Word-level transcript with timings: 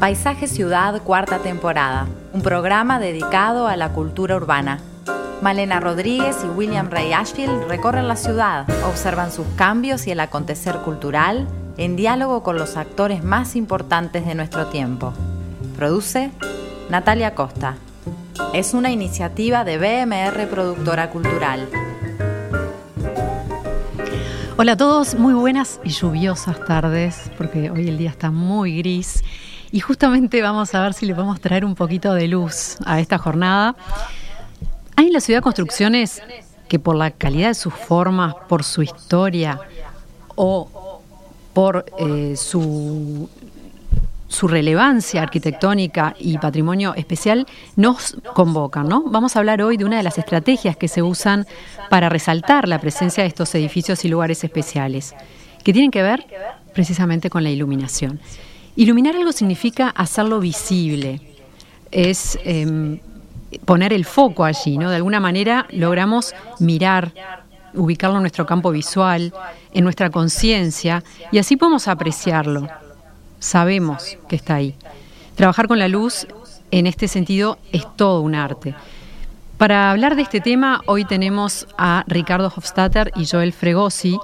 Paisaje 0.00 0.48
Ciudad, 0.48 1.02
cuarta 1.02 1.40
temporada, 1.40 2.06
un 2.32 2.40
programa 2.40 2.98
dedicado 2.98 3.66
a 3.66 3.76
la 3.76 3.90
cultura 3.90 4.34
urbana. 4.34 4.80
Malena 5.42 5.78
Rodríguez 5.78 6.38
y 6.42 6.46
William 6.46 6.88
Ray 6.88 7.12
Ashfield 7.12 7.68
recorren 7.68 8.08
la 8.08 8.16
ciudad, 8.16 8.64
observan 8.88 9.30
sus 9.30 9.46
cambios 9.56 10.06
y 10.06 10.12
el 10.12 10.20
acontecer 10.20 10.76
cultural 10.78 11.46
en 11.76 11.96
diálogo 11.96 12.42
con 12.42 12.56
los 12.56 12.78
actores 12.78 13.22
más 13.22 13.56
importantes 13.56 14.24
de 14.24 14.34
nuestro 14.34 14.68
tiempo. 14.68 15.12
Produce 15.76 16.30
Natalia 16.88 17.34
Costa. 17.34 17.76
Es 18.54 18.72
una 18.72 18.90
iniciativa 18.90 19.64
de 19.64 19.76
BMR 19.76 20.48
Productora 20.48 21.10
Cultural. 21.10 21.68
Hola 24.56 24.72
a 24.72 24.76
todos, 24.78 25.14
muy 25.14 25.34
buenas 25.34 25.78
y 25.84 25.90
lluviosas 25.90 26.64
tardes, 26.64 27.30
porque 27.36 27.70
hoy 27.70 27.88
el 27.88 27.98
día 27.98 28.10
está 28.10 28.30
muy 28.30 28.78
gris. 28.78 29.22
Y 29.72 29.80
justamente 29.80 30.42
vamos 30.42 30.74
a 30.74 30.82
ver 30.82 30.94
si 30.94 31.06
le 31.06 31.14
podemos 31.14 31.40
traer 31.40 31.64
un 31.64 31.74
poquito 31.74 32.12
de 32.14 32.26
luz 32.28 32.76
a 32.84 33.00
esta 33.00 33.18
jornada. 33.18 33.76
Hay 34.96 35.06
en 35.06 35.12
la 35.12 35.20
ciudad 35.20 35.42
construcciones 35.42 36.22
que 36.68 36.78
por 36.78 36.96
la 36.96 37.10
calidad 37.10 37.48
de 37.48 37.54
sus 37.54 37.74
formas, 37.74 38.34
por 38.48 38.64
su 38.64 38.82
historia 38.82 39.60
o 40.34 41.02
por 41.52 41.84
eh, 41.98 42.34
su 42.36 43.28
su 44.30 44.46
relevancia 44.46 45.22
arquitectónica 45.22 46.14
y 46.18 46.38
patrimonio 46.38 46.94
especial 46.94 47.46
nos 47.74 48.16
convocan, 48.32 48.88
¿no? 48.88 49.02
Vamos 49.02 49.34
a 49.34 49.40
hablar 49.40 49.60
hoy 49.60 49.76
de 49.76 49.84
una 49.84 49.96
de 49.96 50.04
las 50.04 50.18
estrategias 50.18 50.76
que 50.76 50.86
se 50.86 51.02
usan 51.02 51.46
para 51.90 52.08
resaltar 52.08 52.68
la 52.68 52.78
presencia 52.78 53.24
de 53.24 53.28
estos 53.28 53.52
edificios 53.56 54.04
y 54.04 54.08
lugares 54.08 54.44
especiales, 54.44 55.14
que 55.64 55.72
tienen 55.72 55.90
que 55.90 56.02
ver 56.02 56.24
precisamente 56.72 57.28
con 57.28 57.42
la 57.42 57.50
iluminación. 57.50 58.20
Iluminar 58.80 59.14
algo 59.14 59.32
significa 59.32 59.90
hacerlo 59.90 60.40
visible, 60.40 61.20
es 61.90 62.38
em, 62.44 62.98
poner 63.64 63.92
el 63.92 64.04
foco 64.04 64.44
allí, 64.44 64.78
¿no? 64.78 64.88
De 64.88 64.96
alguna 64.96 65.20
manera 65.20 65.66
logramos 65.70 66.34
mirar, 66.60 67.12
ubicarlo 67.74 68.16
en 68.16 68.22
nuestro 68.22 68.46
campo 68.46 68.70
visual, 68.70 69.34
en 69.74 69.84
nuestra 69.84 70.08
conciencia, 70.08 71.04
y 71.30 71.38
así 71.38 71.56
podemos 71.56 71.88
apreciarlo 71.88 72.68
sabemos 73.40 74.18
que 74.28 74.36
está 74.36 74.56
ahí. 74.56 74.76
Trabajar 75.34 75.66
con 75.66 75.80
la 75.80 75.88
luz 75.88 76.28
en 76.70 76.86
este 76.86 77.08
sentido 77.08 77.58
es 77.72 77.84
todo 77.96 78.20
un 78.20 78.36
arte. 78.36 78.74
Para 79.58 79.90
hablar 79.90 80.14
de 80.14 80.22
este 80.22 80.40
tema, 80.40 80.82
hoy 80.86 81.04
tenemos 81.04 81.66
a 81.76 82.04
Ricardo 82.06 82.52
Hofstadter 82.54 83.12
y 83.16 83.26
Joel 83.26 83.52
Fregosi, 83.52 84.18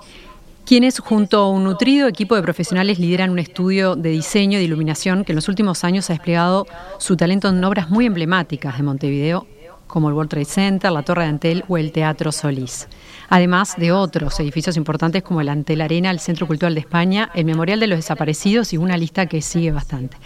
quienes 0.66 0.98
junto 0.98 1.38
a 1.38 1.50
un 1.50 1.64
nutrido 1.64 2.08
equipo 2.08 2.34
de 2.34 2.42
profesionales 2.42 2.98
lideran 2.98 3.30
un 3.30 3.38
estudio 3.38 3.96
de 3.96 4.10
diseño 4.10 4.58
de 4.58 4.64
iluminación 4.64 5.24
que 5.24 5.32
en 5.32 5.36
los 5.36 5.48
últimos 5.48 5.84
años 5.84 6.10
ha 6.10 6.14
desplegado 6.14 6.66
su 6.98 7.16
talento 7.16 7.48
en 7.48 7.62
obras 7.64 7.88
muy 7.88 8.04
emblemáticas 8.04 8.76
de 8.76 8.82
Montevideo, 8.82 9.46
como 9.86 10.08
el 10.08 10.14
World 10.14 10.30
Trade 10.30 10.44
Center, 10.44 10.90
la 10.90 11.02
Torre 11.02 11.22
de 11.22 11.28
Antel 11.28 11.64
o 11.68 11.78
el 11.78 11.92
Teatro 11.92 12.32
Solís 12.32 12.88
además 13.28 13.74
de 13.76 13.92
otros 13.92 14.38
edificios 14.40 14.76
importantes 14.76 15.22
como 15.22 15.40
el 15.40 15.48
Antel 15.48 15.80
Arena, 15.80 16.10
el 16.10 16.20
Centro 16.20 16.46
Cultural 16.46 16.74
de 16.74 16.80
España, 16.80 17.30
el 17.34 17.44
Memorial 17.44 17.80
de 17.80 17.86
los 17.86 17.98
Desaparecidos 17.98 18.72
y 18.72 18.76
una 18.76 18.96
lista 18.96 19.26
que 19.26 19.42
sigue 19.42 19.72
bastante. 19.72 20.16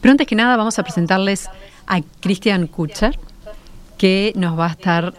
Pero 0.00 0.12
antes 0.12 0.26
que 0.26 0.34
nada 0.34 0.56
vamos 0.56 0.78
a 0.78 0.82
presentarles 0.82 1.48
a 1.86 2.00
Christian 2.20 2.66
Kutcher, 2.66 3.18
que 3.96 4.32
nos 4.36 4.58
va 4.58 4.66
a 4.66 4.70
estar 4.70 5.14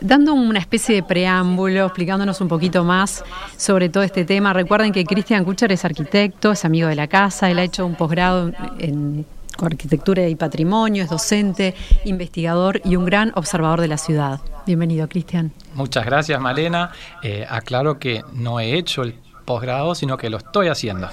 dando 0.00 0.34
una 0.34 0.58
especie 0.58 0.94
de 0.96 1.02
preámbulo, 1.02 1.86
explicándonos 1.86 2.40
un 2.40 2.48
poquito 2.48 2.84
más 2.84 3.24
sobre 3.56 3.88
todo 3.88 4.02
este 4.02 4.24
tema. 4.24 4.52
Recuerden 4.52 4.92
que 4.92 5.04
Christian 5.04 5.44
Kutcher 5.44 5.72
es 5.72 5.84
arquitecto, 5.84 6.52
es 6.52 6.64
amigo 6.64 6.88
de 6.88 6.94
la 6.94 7.06
casa, 7.06 7.50
él 7.50 7.58
ha 7.58 7.62
hecho 7.62 7.86
un 7.86 7.94
posgrado 7.94 8.52
en 8.78 9.26
arquitectura 9.62 10.26
y 10.28 10.34
patrimonio, 10.34 11.04
es 11.04 11.10
docente, 11.10 11.74
investigador 12.04 12.80
y 12.84 12.96
un 12.96 13.04
gran 13.04 13.32
observador 13.36 13.80
de 13.80 13.88
la 13.88 13.98
ciudad. 13.98 14.40
Bienvenido, 14.66 15.08
Cristian. 15.08 15.52
Muchas 15.74 16.04
gracias, 16.04 16.40
Malena. 16.40 16.90
Eh, 17.22 17.46
aclaro 17.48 17.98
que 17.98 18.22
no 18.32 18.60
he 18.60 18.76
hecho 18.76 19.02
el 19.02 19.14
posgrado, 19.44 19.94
sino 19.94 20.16
que 20.16 20.30
lo 20.30 20.38
estoy 20.38 20.68
haciendo. 20.68 21.08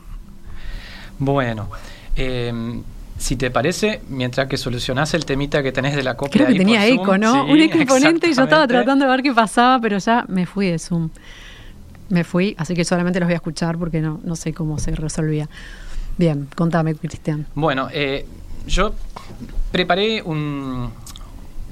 bueno, 1.18 1.68
em, 2.14 2.82
si 3.18 3.36
te 3.36 3.50
parece, 3.50 4.02
mientras 4.08 4.46
que 4.48 4.56
solucionás 4.56 5.14
el 5.14 5.24
temita 5.24 5.62
que 5.62 5.72
tenés 5.72 5.96
de 5.96 6.02
la 6.02 6.16
copia. 6.16 6.44
Creo 6.44 6.48
que 6.48 6.58
tenía 6.58 6.86
eco, 6.86 7.16
¿no? 7.16 7.44
un 7.46 7.60
eco 7.60 7.78
imponente 7.78 8.28
y 8.28 8.34
yo 8.34 8.44
estaba 8.44 8.66
tratando 8.66 9.04
de 9.06 9.10
ver 9.10 9.22
qué 9.22 9.32
pasaba, 9.32 9.80
pero 9.80 9.98
ya 9.98 10.24
me 10.28 10.46
fui 10.46 10.68
de 10.68 10.78
Zoom. 10.78 11.10
Me 12.08 12.22
fui, 12.24 12.54
así 12.58 12.74
que 12.74 12.84
solamente 12.84 13.18
los 13.18 13.26
voy 13.26 13.34
a 13.34 13.36
escuchar 13.36 13.78
porque 13.78 14.00
no, 14.00 14.20
no 14.22 14.36
sé 14.36 14.52
cómo 14.52 14.78
se 14.78 14.94
resolvía. 14.94 15.48
Bien, 16.18 16.48
contame, 16.54 16.94
Cristian. 16.94 17.46
Bueno, 17.54 17.88
eh, 17.92 18.26
yo 18.66 18.94
preparé 19.72 20.22
un, 20.22 20.90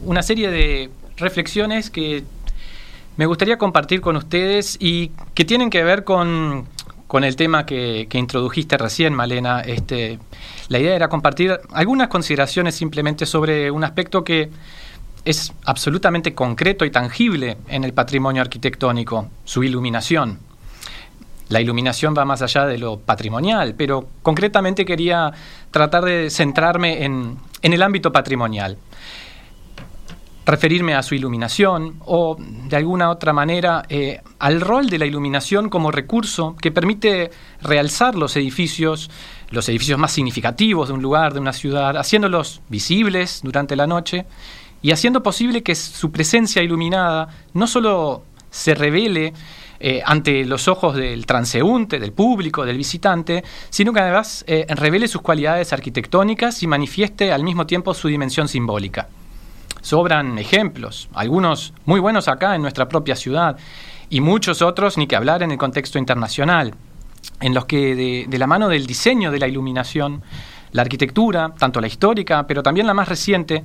una 0.05 0.23
serie 0.23 0.51
de 0.51 0.91
reflexiones 1.17 1.91
que 1.91 2.25
me 3.17 3.27
gustaría 3.27 3.59
compartir 3.59 4.01
con 4.01 4.17
ustedes 4.17 4.77
y 4.81 5.13
que 5.35 5.45
tienen 5.45 5.71
que 5.71 5.85
ver 5.85 6.05
con, 6.05 6.67
el 7.23 7.37
tema 7.37 7.65
que, 7.65 8.09
introdujiste 8.13 8.77
recién, 8.77 9.15
Malena. 9.15 9.61
Este, 9.61 10.19
la 10.69 10.81
idea 10.81 10.97
era 10.97 11.09
compartir 11.09 11.61
algunas 11.73 12.09
consideraciones 12.09 12.75
simplemente 12.75 13.25
sobre 13.25 13.71
un 13.71 13.85
aspecto 13.85 14.25
que 14.25 14.51
es 15.25 15.53
absolutamente 15.65 16.35
concreto 16.35 16.85
y 16.85 16.91
tangible 16.91 17.57
en 17.69 17.85
el 17.85 17.93
patrimonio 17.93 18.43
arquitectónico, 18.43 19.29
su 19.45 19.63
iluminación. 19.63 20.41
La 21.51 21.61
iluminación 21.61 22.15
va 22.19 22.25
más 22.25 22.43
allá 22.43 22.67
de 22.67 22.79
lo 22.79 22.99
patrimonial, 22.99 23.75
pero 23.77 24.09
concretamente 24.23 24.85
quería 24.85 25.33
tratar 25.71 26.05
de 26.05 26.31
centrarme 26.31 27.05
en, 27.05 27.39
en 27.63 27.73
el 27.73 27.83
ámbito 27.83 28.13
patrimonial 28.13 28.77
referirme 30.47 30.95
a 30.95 31.03
su 31.03 31.15
iluminación 31.15 31.97
o 32.05 32.37
de 32.39 32.77
alguna 32.77 33.11
otra 33.11 33.33
manera 33.33 33.85
eh, 33.89 34.21
al 34.39 34.61
rol 34.61 34.89
de 34.89 34.99
la 34.99 35.07
iluminación 35.07 35.71
como 35.71 35.91
recurso 35.91 36.57
que 36.61 36.71
permite 36.71 37.31
realzar 37.63 38.15
los 38.15 38.37
edificios, 38.37 39.11
los 39.51 39.69
edificios 39.69 39.99
más 39.99 40.13
significativos 40.13 40.89
de 40.89 40.95
un 40.95 41.03
lugar, 41.03 41.33
de 41.33 41.41
una 41.41 41.53
ciudad, 41.53 41.97
haciéndolos 41.97 42.61
visibles 42.69 43.41
durante 43.43 43.75
la 43.77 43.87
noche 43.87 44.27
y 44.83 44.93
haciendo 44.93 45.23
posible 45.23 45.63
que 45.63 45.75
su 45.75 46.11
presencia 46.13 46.63
iluminada 46.63 47.29
no 47.55 47.67
solo 47.67 48.25
se 48.51 48.75
revele 48.75 49.33
eh, 49.81 50.03
ante 50.05 50.45
los 50.45 50.69
ojos 50.69 50.95
del 50.95 51.27
transeúnte, 51.27 51.99
del 51.99 52.13
público, 52.13 52.65
del 52.65 52.77
visitante, 52.77 53.43
sino 53.71 53.93
que 53.93 54.01
además 54.01 54.45
eh, 54.47 54.67
revele 54.69 55.09
sus 55.09 55.23
cualidades 55.23 55.73
arquitectónicas 55.73 56.63
y 56.63 56.67
manifieste 56.67 57.33
al 57.33 57.43
mismo 57.43 57.67
tiempo 57.67 57.95
su 57.95 58.09
dimensión 58.09 58.47
simbólica 58.47 59.09
sobran 59.85 60.39
ejemplos, 60.39 61.11
algunos 61.13 61.75
muy 61.85 62.01
buenos 62.01 62.27
acá 62.27 62.55
en 62.55 62.63
nuestra 62.63 62.89
propia 62.89 63.15
ciudad 63.17 63.59
y 64.09 64.23
muchos 64.23 64.63
otros, 64.63 64.97
ni 64.97 65.07
que 65.07 65.15
hablar 65.15 65.43
en 65.43 65.51
el 65.51 65.59
contexto 65.59 65.99
internacional, 65.99 66.75
en 67.41 67.53
los 67.53 67.67
que 67.67 68.27
de, 68.27 68.39
la 68.39 68.47
mano 68.47 68.71
del 68.71 68.87
diseño 68.87 69.31
de 69.31 69.39
la 69.39 69.47
iluminación, 69.47 70.23
la 70.73 70.83
arquitectura, 70.83 71.53
tanto 71.59 71.83
la 71.83 71.87
histórica, 71.87 72.47
pero 72.47 72.63
también 72.63 72.87
la 72.87 72.95
más 72.95 73.09
reciente, 73.09 73.63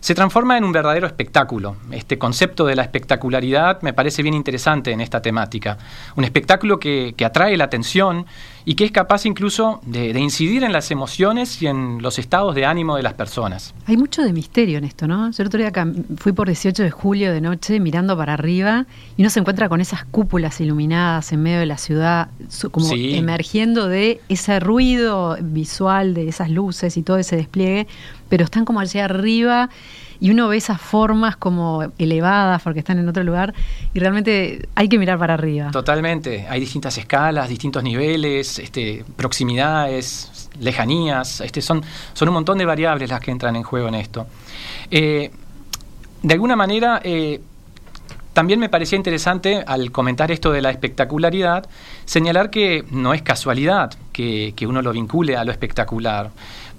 se 0.00 0.14
transforma 0.14 0.58
en 0.58 0.64
un 0.64 0.72
verdadero 0.72 1.06
espectáculo. 1.06 1.76
Este 1.92 2.18
concepto 2.18 2.66
de 2.66 2.74
la 2.74 2.82
espectacularidad 2.82 3.80
me 3.82 3.92
parece 3.92 4.22
bien 4.24 4.34
interesante 4.34 4.90
en 4.90 5.00
esta 5.00 5.22
temática. 5.22 5.78
Un 6.16 6.24
espectáculo 6.24 6.80
que, 6.80 7.14
atrae 7.24 7.56
la 7.56 7.64
atención 7.64 8.26
y 8.64 8.74
que 8.74 8.84
es 8.84 8.92
capaz 8.92 9.26
incluso 9.26 9.80
de, 9.86 10.18
incidir 10.18 10.64
en 10.64 10.72
las 10.72 10.90
emociones 10.90 11.60
y 11.62 11.66
en 11.66 12.02
los 12.02 12.18
estados 12.18 12.54
de 12.54 12.66
ánimo 12.66 12.96
de 12.96 13.02
las 13.02 13.14
personas. 13.14 13.74
Hay 13.86 13.96
mucho 13.96 14.22
de 14.22 14.32
misterio 14.32 14.78
en 14.78 14.84
esto, 14.84 15.06
¿no? 15.06 15.30
Yo 15.30 15.42
el 15.42 15.46
otro 15.48 15.60
día 15.60 15.72
fui 16.16 16.32
por 16.32 16.48
18 16.48 16.82
de 16.82 16.90
julio 16.90 17.32
de 17.32 17.40
noche 17.40 17.80
mirando 17.80 18.16
para 18.16 18.34
arriba 18.34 18.86
y 19.16 19.22
uno 19.22 19.30
se 19.30 19.40
encuentra 19.40 19.68
con 19.68 19.80
esas 19.80 20.04
cúpulas 20.04 20.60
iluminadas 20.60 21.32
en 21.32 21.42
medio 21.42 21.60
de 21.60 21.66
la 21.66 21.78
ciudad, 21.78 22.28
como 22.70 22.92
emergiendo 22.92 23.88
de 23.88 24.20
ese 24.28 24.60
ruido 24.60 25.36
visual, 25.40 26.14
de 26.14 26.28
esas 26.28 26.50
luces 26.50 26.96
y 26.96 27.02
todo 27.02 27.18
ese 27.18 27.36
despliegue 27.36 27.86
pero 28.30 28.44
están 28.44 28.64
como 28.64 28.80
allá 28.80 29.04
arriba 29.04 29.68
y 30.20 30.30
uno 30.30 30.48
ve 30.48 30.58
esas 30.58 30.80
formas 30.80 31.36
como 31.36 31.84
elevadas 31.98 32.62
porque 32.62 32.80
están 32.80 32.98
en 32.98 33.08
otro 33.08 33.24
lugar 33.24 33.54
y 33.94 33.98
realmente 33.98 34.68
hay 34.74 34.88
que 34.88 34.98
mirar 34.98 35.18
para 35.18 35.34
arriba. 35.34 35.70
Totalmente, 35.70 36.46
hay 36.48 36.60
distintas 36.60 36.96
escalas, 36.98 37.48
distintos 37.48 37.82
niveles, 37.82 38.58
este, 38.58 39.04
proximidades, 39.16 40.50
lejanías, 40.60 41.40
este, 41.40 41.62
son, 41.62 41.82
son 42.12 42.28
un 42.28 42.34
montón 42.34 42.58
de 42.58 42.66
variables 42.66 43.08
las 43.08 43.20
que 43.20 43.30
entran 43.30 43.56
en 43.56 43.62
juego 43.62 43.88
en 43.88 43.94
esto. 43.94 44.26
Eh, 44.90 45.30
de 46.22 46.34
alguna 46.34 46.54
manera, 46.54 47.00
eh, 47.02 47.40
también 48.34 48.60
me 48.60 48.68
parecía 48.68 48.96
interesante 48.96 49.64
al 49.66 49.90
comentar 49.90 50.30
esto 50.30 50.52
de 50.52 50.60
la 50.60 50.70
espectacularidad, 50.70 51.66
señalar 52.04 52.50
que 52.50 52.84
no 52.90 53.14
es 53.14 53.22
casualidad 53.22 53.94
que, 54.12 54.52
que 54.54 54.66
uno 54.66 54.82
lo 54.82 54.92
vincule 54.92 55.36
a 55.36 55.44
lo 55.44 55.50
espectacular, 55.50 56.30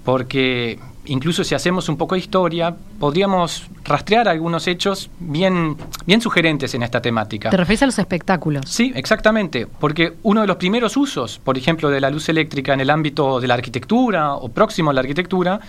porque 0.04 0.78
incluso 1.06 1.44
si 1.44 1.54
hacemos 1.54 1.88
un 1.88 1.96
poco 1.96 2.14
de 2.14 2.20
historia, 2.20 2.74
podríamos 2.98 3.64
rastrear 3.84 4.28
algunos 4.28 4.66
hechos 4.66 5.10
bien, 5.18 5.76
bien 6.06 6.20
sugerentes 6.20 6.74
en 6.74 6.82
esta 6.82 7.00
temática. 7.02 7.50
¿Te 7.50 7.56
refieres 7.56 7.82
a 7.82 7.86
los 7.86 7.98
espectáculos? 7.98 8.64
Sí, 8.66 8.92
exactamente, 8.94 9.66
porque 9.66 10.14
uno 10.22 10.42
de 10.42 10.46
los 10.46 10.56
primeros 10.56 10.96
usos, 10.96 11.38
por 11.38 11.58
ejemplo, 11.58 11.90
de 11.90 12.00
la 12.00 12.10
luz 12.10 12.28
eléctrica 12.28 12.72
en 12.72 12.80
el 12.80 12.90
ámbito 12.90 13.40
de 13.40 13.48
la 13.48 13.54
arquitectura 13.54 14.34
o 14.34 14.48
próximo 14.48 14.90
a 14.90 14.94
la 14.94 15.00
arquitectura, 15.00 15.60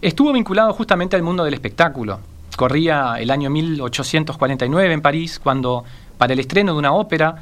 estuvo 0.00 0.32
vinculado 0.32 0.72
justamente 0.74 1.16
al 1.16 1.22
mundo 1.22 1.44
del 1.44 1.54
espectáculo. 1.54 2.20
Corría 2.56 3.14
el 3.18 3.30
año 3.30 3.48
1849 3.48 4.92
en 4.92 5.00
París, 5.00 5.40
cuando 5.42 5.84
para 6.18 6.34
el 6.34 6.40
estreno 6.40 6.72
de 6.72 6.78
una 6.78 6.92
ópera, 6.92 7.36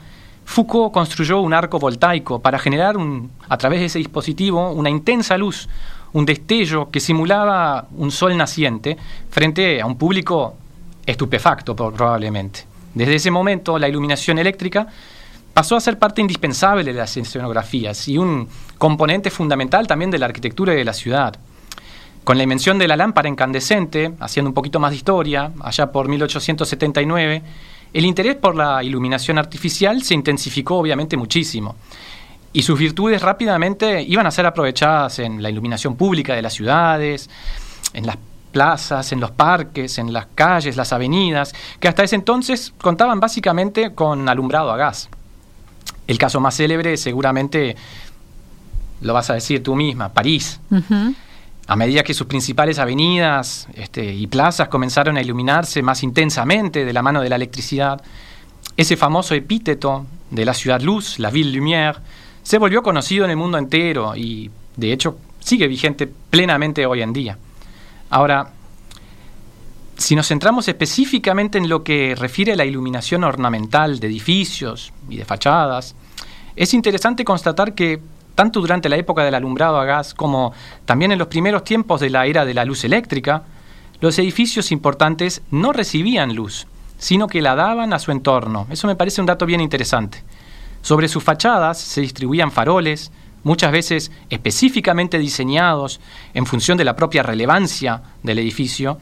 Foucault 0.45 0.93
construyó 0.93 1.41
un 1.41 1.53
arco 1.53 1.79
voltaico 1.79 2.41
para 2.41 2.59
generar 2.59 2.97
un, 2.97 3.31
a 3.49 3.57
través 3.57 3.81
de 3.81 3.87
ese 3.87 3.99
dispositivo 3.99 4.71
una 4.73 4.91
intensa 4.91 5.37
luz, 5.37 5.69
un 6.13 6.27
destello 6.27 6.91
que 6.91 7.01
simulaba 7.01 7.87
un 7.97 8.11
sol 8.11 8.37
naciente 8.37 8.97
frente 9.31 9.81
a 9.81 9.87
un 9.87 9.97
público 9.97 10.57
estupefacto 11.07 11.75
probablemente. 11.75 12.65
Desde 12.95 13.15
ese 13.15 13.31
momento 13.31 13.79
la 13.79 13.89
iluminación 13.89 14.39
eléctrica 14.39 14.87
pasó 15.55 15.77
a 15.77 15.81
ser 15.81 15.99
parte 15.99 16.21
indispensable 16.21 16.85
de 16.85 16.93
las 16.93 17.17
escenografías 17.17 18.09
y 18.09 18.19
un 18.19 18.49
componente 18.79 19.31
fundamental 19.31 19.87
también 19.87 20.11
de 20.11 20.19
la 20.19 20.27
arquitectura 20.27 20.73
de 20.73 20.85
la 20.85 20.93
ciudad. 20.93 21.37
Con 22.25 22.37
la 22.37 22.43
invención 22.43 22.79
de 22.79 22.89
la 22.89 22.97
lámpara 22.97 23.29
incandescente, 23.29 24.13
haciendo 24.21 24.51
un 24.51 24.55
poquito 24.55 24.79
más 24.79 24.91
de 24.91 24.97
historia, 24.97 25.53
allá 25.63 25.91
por 25.91 26.09
1879, 26.09 27.43
el 27.93 28.05
interés 28.05 28.37
por 28.37 28.55
la 28.55 28.85
iluminación 28.85 29.39
artificial 29.39 30.03
se 30.03 30.15
intensificó 30.15 30.77
obviamente 30.77 31.17
muchísimo 31.17 31.77
y 32.53 32.63
sus 32.63 32.79
virtudes 32.79 33.23
rápidamente 33.23 34.03
iban 34.03 34.27
a 34.27 34.31
ser 34.31 34.47
aprovechadas 34.47 35.19
en 35.21 35.43
la 35.43 35.51
iluminación 35.51 35.97
pública 35.97 36.35
de 36.35 36.43
las 36.43 36.53
ciudades, 36.53 37.31
en 37.93 38.07
las 38.07 38.17
plazas, 38.51 39.13
en 39.13 39.21
los 39.21 39.31
parques, 39.31 39.99
en 39.99 40.13
las 40.13 40.27
calles, 40.35 40.77
las 40.77 40.93
avenidas, 40.93 41.55
que 41.79 41.89
hasta 41.89 42.03
ese 42.03 42.17
entonces 42.17 42.73
contaban 42.81 43.21
básicamente 43.21 43.95
con 43.95 44.29
alumbrado 44.29 44.73
a 44.73 44.77
gas. 44.77 45.09
El 46.07 46.19
caso 46.19 46.41
más 46.41 46.57
célebre 46.57 46.97
seguramente 46.97 47.77
lo 49.01 49.15
vas 49.15 49.31
a 49.31 49.35
decir 49.35 49.63
tú 49.63 49.77
misma, 49.77 50.09
París. 50.13 50.61
A 51.69 51.77
medida 51.77 52.03
que 52.03 52.15
sus 52.15 52.27
principales 52.27 52.81
avenidas 52.81 53.69
este, 53.75 54.13
y 54.13 54.27
plazas 54.27 54.69
comenzaron 54.69 55.17
a 55.17 55.21
iluminarse 55.21 55.83
más 55.83 56.03
intensamente 56.03 56.85
de 56.85 56.93
la 56.93 57.03
mano 57.03 57.21
de 57.21 57.29
la 57.29 57.37
electricidad, 57.37 58.03
ese 58.77 58.97
famoso 58.97 59.35
epíteto 59.35 60.05
de 60.31 60.45
la 60.45 60.55
ciudad 60.55 60.81
luz, 60.81 61.21
la 61.21 61.31
ville 61.31 61.57
lumière, 61.57 62.01
se 62.51 62.59
volvió 62.59 62.83
conocido 62.83 63.25
en 63.25 63.31
el 63.31 63.37
mundo 63.37 63.59
entero 63.59 64.17
y 64.17 64.51
de 64.75 64.93
hecho 64.93 65.19
sigue 65.39 65.69
vigente 65.69 66.09
plenamente 66.09 66.85
hoy 66.85 67.01
en 67.01 67.13
día. 67.13 67.39
Ahora, 68.11 68.51
si 69.97 70.17
nos 70.17 70.27
centramos 70.27 70.67
específicamente 70.67 71.59
en 71.59 71.69
lo 71.69 71.85
que 71.85 72.17
refiere 72.17 72.55
a 72.55 72.57
la 72.57 72.65
iluminación 72.65 73.23
ornamental 73.23 74.01
de 74.01 74.09
edificios 74.09 74.93
y 75.09 75.17
de 75.17 75.25
fachadas, 75.25 75.95
es 76.57 76.75
interesante 76.75 77.25
constatar 77.25 77.73
que 77.73 78.01
tanto 78.35 78.61
durante 78.61 78.89
la 78.89 78.97
época 78.97 79.23
del 79.23 79.37
alumbrado 79.37 79.79
a 79.79 79.85
gas 79.85 80.13
como 80.13 80.53
también 80.87 81.13
en 81.13 81.21
los 81.21 81.29
primeros 81.29 81.63
tiempos 81.63 82.01
de 82.01 82.11
la 82.11 82.27
era 82.27 82.45
de 82.45 82.55
la 82.55 82.65
luz 82.65 82.83
eléctrica, 82.83 83.45
los 84.01 84.19
edificios 84.19 84.73
importantes 84.73 85.43
no 85.53 85.73
recibían 85.73 86.35
luz, 86.35 86.67
sino 86.99 87.29
que 87.29 87.43
la 87.43 87.55
daban 87.55 87.93
a 87.93 88.01
su 88.01 88.11
entorno. 88.11 88.67
Eso 88.71 88.89
me 88.89 88.97
parece 88.97 89.21
un 89.21 89.29
dato 89.29 89.47
bien 89.47 89.61
interesante. 89.61 90.25
Sobre 90.83 91.09
sus 91.09 91.23
fachadas 91.23 91.79
se 91.79 92.01
distribuían 92.01 92.51
faroles, 92.51 93.13
muchas 93.43 93.73
veces 93.73 94.13
específicamente 94.29 95.19
diseñados 95.19 96.01
en 96.35 96.47
función 96.47 96.79
de 96.79 96.85
la 96.85 96.97
propia 96.97 97.23
relevancia 97.23 98.03
del 98.23 98.39
edificio, 98.39 98.99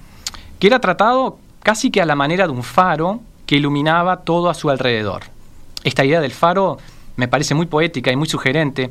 que 0.59 0.67
era 0.67 0.81
tratado 0.81 1.39
casi 1.63 1.91
que 1.91 2.03
a 2.03 2.07
la 2.07 2.15
manera 2.15 2.47
de 2.47 2.53
un 2.53 2.63
faro 2.63 3.21
que 3.47 3.57
iluminaba 3.57 4.23
todo 4.23 4.51
a 4.51 4.55
su 4.55 4.71
alrededor. 4.71 5.23
Esta 5.85 6.05
idea 6.05 6.21
del 6.21 6.33
faro 6.33 6.79
me 7.17 7.29
parece 7.29 7.55
muy 7.55 7.67
poética 7.67 8.13
y 8.13 8.17
muy 8.17 8.29
sugerente, 8.29 8.91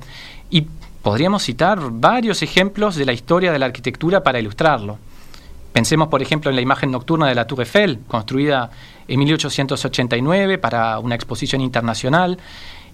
y 0.50 0.66
podríamos 1.02 1.44
citar 1.44 1.80
varios 1.92 2.42
ejemplos 2.42 2.96
de 2.96 3.06
la 3.06 3.14
historia 3.14 3.52
de 3.52 3.60
la 3.60 3.68
arquitectura 3.68 4.24
para 4.24 4.40
ilustrarlo. 4.40 4.98
Pensemos, 5.72 6.08
por 6.08 6.22
ejemplo, 6.22 6.50
en 6.50 6.56
la 6.56 6.62
imagen 6.62 6.92
nocturna 6.92 7.28
de 7.28 7.36
la 7.36 7.46
Tour 7.46 7.62
Eiffel, 7.62 8.00
construida 8.08 8.72
en 9.08 9.20
1889 9.20 10.58
para 10.58 10.98
una 11.00 11.16
exposición 11.16 11.62
internacional, 11.62 12.38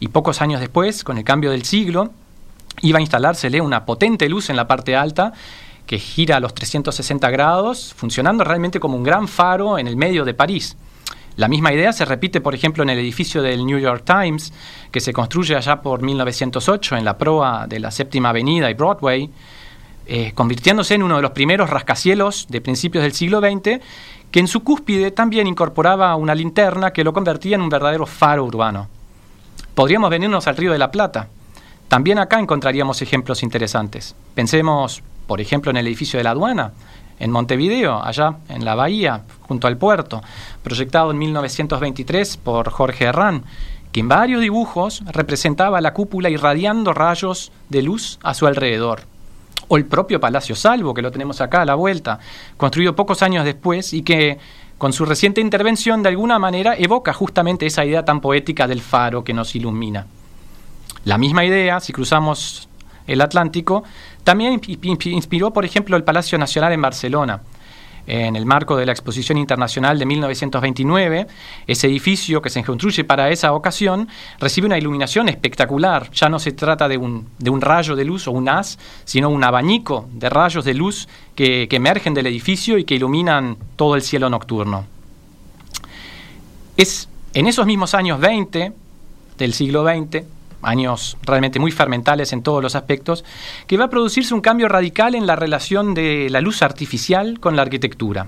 y 0.03 0.09
pocos 0.09 0.41
años 0.41 0.59
después, 0.59 1.05
con 1.05 1.17
el 1.17 1.23
cambio 1.23 1.51
del 1.51 1.63
siglo, 1.63 2.11
iba 2.81 2.97
a 2.97 3.01
instalársele 3.01 3.61
una 3.61 3.85
potente 3.85 4.27
luz 4.27 4.49
en 4.49 4.57
la 4.57 4.67
parte 4.67 4.97
alta 4.97 5.31
que 5.85 5.97
gira 5.97 6.35
a 6.35 6.39
los 6.41 6.53
360 6.53 7.29
grados, 7.29 7.93
funcionando 7.95 8.43
realmente 8.43 8.81
como 8.81 8.97
un 8.97 9.03
gran 9.03 9.29
faro 9.29 9.77
en 9.77 9.87
el 9.87 9.95
medio 9.95 10.25
de 10.25 10.33
París. 10.33 10.75
La 11.37 11.47
misma 11.47 11.71
idea 11.71 11.93
se 11.93 12.03
repite, 12.03 12.41
por 12.41 12.53
ejemplo, 12.53 12.83
en 12.83 12.89
el 12.89 12.99
edificio 12.99 13.41
del 13.41 13.65
New 13.65 13.79
York 13.79 14.03
Times, 14.05 14.51
que 14.91 14.99
se 14.99 15.13
construye 15.13 15.55
allá 15.55 15.81
por 15.81 16.01
1908 16.01 16.97
en 16.97 17.05
la 17.05 17.17
proa 17.17 17.65
de 17.65 17.79
la 17.79 17.89
Séptima 17.89 18.31
Avenida 18.31 18.69
y 18.69 18.73
Broadway, 18.73 19.29
eh, 20.05 20.33
convirtiéndose 20.35 20.95
en 20.95 21.03
uno 21.03 21.15
de 21.15 21.21
los 21.21 21.31
primeros 21.31 21.69
rascacielos 21.69 22.47
de 22.49 22.59
principios 22.59 23.05
del 23.05 23.13
siglo 23.13 23.39
XX, 23.39 23.79
que 24.31 24.39
en 24.41 24.49
su 24.49 24.65
cúspide 24.65 25.11
también 25.11 25.47
incorporaba 25.47 26.13
una 26.17 26.35
linterna 26.35 26.91
que 26.91 27.05
lo 27.05 27.13
convertía 27.13 27.55
en 27.55 27.61
un 27.61 27.69
verdadero 27.69 28.05
faro 28.05 28.43
urbano. 28.43 28.89
Podríamos 29.75 30.11
venirnos 30.11 30.47
al 30.47 30.55
Río 30.55 30.71
de 30.71 30.77
la 30.77 30.91
Plata. 30.91 31.29
También 31.87 32.19
acá 32.19 32.39
encontraríamos 32.39 33.01
ejemplos 33.01 33.41
interesantes. 33.41 34.15
Pensemos, 34.35 35.01
por 35.25 35.41
ejemplo, 35.41 35.71
en 35.71 35.77
el 35.77 35.87
edificio 35.87 36.19
de 36.19 36.23
la 36.23 36.29
aduana, 36.31 36.73
en 37.19 37.31
Montevideo, 37.31 38.03
allá 38.03 38.35
en 38.49 38.65
la 38.65 38.75
bahía, 38.75 39.23
junto 39.41 39.65
al 39.65 39.77
puerto, 39.77 40.21
proyectado 40.61 41.09
en 41.09 41.17
1923 41.17 42.37
por 42.37 42.69
Jorge 42.69 43.05
Herrán, 43.05 43.45
que 43.91 44.01
en 44.01 44.09
varios 44.09 44.41
dibujos 44.41 45.03
representaba 45.07 45.81
la 45.81 45.93
cúpula 45.93 46.29
irradiando 46.29 46.93
rayos 46.93 47.51
de 47.69 47.81
luz 47.81 48.19
a 48.21 48.35
su 48.35 48.45
alrededor. 48.45 49.01
O 49.69 49.77
el 49.77 49.85
propio 49.85 50.19
Palacio 50.19 50.55
Salvo, 50.55 50.93
que 50.93 51.01
lo 51.01 51.11
tenemos 51.11 51.41
acá 51.41 51.63
a 51.63 51.65
la 51.65 51.73
vuelta, 51.73 52.19
construido 52.57 52.95
pocos 52.95 53.23
años 53.23 53.43
después 53.43 53.91
y 53.93 54.03
que 54.03 54.37
con 54.83 54.91
su 54.91 55.05
reciente 55.05 55.39
intervención 55.39 56.03
de 56.03 56.09
alguna 56.09 56.39
manera 56.39 56.75
evoca 56.77 57.13
justamente 57.13 57.65
esa 57.65 57.85
idea 57.85 58.03
tan 58.03 58.19
poética 58.19 58.67
del 58.67 58.81
faro 58.81 59.23
que 59.23 59.33
nos 59.33 59.55
ilumina. 59.55 60.05
La 61.05 61.17
misma 61.17 61.45
idea, 61.45 61.79
si 61.79 61.93
cruzamos 61.93 62.67
el 63.07 63.21
Atlántico, 63.21 63.85
también 64.25 64.59
inspiró, 65.05 65.53
por 65.53 65.63
ejemplo, 65.63 65.95
el 65.95 66.03
Palacio 66.03 66.37
Nacional 66.37 66.73
en 66.73 66.81
Barcelona. 66.81 67.39
En 68.05 68.35
el 68.35 68.45
marco 68.45 68.75
de 68.75 68.85
la 68.85 68.91
Exposición 68.91 69.37
Internacional 69.37 69.97
de 69.97 70.05
1929, 70.05 71.27
ese 71.67 71.87
edificio 71.87 72.41
que 72.41 72.49
se 72.49 72.61
construye 72.63 73.05
para 73.05 73.29
esa 73.29 73.53
ocasión 73.53 74.09
recibe 74.39 74.67
una 74.67 74.77
iluminación 74.77 75.29
espectacular. 75.29 76.11
Ya 76.11 76.27
no 76.27 76.37
se 76.37 76.51
trata 76.51 76.89
de 76.89 76.97
un, 76.97 77.29
de 77.39 77.49
un 77.49 77.61
rayo 77.61 77.95
de 77.95 78.03
luz 78.03 78.27
o 78.27 78.31
un 78.31 78.49
haz, 78.49 78.77
sino 79.05 79.29
un 79.29 79.43
abanico 79.43 80.09
de 80.11 80.29
rayos 80.29 80.65
de 80.65 80.73
luz 80.73 81.07
que, 81.33 81.67
que 81.69 81.77
emergen 81.77 82.13
del 82.13 82.27
edificio 82.27 82.77
y 82.77 82.83
que 82.83 82.95
iluminan 82.95 83.57
todo 83.77 83.95
el 83.95 84.01
cielo 84.01 84.29
nocturno. 84.29 84.85
Es 86.75 87.07
en 87.33 87.47
esos 87.47 87.65
mismos 87.65 87.93
años 87.93 88.19
20 88.19 88.73
del 89.37 89.53
siglo 89.53 89.85
XX 89.85 90.23
años 90.63 91.17
realmente 91.23 91.59
muy 91.59 91.71
fermentales 91.71 92.33
en 92.33 92.43
todos 92.43 92.61
los 92.61 92.75
aspectos, 92.75 93.23
que 93.67 93.77
va 93.77 93.85
a 93.85 93.89
producirse 93.89 94.33
un 94.33 94.41
cambio 94.41 94.67
radical 94.67 95.15
en 95.15 95.27
la 95.27 95.35
relación 95.35 95.93
de 95.93 96.29
la 96.29 96.41
luz 96.41 96.61
artificial 96.61 97.39
con 97.39 97.55
la 97.55 97.61
arquitectura. 97.61 98.27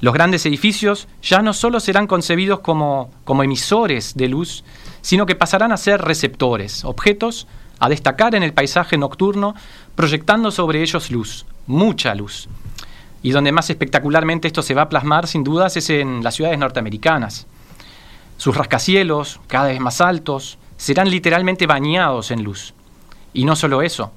Los 0.00 0.14
grandes 0.14 0.46
edificios 0.46 1.08
ya 1.22 1.42
no 1.42 1.52
solo 1.52 1.80
serán 1.80 2.06
concebidos 2.06 2.60
como, 2.60 3.10
como 3.24 3.42
emisores 3.42 4.14
de 4.14 4.28
luz, 4.28 4.64
sino 5.00 5.26
que 5.26 5.34
pasarán 5.34 5.72
a 5.72 5.76
ser 5.76 6.02
receptores, 6.02 6.84
objetos 6.84 7.48
a 7.80 7.88
destacar 7.88 8.34
en 8.34 8.42
el 8.42 8.52
paisaje 8.52 8.98
nocturno, 8.98 9.54
proyectando 9.94 10.50
sobre 10.50 10.82
ellos 10.82 11.10
luz, 11.10 11.46
mucha 11.66 12.14
luz. 12.14 12.48
Y 13.22 13.30
donde 13.30 13.52
más 13.52 13.70
espectacularmente 13.70 14.48
esto 14.48 14.62
se 14.62 14.74
va 14.74 14.82
a 14.82 14.88
plasmar, 14.88 15.26
sin 15.26 15.44
dudas, 15.44 15.76
es 15.76 15.90
en 15.90 16.22
las 16.22 16.34
ciudades 16.34 16.58
norteamericanas. 16.58 17.46
Sus 18.36 18.56
rascacielos, 18.56 19.40
cada 19.48 19.68
vez 19.68 19.80
más 19.80 20.00
altos, 20.00 20.58
serán 20.78 21.10
literalmente 21.10 21.66
bañados 21.66 22.30
en 22.30 22.42
luz. 22.42 22.72
Y 23.34 23.44
no 23.44 23.54
solo 23.54 23.82
eso, 23.82 24.10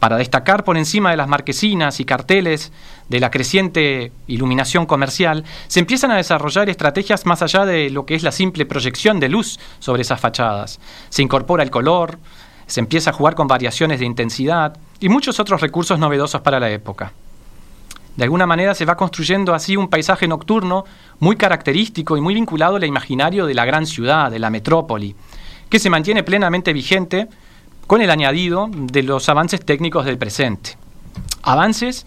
para 0.00 0.16
destacar 0.16 0.64
por 0.64 0.78
encima 0.78 1.10
de 1.10 1.18
las 1.18 1.28
marquesinas 1.28 2.00
y 2.00 2.06
carteles 2.06 2.72
de 3.10 3.20
la 3.20 3.30
creciente 3.30 4.12
iluminación 4.26 4.86
comercial, 4.86 5.44
se 5.68 5.80
empiezan 5.80 6.10
a 6.10 6.16
desarrollar 6.16 6.70
estrategias 6.70 7.26
más 7.26 7.42
allá 7.42 7.66
de 7.66 7.90
lo 7.90 8.06
que 8.06 8.14
es 8.14 8.22
la 8.22 8.32
simple 8.32 8.64
proyección 8.64 9.20
de 9.20 9.28
luz 9.28 9.60
sobre 9.78 10.00
esas 10.00 10.18
fachadas. 10.18 10.80
Se 11.10 11.20
incorpora 11.20 11.62
el 11.62 11.70
color, 11.70 12.18
se 12.66 12.80
empieza 12.80 13.10
a 13.10 13.12
jugar 13.12 13.34
con 13.34 13.46
variaciones 13.46 14.00
de 14.00 14.06
intensidad 14.06 14.78
y 15.00 15.10
muchos 15.10 15.38
otros 15.38 15.60
recursos 15.60 15.98
novedosos 15.98 16.40
para 16.40 16.60
la 16.60 16.70
época. 16.70 17.12
De 18.16 18.24
alguna 18.24 18.46
manera 18.46 18.74
se 18.74 18.84
va 18.84 18.96
construyendo 18.96 19.54
así 19.54 19.76
un 19.76 19.88
paisaje 19.88 20.26
nocturno 20.26 20.84
muy 21.18 21.36
característico 21.36 22.16
y 22.16 22.20
muy 22.20 22.34
vinculado 22.34 22.76
al 22.76 22.84
imaginario 22.84 23.44
de 23.44 23.54
la 23.54 23.64
gran 23.64 23.86
ciudad, 23.86 24.30
de 24.30 24.38
la 24.38 24.50
metrópoli, 24.50 25.14
que 25.70 25.78
se 25.78 25.88
mantiene 25.88 26.22
plenamente 26.22 26.72
vigente 26.74 27.28
con 27.86 28.02
el 28.02 28.10
añadido 28.10 28.68
de 28.70 29.02
los 29.02 29.28
avances 29.28 29.64
técnicos 29.64 30.04
del 30.04 30.18
presente. 30.18 30.76
Avances 31.42 32.04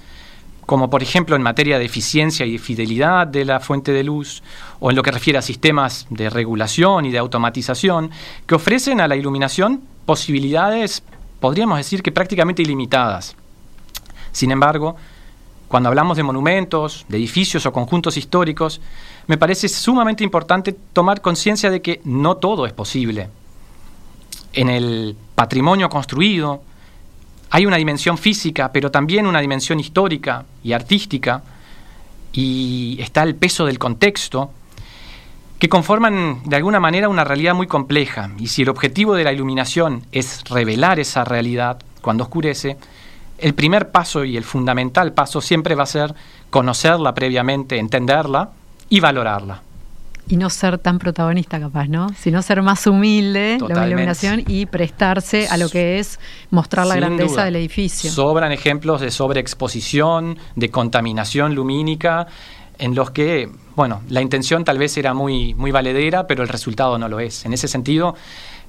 como 0.65 0.89
por 0.89 1.03
ejemplo 1.03 1.35
en 1.35 1.41
materia 1.41 1.77
de 1.77 1.85
eficiencia 1.85 2.45
y 2.45 2.57
fidelidad 2.57 3.27
de 3.27 3.45
la 3.45 3.59
fuente 3.59 3.91
de 3.91 4.03
luz, 4.03 4.43
o 4.79 4.89
en 4.89 4.95
lo 4.95 5.03
que 5.03 5.11
refiere 5.11 5.39
a 5.39 5.41
sistemas 5.41 6.07
de 6.09 6.29
regulación 6.29 7.05
y 7.05 7.11
de 7.11 7.17
automatización, 7.17 8.11
que 8.45 8.55
ofrecen 8.55 9.01
a 9.01 9.07
la 9.07 9.15
iluminación 9.15 9.81
posibilidades, 10.05 11.03
podríamos 11.39 11.77
decir 11.77 12.01
que 12.01 12.11
prácticamente 12.11 12.61
ilimitadas. 12.61 13.35
Sin 14.31 14.51
embargo, 14.51 14.95
cuando 15.67 15.89
hablamos 15.89 16.17
de 16.17 16.23
monumentos, 16.23 17.05
de 17.09 17.17
edificios 17.17 17.65
o 17.65 17.73
conjuntos 17.73 18.17
históricos, 18.17 18.79
me 19.27 19.37
parece 19.37 19.67
sumamente 19.67 20.23
importante 20.23 20.75
tomar 20.93 21.21
conciencia 21.21 21.69
de 21.69 21.81
que 21.81 22.01
no 22.03 22.37
todo 22.37 22.65
es 22.65 22.73
posible. 22.73 23.29
En 24.53 24.69
el 24.69 25.15
patrimonio 25.35 25.89
construido, 25.89 26.61
hay 27.49 27.65
una 27.65 27.77
dimensión 27.77 28.17
física, 28.17 28.71
pero 28.71 28.91
también 28.91 29.27
una 29.27 29.39
dimensión 29.39 29.79
histórica 29.79 30.45
y 30.63 30.73
artística, 30.73 31.43
y 32.31 32.97
está 32.99 33.23
el 33.23 33.35
peso 33.35 33.65
del 33.65 33.79
contexto, 33.79 34.51
que 35.59 35.69
conforman 35.69 36.41
de 36.45 36.55
alguna 36.55 36.79
manera 36.79 37.09
una 37.09 37.23
realidad 37.23 37.55
muy 37.55 37.67
compleja. 37.67 38.31
Y 38.37 38.47
si 38.47 38.63
el 38.63 38.69
objetivo 38.69 39.15
de 39.15 39.23
la 39.23 39.33
iluminación 39.33 40.05
es 40.11 40.43
revelar 40.45 40.99
esa 40.99 41.23
realidad 41.23 41.81
cuando 42.01 42.23
oscurece, 42.23 42.77
el 43.37 43.53
primer 43.53 43.91
paso 43.91 44.23
y 44.23 44.37
el 44.37 44.43
fundamental 44.43 45.13
paso 45.13 45.41
siempre 45.41 45.75
va 45.75 45.83
a 45.83 45.87
ser 45.87 46.13
conocerla 46.49 47.13
previamente, 47.13 47.77
entenderla 47.77 48.51
y 48.89 48.99
valorarla 48.99 49.61
y 50.27 50.37
no 50.37 50.49
ser 50.49 50.77
tan 50.77 50.99
protagonista 50.99 51.59
capaz, 51.59 51.87
¿no? 51.87 52.07
Sino 52.17 52.41
ser 52.41 52.61
más 52.61 52.87
humilde, 52.87 53.57
la 53.67 53.87
iluminación 53.87 54.43
y 54.47 54.65
prestarse 54.65 55.47
a 55.47 55.57
lo 55.57 55.69
que 55.69 55.99
es 55.99 56.19
mostrar 56.49 56.87
la 56.87 56.95
grandeza 56.95 57.43
del 57.45 57.57
edificio. 57.57 58.09
Sobran 58.09 58.51
ejemplos 58.51 59.01
de 59.01 59.11
sobreexposición, 59.11 60.37
de 60.55 60.69
contaminación 60.69 61.55
lumínica, 61.55 62.27
en 62.79 62.95
los 62.95 63.11
que, 63.11 63.49
bueno, 63.75 64.01
la 64.09 64.21
intención 64.21 64.63
tal 64.63 64.77
vez 64.77 64.97
era 64.97 65.13
muy, 65.13 65.53
muy 65.53 65.71
valedera, 65.71 66.25
pero 66.25 66.43
el 66.43 66.49
resultado 66.49 66.97
no 66.97 67.07
lo 67.07 67.19
es. 67.19 67.45
En 67.45 67.53
ese 67.53 67.67
sentido, 67.67 68.15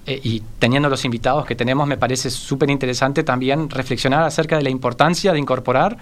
eh, 0.06 0.20
y 0.23 0.42
teniendo 0.58 0.88
los 0.88 1.04
invitados 1.04 1.46
que 1.46 1.54
tenemos, 1.54 1.87
me 1.87 1.96
parece 1.96 2.30
súper 2.30 2.68
interesante 2.68 3.23
también 3.23 3.70
reflexionar 3.70 4.23
acerca 4.25 4.56
de 4.56 4.62
la 4.62 4.70
importancia 4.70 5.32
de 5.32 5.38
incorporar 5.38 5.96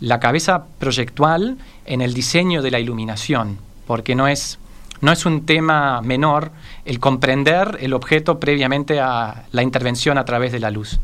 la 0.00 0.20
cabeza 0.20 0.66
proyectual 0.78 1.58
en 1.84 2.00
el 2.00 2.14
diseño 2.14 2.62
de 2.62 2.70
la 2.70 2.78
iluminación, 2.78 3.58
porque 3.86 4.14
no 4.14 4.28
es 4.28 4.58
no 5.00 5.12
es 5.12 5.26
un 5.26 5.46
tema 5.46 6.02
menor 6.02 6.50
el 6.84 7.00
comprender 7.00 7.78
el 7.80 7.94
objeto 7.94 8.40
previamente 8.40 9.00
a 9.00 9.44
la 9.52 9.62
intervención 9.62 10.18
a 10.18 10.24
través 10.24 10.52
de 10.52 10.60
la 10.60 10.70
luz. 10.70 10.98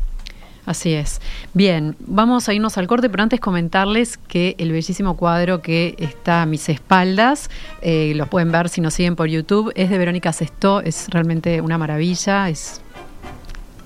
Así 0.65 0.93
es. 0.93 1.21
Bien, 1.53 1.95
vamos 1.99 2.49
a 2.49 2.53
irnos 2.53 2.77
al 2.77 2.87
corte, 2.87 3.07
pero 3.09 3.21
antes 3.21 3.39
comentarles 3.39 4.17
que 4.17 4.55
el 4.57 4.71
bellísimo 4.71 5.15
cuadro 5.15 5.61
que 5.61 5.95
está 5.99 6.41
a 6.41 6.45
mis 6.47 6.69
espaldas, 6.69 7.51
eh, 7.81 8.13
lo 8.15 8.25
pueden 8.27 8.51
ver 8.51 8.69
si 8.69 8.81
nos 8.81 8.95
siguen 8.95 9.15
por 9.15 9.27
YouTube, 9.27 9.71
es 9.75 9.91
de 9.91 9.97
Verónica 9.99 10.33
Sestó, 10.33 10.81
es 10.81 11.07
realmente 11.09 11.61
una 11.61 11.77
maravilla, 11.77 12.49
es, 12.49 12.81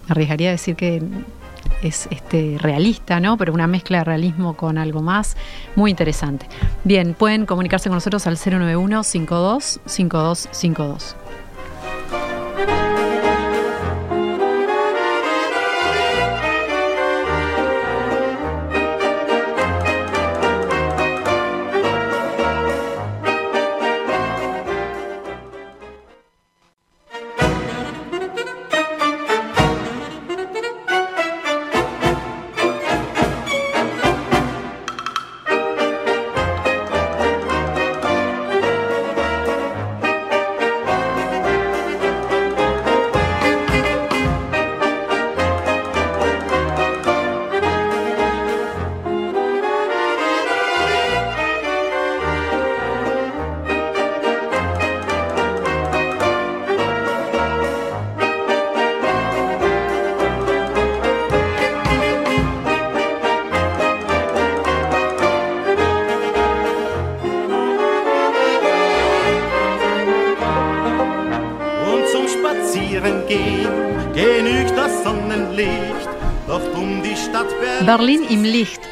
arriesgaría 0.07 0.49
a 0.49 0.51
decir 0.53 0.77
que 0.77 1.03
es 1.81 2.07
este, 2.11 2.57
realista, 2.59 3.19
¿no? 3.19 3.37
Pero 3.37 3.53
una 3.53 3.67
mezcla 3.67 3.99
de 3.99 4.03
realismo 4.03 4.55
con 4.55 4.77
algo 4.77 5.01
más, 5.01 5.37
muy 5.75 5.91
interesante. 5.91 6.47
Bien, 6.83 7.13
pueden 7.13 7.45
comunicarse 7.45 7.89
con 7.89 7.97
nosotros 7.97 8.27
al 8.27 8.37
091 8.37 9.03
52 9.03 9.79
5252. 9.85 11.15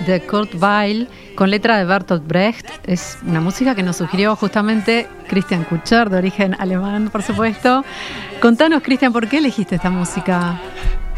De 0.07 0.21
Kurt 0.21 0.55
Weill 0.55 1.07
con 1.35 1.51
letra 1.51 1.77
de 1.77 1.85
Bertolt 1.85 2.25
Brecht 2.25 2.65
es 2.85 3.19
una 3.27 3.41
música 3.41 3.75
que 3.75 3.83
nos 3.83 3.97
sugirió 3.97 4.35
justamente 4.35 5.07
Christian 5.27 5.65
Kutscher, 5.65 6.09
de 6.09 6.17
origen 6.17 6.55
alemán, 6.59 7.09
por 7.11 7.21
supuesto. 7.21 7.83
Contanos, 8.41 8.81
Christian, 8.81 9.13
¿por 9.13 9.27
qué 9.27 9.37
elegiste 9.37 9.75
esta 9.75 9.89
música? 9.89 10.59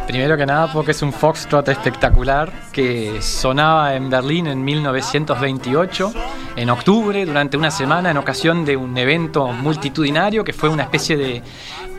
Primero 0.10 0.36
que 0.38 0.46
nada 0.48 0.74
porque 0.74 0.90
es 0.90 1.04
un 1.04 1.14
foxtrot 1.14 1.68
espectacular 1.70 2.52
que 2.72 3.22
sonaba 3.22 3.94
en 3.94 4.10
Berlín 4.10 4.48
en 4.48 4.64
1928, 4.64 6.14
en 6.56 6.70
octubre, 6.72 7.24
durante 7.28 7.58
una 7.58 7.70
semana, 7.70 8.10
en 8.10 8.18
ocasión 8.18 8.66
de 8.66 8.76
un 8.76 8.98
evento 8.98 9.50
multitudinario 9.50 10.44
que 10.44 10.52
fue 10.52 10.68
una 10.68 10.82
especie 10.82 11.16
de 11.16 11.44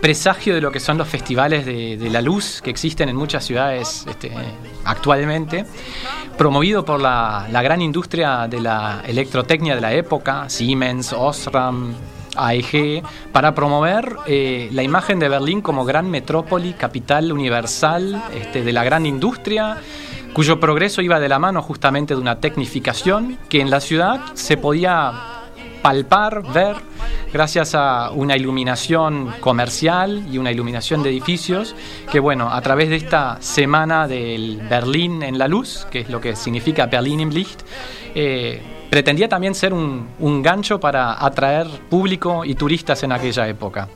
presagio 0.00 0.57
de 0.57 0.61
lo 0.61 0.73
que 0.73 0.81
son 0.81 0.99
los 0.99 1.07
festivales 1.07 1.64
de, 1.64 2.11
la 2.11 2.21
luz 2.21 2.61
que 2.61 2.71
existen 2.71 3.09
en 3.09 3.14
muchas 3.14 3.45
ciudades 3.45 4.05
este, 4.09 4.33
actualmente, 4.85 5.64
promovido 6.37 6.85
por 6.85 7.00
la, 7.00 7.47
gran 7.62 7.81
industria 7.81 8.49
de 8.49 8.61
la 8.61 9.02
electrotecnia 9.07 9.76
de 9.76 9.81
la 9.83 9.93
época, 9.93 10.49
Siemens, 10.49 11.12
Osram, 11.12 11.95
AEG, 12.37 13.02
para 13.32 13.54
promover 13.54 14.16
eh, 14.26 14.68
la 14.72 14.82
imagen 14.82 15.18
de 15.18 15.28
Berlín 15.28 15.60
como 15.60 15.84
gran 15.84 16.10
metrópoli, 16.10 16.75
capital 16.75 17.32
universal 17.32 18.22
este, 18.34 18.62
de 18.62 18.72
la 18.72 18.84
gran 18.84 19.06
industria, 19.06 19.78
cuyo 20.32 20.60
progreso 20.60 21.02
iba 21.02 21.20
de 21.20 21.28
la 21.28 21.38
mano 21.38 21.62
justamente 21.62 22.14
de 22.14 22.20
una 22.20 22.40
tecnificación 22.40 23.38
que 23.49 23.60
en 23.60 23.70
la 23.70 23.80
ciudad 23.80 24.20
se 24.34 24.56
podía 24.56 25.12
palpar, 25.82 26.42
ver 26.52 26.76
gracias 27.32 27.75
a 27.75 28.10
una 28.10 28.37
iluminación 28.37 29.32
comercial 29.40 30.26
y 30.30 30.38
una 30.38 30.50
iluminación 30.50 31.02
de 31.02 31.10
edificios, 31.10 31.75
que 32.10 32.20
bueno, 32.20 32.50
a 32.50 32.60
través 32.60 32.88
de 32.88 32.96
esta 32.96 33.38
semana 33.40 34.06
del 34.08 34.60
Berlín 34.68 35.22
en 35.22 35.38
la 35.38 35.49
luz, 35.49 35.87
que 35.90 36.00
es 36.00 36.10
lo 36.10 36.20
que 36.20 36.37
significa 36.37 36.87
Berlin 36.87 37.20
im 37.20 37.30
Licht, 37.30 37.60
eh, 38.14 38.79
pretendía 38.90 39.28
también 39.28 39.54
ser 39.54 39.73
un, 39.73 40.42
gancho 40.42 40.80
para 40.80 41.25
atraer 41.25 41.68
público 41.88 42.44
y 42.44 42.54
turistas 42.54 43.02
en 43.02 43.12
aquella 43.12 43.49
época. 43.49 43.88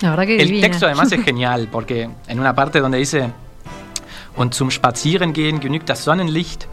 El 0.00 0.60
texto 0.60 0.86
además 0.86 1.10
es 1.12 1.24
genial, 1.24 1.68
porque 1.72 2.08
en 2.28 2.40
una 2.40 2.54
parte 2.54 2.80
donde 2.80 2.98
dice, 2.98 3.30
und 4.36 4.52
zum 4.52 4.70
Spazierengehen 4.70 5.60
genügt 5.60 5.88
das 5.88 6.04
Sonnenlicht, 6.04 6.66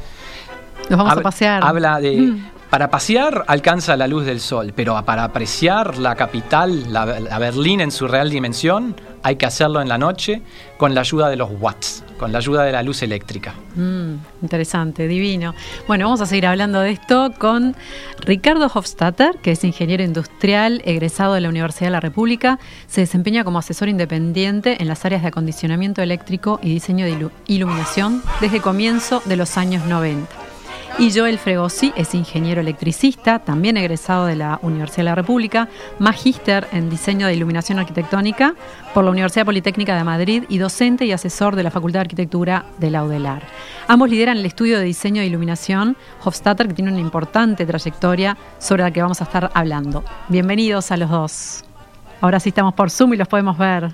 nos 0.90 0.98
vamos 0.98 1.18
a 1.18 1.22
pasear. 1.22 1.64
Habla 1.64 2.00
de 2.00 2.18
mm. 2.18 2.51
Para 2.72 2.90
pasear 2.90 3.44
alcanza 3.48 3.98
la 3.98 4.08
luz 4.08 4.26
del 4.26 4.40
sol, 4.40 4.72
pero 4.74 5.04
para 5.04 5.26
apreciar 5.26 5.98
la 5.98 6.16
capital, 6.16 6.94
la, 6.94 7.04
Berlín 7.38 7.82
en 7.82 7.92
su 7.92 8.08
real 8.08 8.30
dimensión, 8.30 8.96
hay 9.24 9.36
que 9.36 9.46
hacerlo 9.46 9.82
en 9.82 9.90
la 9.90 9.98
noche 9.98 10.42
con 10.78 10.96
la 10.96 11.02
ayuda 11.02 11.28
de 11.28 11.36
los 11.36 11.50
watts, 11.60 12.02
con 12.18 12.32
la 12.32 12.38
ayuda 12.38 12.64
de 12.64 12.72
la 12.72 12.82
luz 12.82 13.04
eléctrica. 13.04 13.56
Mm, 13.76 14.14
interesante, 14.42 15.10
divino. 15.10 15.54
Bueno, 15.86 16.06
vamos 16.06 16.22
a 16.22 16.26
seguir 16.26 16.48
hablando 16.48 16.80
de 16.80 16.92
esto 16.92 17.34
con 17.38 17.76
Ricardo 18.22 18.72
Hofstadter, 18.74 19.36
que 19.40 19.52
es 19.52 19.66
ingeniero 19.66 20.02
industrial 20.02 20.82
egresado 20.86 21.34
de 21.34 21.42
la 21.42 21.50
Universidad 21.50 21.88
de 21.88 21.92
la 21.92 22.00
República. 22.00 22.58
Se 22.88 23.02
desempeña 23.02 23.44
como 23.44 23.60
asesor 23.60 23.90
independiente 23.90 24.82
en 24.82 24.88
las 24.88 25.04
áreas 25.04 25.24
de 25.24 25.28
acondicionamiento 25.28 26.02
eléctrico 26.02 26.58
y 26.64 26.70
diseño 26.70 27.04
de 27.04 27.30
iluminación 27.48 28.24
desde 28.40 28.62
comienzo 28.62 29.22
de 29.26 29.36
los 29.36 29.58
años 29.58 29.84
90 29.88 30.41
Y 31.00 31.12
Joel 31.12 31.40
Fregosi 31.40 31.94
es 31.96 32.14
ingeniero 32.14 32.62
electricista, 32.62 33.40
también 33.40 33.78
egresado 33.78 34.26
de 34.26 34.36
la 34.36 34.60
Universidad 34.62 34.98
de 34.98 35.04
la 35.04 35.16
República, 35.16 35.68
magíster 36.00 36.68
en 36.74 36.90
diseño 36.90 37.26
de 37.26 37.34
iluminación 37.34 37.80
arquitectónica 37.80 38.54
por 38.94 39.04
la 39.04 39.12
Universidad 39.12 39.46
Politécnica 39.46 39.96
de 39.96 40.04
Madrid 40.04 40.44
y 40.50 40.58
docente 40.58 41.06
y 41.06 41.12
asesor 41.12 41.56
de 41.56 41.64
la 41.64 41.72
Facultad 41.72 42.00
de 42.00 42.02
Arquitectura 42.02 42.66
de 42.78 42.92
la 42.92 43.04
UDELAR. 43.04 43.42
Ambos 43.88 44.10
lideran 44.10 44.38
el 44.38 44.46
estudio 44.46 44.78
de 44.78 44.86
diseño 44.86 45.22
de 45.22 45.28
iluminación 45.28 45.98
Hofstadter, 46.24 46.68
que 46.68 46.74
tiene 46.74 46.92
una 46.92 47.02
importante 47.02 47.66
trayectoria 47.66 48.38
sobre 48.60 48.84
la 48.84 48.92
que 48.92 49.02
vamos 49.02 49.22
a 49.22 49.24
estar 49.24 49.50
hablando. 49.54 50.04
Bienvenidos 50.28 50.92
a 50.92 50.98
los 50.98 51.10
dos. 51.10 51.64
Ahora 52.20 52.40
sí 52.40 52.50
estamos 52.50 52.76
por 52.76 52.92
Zoom 52.92 53.14
y 53.14 53.18
los 53.18 53.28
podemos 53.28 53.58
ver. 53.58 53.92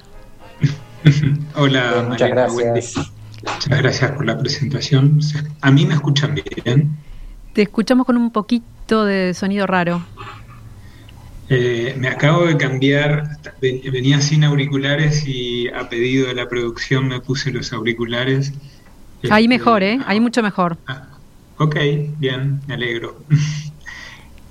Hola, 1.56 2.06
muchas 2.10 2.30
gracias. 2.30 3.12
Muchas 3.44 3.82
gracias 3.82 4.12
por 4.12 4.26
la 4.26 4.38
presentación. 4.38 5.20
¿A 5.62 5.72
mí 5.72 5.86
me 5.86 5.94
escuchan 5.94 6.36
bien? 6.36 6.98
Te 7.54 7.64
escuchamos 7.64 8.06
con 8.06 8.18
un 8.18 8.32
poquito 8.32 9.06
de 9.06 9.34
sonido 9.34 9.68
raro. 9.68 10.04
Eh, 11.50 11.96
me 11.98 12.10
acabo 12.10 12.46
de 12.46 12.58
cambiar, 12.58 13.38
venía 13.62 14.20
sin 14.20 14.44
auriculares 14.44 15.26
y 15.26 15.70
a 15.70 15.88
pedido 15.88 16.28
de 16.28 16.34
la 16.34 16.50
producción 16.50 17.08
me 17.08 17.22
puse 17.22 17.52
los 17.52 17.72
auriculares. 17.72 18.54
Ahí 19.30 19.46
este, 19.46 19.48
mejor, 19.48 19.84
¿eh? 19.84 20.00
Ahí 20.06 20.20
mucho 20.20 20.44
mejor. 20.44 20.78
Ah, 20.88 21.08
ok, 21.58 21.76
bien, 22.20 22.62
me 22.68 22.74
alegro. 22.74 23.24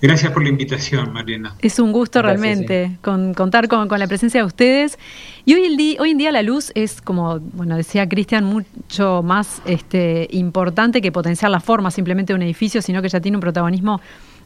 Gracias 0.07 0.31
por 0.31 0.45
la 0.45 0.51
invitación, 0.51 1.13
Mariana. 1.13 1.57
Es 1.59 1.81
un 1.81 1.91
gusto 1.91 2.23
realmente 2.23 2.97
contar 3.03 3.67
con, 3.67 3.89
la 3.89 4.07
presencia 4.07 4.41
de 4.41 4.47
ustedes. 4.47 5.01
Y 5.45 5.55
hoy, 5.55 5.65
el 5.65 5.77
día, 5.77 6.01
hoy 6.01 6.13
en 6.13 6.19
día 6.19 6.31
la 6.31 6.43
luz 6.43 6.71
es, 6.77 7.01
como 7.03 7.41
bueno 7.41 7.77
decía 7.77 8.09
Cristian, 8.09 8.45
mucho 8.45 9.25
más 9.25 9.61
este, 9.67 10.29
importante 10.31 11.03
que 11.03 11.11
potenciar 11.11 11.51
la 11.51 11.59
forma 11.59 11.91
simplemente 11.91 12.33
de 12.33 12.37
un 12.37 12.43
edificio, 12.43 12.83
sino 12.83 13.03
que 13.03 13.09
ya 13.09 13.19
tiene 13.19 13.37
un 13.37 13.41
protagonismo 13.41 14.01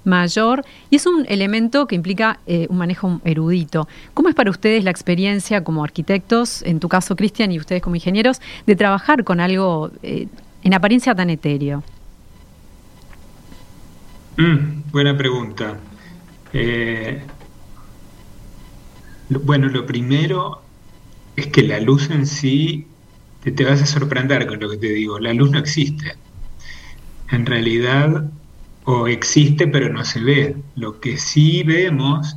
mayor 0.05 0.65
y 0.89 0.97
es 0.97 1.05
un 1.05 1.27
elemento 1.29 1.87
que 1.87 1.95
implica 1.95 2.41
eh, 2.47 2.67
un 2.71 2.79
manejo 2.79 3.21
erudito. 3.27 3.87
¿Cómo 4.15 4.31
es 4.31 4.35
para 4.35 4.51
ustedes 4.51 4.83
la 4.83 4.91
experiencia 4.91 5.63
como 5.63 5.85
arquitectos, 5.85 6.63
en 6.63 6.81
tu 6.81 6.89
caso 6.89 7.17
Cristian 7.17 7.53
y 7.53 7.59
ustedes 7.59 7.83
como 7.83 7.97
ingenieros, 7.97 8.41
de 8.67 8.77
trabajar 8.77 9.25
con 9.25 9.41
algo 9.41 9.91
eh, 10.03 10.27
en 10.63 10.73
apariencia 10.73 11.15
tan 11.15 11.29
etéreo? 11.29 11.83
Mm, 14.41 14.91
buena 14.91 15.17
pregunta. 15.19 15.85
Eh, 16.53 17.31
bueno, 19.29 19.69
lo 19.69 19.87
primero 19.87 20.73
es 21.37 21.49
que 21.49 21.63
la 21.63 21.81
luz 21.81 22.11
en 22.11 22.27
sí, 22.27 22.97
te, 23.41 23.53
te, 23.53 23.65
vas 23.65 23.83
a 23.83 23.87
sorprender 23.87 24.47
con 24.47 24.61
lo 24.61 24.71
que 24.71 24.79
te 24.79 24.89
digo, 24.93 25.19
la 25.19 25.35
luz 25.35 25.51
no 25.51 25.59
existe. 25.59 26.23
En 27.31 27.47
realidad, 27.47 28.31
o 28.85 29.09
existe 29.09 29.69
pero 29.69 29.93
no 29.93 30.05
se 30.05 30.21
ve. 30.21 30.57
Lo 30.75 31.01
que 31.01 31.19
sí 31.19 31.63
vemos 31.63 32.37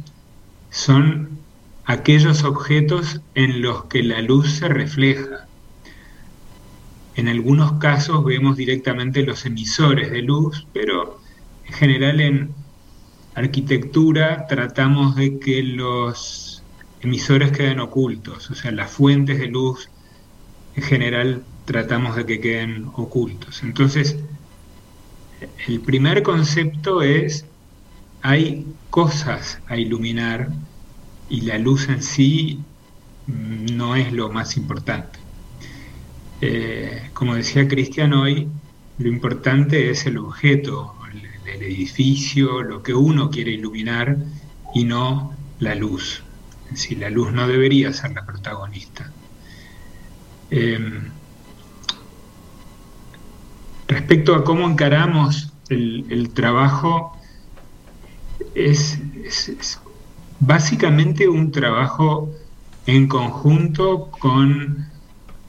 son 0.69 1.48
aquellos 1.86 2.43
objetos 2.43 3.22
en 3.33 3.62
los 3.62 3.86
que 3.86 4.03
la 4.03 4.22
luz 4.22 4.51
se 4.53 4.67
refleja. 4.67 5.50
En 7.15 7.27
algunos 7.27 7.79
casos 7.79 8.25
vemos 8.25 8.57
directamente 8.57 9.24
los 9.24 9.45
emisores 9.45 10.12
de 10.12 10.22
luz, 10.22 10.67
pero 10.74 11.23
general 11.74 12.22
en 12.22 12.56
arquitectura 13.36 14.48
tratamos 14.48 15.15
de 15.15 15.39
que 15.39 15.63
los 15.63 16.63
emisores 17.01 17.51
queden 17.51 17.80
ocultos, 17.80 18.50
o 18.50 18.56
sea, 18.56 18.72
las 18.72 18.92
fuentes 18.92 19.39
de 19.39 19.48
luz 19.48 19.89
en 20.75 20.84
general 20.84 21.44
tratamos 21.65 22.15
de 22.15 22.25
que 22.25 22.39
queden 22.39 22.86
ocultos. 22.94 23.63
Entonces, 23.63 24.18
el 25.68 25.82
primer 25.82 26.24
concepto 26.24 27.01
es, 27.01 27.46
hay 28.22 28.65
cosas 28.89 29.60
a 29.68 29.77
iluminar 29.77 30.50
y 31.30 31.42
la 31.42 31.58
luz 31.58 31.89
en 31.89 32.01
sí 32.01 32.60
no 33.27 33.96
es 33.96 34.12
lo 34.13 34.30
más 34.30 34.58
importante. 34.58 35.20
Eh, 36.42 37.10
como 37.13 37.36
decía 37.36 37.68
Cristian 37.68 38.13
hoy, 38.13 38.48
lo 38.98 39.08
importante 39.08 39.89
es 39.89 40.06
el 40.06 40.18
objeto, 40.18 40.96
el 41.47 41.63
edificio, 41.63 42.62
lo 42.63 42.83
que 42.83 42.93
uno 42.93 43.29
quiere 43.29 43.51
iluminar 43.51 44.17
y 44.73 44.83
no 44.83 45.33
la 45.59 45.75
luz. 45.75 46.23
Si 46.73 46.95
la 46.95 47.09
luz 47.09 47.31
no 47.31 47.47
debería 47.47 47.93
ser 47.93 48.13
la 48.13 48.25
protagonista. 48.25 49.12
Em, 50.50 51.09
respecto 53.87 54.35
a 54.35 54.44
cómo 54.44 54.68
encaramos 54.68 55.53
el, 55.70 56.29
trabajo, 56.33 57.18
es, 58.55 59.00
básicamente 60.39 61.27
un 61.27 61.51
trabajo 61.51 62.29
en 62.85 63.07
conjunto 63.07 64.11
con 64.20 64.87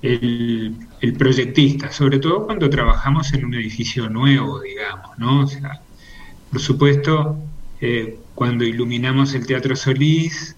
el, 0.02 0.76
el, 1.04 1.12
proyectista, 1.14 1.92
sobre 1.92 2.18
todo 2.18 2.46
cuando 2.46 2.68
trabajamos 2.70 3.32
en 3.34 3.44
un 3.44 3.54
edificio 3.54 4.08
nuevo, 4.08 4.60
digamos, 4.60 5.18
¿no? 5.18 5.40
O 5.42 5.46
sea, 5.46 5.80
por 6.50 6.60
supuesto, 6.60 7.38
eh, 7.80 8.18
cuando 8.34 8.64
iluminamos 8.64 9.34
el 9.34 9.46
Teatro 9.46 9.76
Solís, 9.76 10.56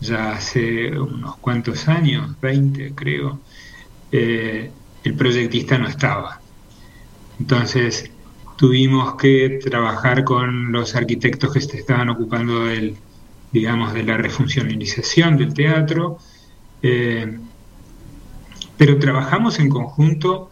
ya 0.00 0.32
hace 0.32 0.98
unos 0.98 1.36
cuantos 1.38 1.88
años, 1.88 2.40
20 2.40 2.92
creo, 2.94 3.40
eh, 4.12 4.70
el 5.04 5.14
proyectista 5.14 5.78
no 5.78 5.88
estaba. 5.88 6.40
Entonces 7.40 8.10
tuvimos 8.56 9.14
que 9.16 9.60
trabajar 9.62 10.24
con 10.24 10.72
los 10.72 10.94
arquitectos 10.94 11.52
que 11.52 11.60
se 11.60 11.78
estaban 11.78 12.08
ocupando 12.08 12.66
del, 12.66 12.96
digamos, 13.52 13.94
de 13.94 14.02
la 14.02 14.16
refuncionalización 14.16 15.36
del 15.36 15.54
teatro, 15.54 16.18
eh, 16.82 17.38
pero 18.78 18.98
trabajamos 18.98 19.58
en 19.58 19.68
conjunto 19.68 20.50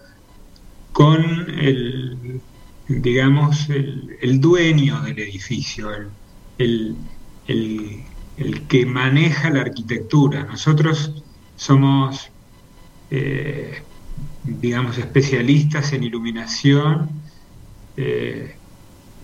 con 0.92 1.22
el 1.58 2.40
digamos, 2.88 3.68
el, 3.68 4.40
dueño 4.40 5.00
del 5.02 5.18
edificio, 5.18 5.90
el, 6.58 6.96
que 8.68 8.86
maneja 8.86 9.50
la 9.50 9.62
arquitectura. 9.62 10.44
Nosotros 10.44 11.22
somos, 11.56 12.30
eh, 13.10 13.82
digamos, 14.44 14.98
especialistas 14.98 15.92
en 15.92 16.04
iluminación, 16.04 17.10
eh, 17.96 18.56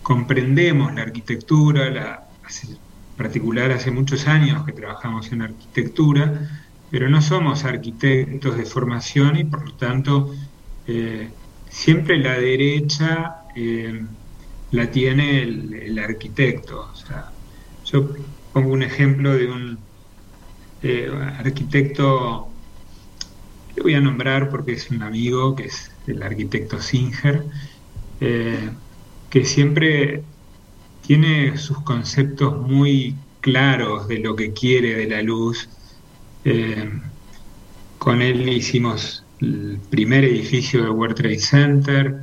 comprendemos 0.03 0.95
la 0.95 1.03
arquitectura, 1.03 1.91
la, 1.91 2.29
en 2.69 2.79
particular 3.17 3.71
hace 3.71 3.91
muchos 3.91 4.27
años 4.27 4.65
que 4.65 4.73
trabajamos 4.73 5.31
en 5.31 5.43
arquitectura, 5.43 6.62
pero 6.93 7.09
no 7.09 7.23
somos 7.23 7.65
arquitectos 7.65 8.59
de 8.59 8.67
formación 8.67 9.39
y 9.39 9.45
por 9.45 9.65
lo 9.65 9.75
tanto 9.77 10.31
eh, 10.87 11.31
siempre 11.71 12.19
la 12.19 12.39
derecha 12.39 13.47
eh, 13.57 14.05
la 14.73 14.91
tiene 14.91 15.43
el, 15.43 15.99
arquitecto. 15.99 16.91
O 16.93 16.95
sea, 16.95 17.33
yo 17.87 18.11
pongo 18.53 18.75
un 18.75 18.83
ejemplo 18.83 19.35
de 19.35 19.47
un 19.47 19.79
eh, 20.83 21.11
arquitecto 21.39 22.49
que 23.75 23.81
voy 23.81 23.95
a 23.95 24.01
nombrar 24.03 24.51
porque 24.51 24.73
es 24.73 24.91
un 24.91 25.03
amigo, 25.03 25.57
que 25.57 25.65
es 25.65 25.91
el 26.07 26.23
arquitecto 26.23 26.79
Singer, 26.79 27.47
que 28.19 29.45
siempre 29.47 30.23
tiene 31.01 31.57
sus 31.57 31.81
conceptos 31.85 32.61
muy 32.61 33.17
claros 33.41 34.09
de 34.09 34.19
lo 34.19 34.37
que 34.37 34.53
quiere 34.53 34.95
de 34.95 35.07
la 35.07 35.23
luz. 35.23 35.71
Con 37.99 38.23
él 38.23 38.49
hicimos 38.49 39.25
el 39.41 39.79
primer 39.91 40.25
edificio 40.25 40.83
de 40.83 40.91
World 40.91 41.17
Trade 41.17 41.39
Center, 41.39 42.23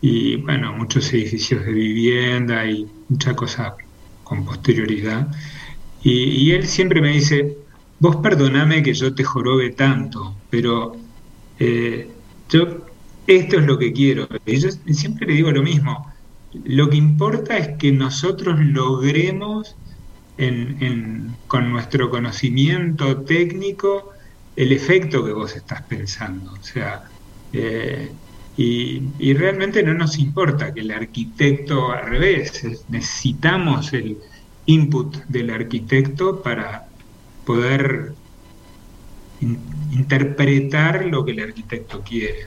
y 0.00 0.36
bueno, 0.36 0.72
muchos 0.72 1.12
edificios 1.12 1.64
de 1.64 1.72
vivienda 1.72 2.64
y 2.66 2.86
mucha 3.08 3.34
cosa 3.34 3.74
con 4.24 4.44
posterioridad. 4.44 5.28
Y, 6.02 6.52
él 6.52 6.66
siempre 6.66 7.00
me 7.00 7.08
dice, 7.08 7.56
vos 7.98 8.16
perdoname 8.16 8.82
que 8.82 8.94
yo 8.94 9.14
te 9.14 9.24
jorobe 9.24 9.70
tanto, 9.70 10.36
pero 10.50 10.96
eh, 11.58 12.08
yo 12.48 12.86
esto 13.26 13.58
es 13.58 13.66
lo 13.66 13.78
que 13.78 13.92
quiero. 13.92 14.28
Y 14.44 14.58
yo 14.58 14.68
siempre 14.92 15.26
le 15.26 15.34
digo 15.34 15.50
lo 15.50 15.62
mismo, 15.62 16.06
lo 16.64 16.88
que 16.88 16.96
importa 16.96 17.56
es 17.58 17.76
que 17.78 17.90
nosotros 17.90 18.60
logremos 18.60 19.74
con 21.46 21.70
nuestro 21.70 22.10
conocimiento 22.10 23.22
técnico 23.22 24.12
el 24.54 24.72
efecto 24.72 25.24
que 25.24 25.32
vos 25.32 25.54
estás 25.54 25.82
pensando. 25.82 26.52
O 26.52 26.62
sea, 26.62 27.04
eh, 27.52 28.10
y, 28.56 29.34
realmente 29.34 29.82
no 29.82 29.92
nos 29.92 30.18
importa 30.18 30.72
que 30.72 30.80
el 30.80 30.90
arquitecto 30.90 31.92
al 31.92 32.06
revés, 32.06 32.66
necesitamos 32.88 33.92
el 33.92 34.16
input 34.64 35.16
del 35.26 35.50
arquitecto 35.50 36.42
para 36.42 36.86
poder 37.44 38.14
interpretar 39.92 41.04
lo 41.04 41.24
que 41.24 41.32
el 41.32 41.40
arquitecto 41.40 42.00
quiere. 42.00 42.46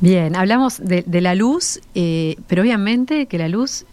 Bien, 0.00 0.36
hablamos 0.36 0.82
de, 0.84 1.20
la 1.22 1.34
luz, 1.34 1.80
eh, 1.94 2.36
pero 2.46 2.60
obviamente 2.60 3.24
que 3.24 3.38
la 3.38 3.48
luz 3.48 3.86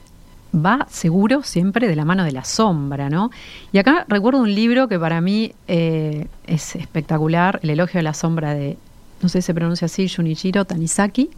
va 0.54 0.88
seguro 0.90 1.44
siempre 1.44 1.88
de 1.88 1.96
la 1.96 2.06
mano 2.06 2.24
de 2.24 2.32
la 2.32 2.44
sombra, 2.44 3.10
¿no? 3.10 3.32
Y 3.72 3.78
acá 3.78 4.06
recuerdo 4.08 4.40
un 4.42 4.54
libro 4.54 4.88
que 4.88 5.00
para 5.00 5.22
mí 5.22 5.54
eh, 5.68 6.28
es 6.48 6.76
espectacular, 6.76 7.60
El 7.64 7.72
elogio 7.72 8.00
de 8.00 8.04
la 8.04 8.14
sombra 8.14 8.54
de, 8.54 8.78
no 9.22 9.30
sé 9.30 9.42
si 9.42 9.48
se 9.48 9.54
pronuncia 9.54 9.86
así, 9.86 10.10
Junichiro 10.10 10.66
Tanizaki. 10.66 11.30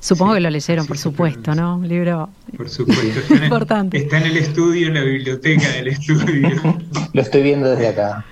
Supongo 0.00 0.34
que 0.34 0.40
lo 0.40 0.48
leyeron, 0.48 0.86
por 0.86 0.96
supuesto, 0.96 1.56
¿no? 1.56 1.76
Un 1.76 1.88
libro 1.88 2.30
por 2.56 2.68
supuesto, 2.68 3.34
importante. 3.34 3.98
está 3.98 4.18
en 4.18 4.26
el 4.26 4.36
estudio, 4.36 4.86
en 4.88 4.94
la 4.94 5.02
biblioteca 5.02 5.68
del 5.70 5.88
estudio. 5.88 6.78
lo 7.12 7.20
estoy 7.20 7.42
viendo 7.42 7.68
desde 7.70 7.88
acá. 7.88 8.24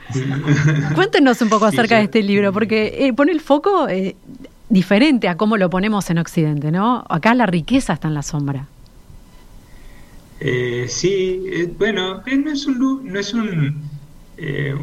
Cuéntenos 0.95 1.43
un 1.43 1.49
poco 1.49 1.65
acerca 1.65 1.97
de 1.97 2.05
este 2.05 2.23
libro, 2.23 2.53
porque 2.53 3.07
eh, 3.07 3.13
pone 3.13 3.33
el 3.33 3.41
foco 3.41 3.89
eh, 3.89 4.15
diferente 4.69 5.29
a 5.29 5.37
cómo 5.37 5.57
lo 5.57 5.69
ponemos 5.69 6.09
en 6.09 6.19
Occidente, 6.19 6.71
¿no? 6.71 7.05
Acá 7.09 7.35
la 7.35 7.47
riqueza 7.47 7.95
está 7.95 8.07
en 8.07 8.15
la 8.15 8.23
sombra. 8.23 8.69
Eh, 10.41 10.87
sí, 10.89 11.45
eh, 11.47 11.73
bueno, 11.79 12.23
eh, 12.27 12.37
no 12.37 12.53
es 12.53 12.67
un, 12.67 12.79
no 13.05 13.19
es 13.19 13.33
un, 13.33 13.89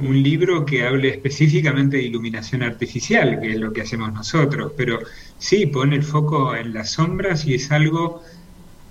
un, 0.02 0.24
libro 0.24 0.66
que 0.66 0.84
hable 0.84 1.10
específicamente 1.10 1.98
de 1.98 2.04
iluminación 2.04 2.64
artificial, 2.64 3.40
que 3.40 3.52
es 3.52 3.60
lo 3.60 3.72
que 3.72 3.82
hacemos 3.82 4.12
nosotros, 4.14 4.72
pero 4.76 5.00
sí 5.38 5.68
pone 5.68 5.96
el 5.98 6.04
foco 6.04 6.56
en 6.56 6.74
las 6.74 6.92
sombras 6.94 7.46
y 7.46 7.54
es 7.56 7.72
algo 7.72 8.24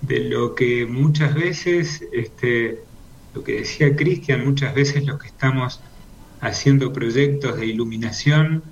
de 0.01 0.21
lo 0.21 0.55
que 0.55 0.85
muchas 0.85 1.35
veces, 1.35 2.03
este, 2.13 2.79
lo 3.35 3.43
que 3.43 3.59
decía 3.59 3.95
Cristian, 3.95 4.45
muchas 4.45 4.73
veces 4.73 5.05
los 5.05 5.19
que 5.19 5.27
estamos 5.27 5.81
haciendo 6.39 6.93
proyectos 6.93 7.57
de 7.57 7.65
iluminación, 7.67 8.63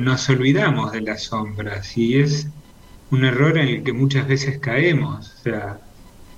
nos 0.00 0.28
olvidamos 0.28 0.92
de 0.92 1.00
las 1.00 1.24
sombras 1.24 1.96
y 1.96 2.18
es 2.18 2.48
un 3.10 3.24
error 3.24 3.56
en 3.56 3.68
el 3.68 3.82
que 3.82 3.92
muchas 3.94 4.28
veces 4.28 4.58
caemos. 4.58 5.34
O 5.38 5.42
sea, 5.42 5.80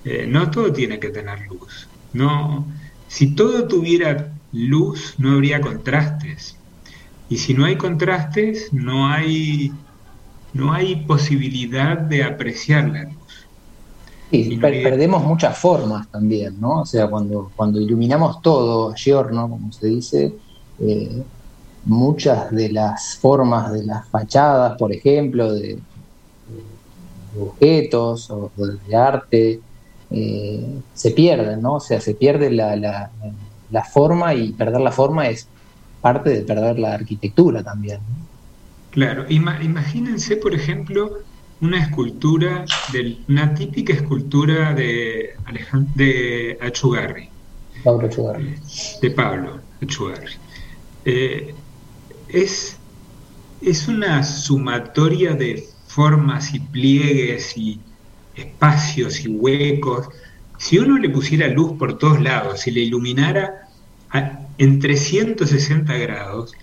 eh, 0.07 0.25
no 0.25 0.49
todo 0.49 0.71
tiene 0.71 0.99
que 0.99 1.09
tener 1.09 1.41
luz. 1.47 1.89
No, 2.13 2.65
si 3.09 3.35
todo 3.35 3.67
tuviera 3.67 4.31
luz, 4.53 5.15
no 5.17 5.31
habría 5.33 5.59
contrastes. 5.59 6.55
Y 7.29 7.37
si 7.37 7.53
no 7.53 7.65
hay 7.65 7.75
contrastes, 7.75 8.71
no 8.71 9.07
hay, 9.07 9.73
no 10.53 10.71
hay 10.71 10.95
posibilidad 11.05 11.97
de 11.97 12.23
apreciar 12.23 12.87
la 12.87 13.03
luz. 13.03 13.15
Y 14.31 14.57
perdemos 14.57 15.23
muchas 15.23 15.57
formas 15.57 16.07
también, 16.09 16.59
¿no? 16.59 16.81
O 16.81 16.85
sea, 16.85 17.07
cuando, 17.09 17.51
cuando 17.55 17.81
iluminamos 17.81 18.41
todo, 18.41 18.93
giorno, 18.93 19.49
como 19.49 19.73
se 19.73 19.87
dice, 19.87 20.33
eh, 20.79 21.23
muchas 21.83 22.51
de 22.51 22.69
las 22.69 23.17
formas 23.17 23.73
de 23.73 23.83
las 23.83 24.07
fachadas, 24.07 24.77
por 24.77 24.93
ejemplo, 24.93 25.53
de, 25.53 25.79
objetos 27.39 28.29
o 28.29 28.51
de 28.55 28.95
arte, 28.95 29.61
eh, 30.11 30.81
se 30.93 31.11
pierden, 31.11 31.61
¿no? 31.61 31.75
O 31.75 31.79
sea, 31.79 31.99
se 31.99 32.13
pierde 32.13 32.49
la, 32.51 32.75
la, 32.75 33.83
forma 33.83 34.33
y 34.33 34.53
perder 34.53 34.81
la 34.81 34.91
forma 34.91 35.27
es 35.27 35.47
parte 36.01 36.29
de 36.29 36.41
perder 36.41 36.79
la 36.79 36.93
arquitectura 36.93 37.63
también. 37.63 37.99
Claro, 38.91 39.25
imagínense, 39.29 40.37
por 40.37 40.55
ejemplo, 40.55 41.19
una 41.61 41.81
escultura, 41.81 42.65
de, 42.93 43.17
una 43.27 43.53
típica 43.53 43.93
escultura 43.93 44.73
de, 44.73 45.35
de 45.95 46.57
Achugarri. 46.61 47.29
Pablo 47.83 48.07
Achugarri. 48.07 48.55
De 49.01 49.11
Pablo 49.11 49.59
Achugarri. 49.81 50.33
Eh, 51.05 51.53
es, 52.29 52.77
es 53.61 53.87
una 53.87 54.23
sumatoria 54.23 55.33
de 55.33 55.67
formas 55.87 56.53
y 56.53 56.59
pliegues 56.59 57.57
y 57.57 57.79
espacios 58.37 59.19
y 59.25 59.27
huecos, 59.27 60.09
si 60.57 60.77
uno 60.79 60.97
le 60.97 61.09
pusiera 61.09 61.47
luz 61.47 61.73
por 61.77 61.97
todos 61.97 62.21
lados, 62.21 62.61
si 62.61 62.71
le 62.71 62.81
iluminara 62.81 63.67
en 64.57 64.79
360 64.79 65.93
grados, 65.97 66.53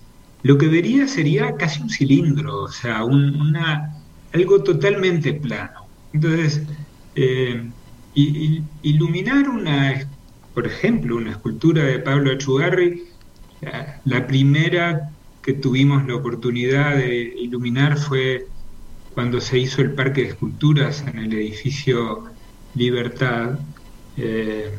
lo 0.42 0.58
que 0.58 0.66
vería 0.66 1.08
sería 1.08 1.56
casi 1.56 1.80
un 1.80 1.90
cilindro, 1.90 2.62
o 2.62 2.68
sea, 2.68 3.04
una, 3.04 3.94
algo 4.32 4.62
totalmente 4.62 5.32
plano. 5.34 5.86
Entonces, 6.12 6.62
eh, 7.14 7.70
iluminar 8.14 9.48
una, 9.48 10.08
por 10.52 10.66
ejemplo, 10.66 11.16
una 11.16 11.30
escultura 11.32 11.84
de 11.84 11.98
Pablo 11.98 12.32
Achugarri, 12.32 13.04
la 14.04 14.26
primera 14.26 15.10
que 15.42 15.54
tuvimos 15.54 16.06
la 16.06 16.16
oportunidad 16.16 16.96
de 16.96 17.34
iluminar 17.38 17.96
fue 17.96 18.46
cuando 19.14 19.40
se 19.40 19.58
hizo 19.58 19.80
el 19.80 19.94
parque 19.94 20.22
de 20.22 20.28
esculturas 20.28 21.04
en 21.06 21.18
el 21.18 21.32
edificio 21.32 22.24
Libertad, 22.74 23.60
eh, 24.16 24.72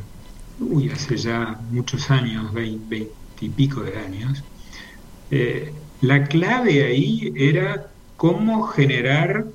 hace 0.92 1.16
ya 1.16 1.58
muchos 1.70 2.10
años, 2.10 2.52
veinte 2.52 3.12
y 3.40 3.48
pico 3.50 3.82
de 3.82 3.96
años, 3.98 4.44
eh, 5.30 5.74
la 6.00 6.24
clave 6.24 6.84
ahí 6.84 7.32
era 7.34 7.94
cómo 8.16 8.64
generar 8.68 9.46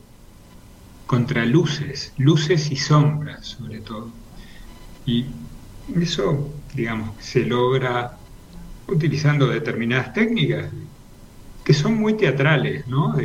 contraluces, 1.06 2.13
luces 2.17 2.72
y 2.72 2.76
sombras 2.76 3.46
sobre 3.48 3.82
todo. 3.82 4.12
Y 5.06 5.26
eso, 5.96 6.56
digamos, 6.74 7.24
se 7.24 7.46
logra 7.46 8.17
utilizando 8.88 9.48
determinadas 9.48 10.13
técnicas 10.13 10.72
que 11.63 11.74
son 11.74 11.96
muy 12.00 12.17
teatrales, 12.17 12.88
¿no? 12.88 13.15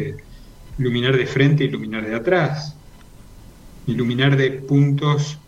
Iluminar 0.79 1.17
de 1.17 1.27
frente, 1.27 1.65
iluminar 1.65 2.07
de 2.07 2.15
atrás, 2.15 2.77
iluminar 3.87 4.37
de 4.37 4.51
puntos 4.51 5.39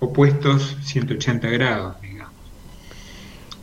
opuestos 0.00 0.76
180 0.82 1.48
grados, 1.50 2.00
digamos. 2.00 2.32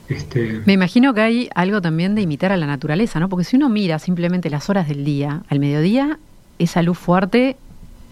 Este... 0.08 0.62
Me 0.66 0.74
imagino 0.74 1.14
que 1.14 1.22
hay 1.22 1.50
algo 1.54 1.82
también 1.82 2.16
de 2.16 2.22
imitar 2.22 2.52
a 2.52 2.58
la 2.58 2.66
naturaleza, 2.66 3.20
¿no? 3.20 3.30
Porque 3.30 3.44
si 3.44 3.58
uno 3.58 3.70
mira 3.70 4.00
simplemente 4.00 4.50
las 4.50 4.70
horas 4.70 4.88
del 4.88 5.04
día, 5.04 5.44
al 5.50 5.60
mediodía, 5.60 6.18
esa 6.58 6.82
luz 6.82 6.98
fuerte 6.98 7.58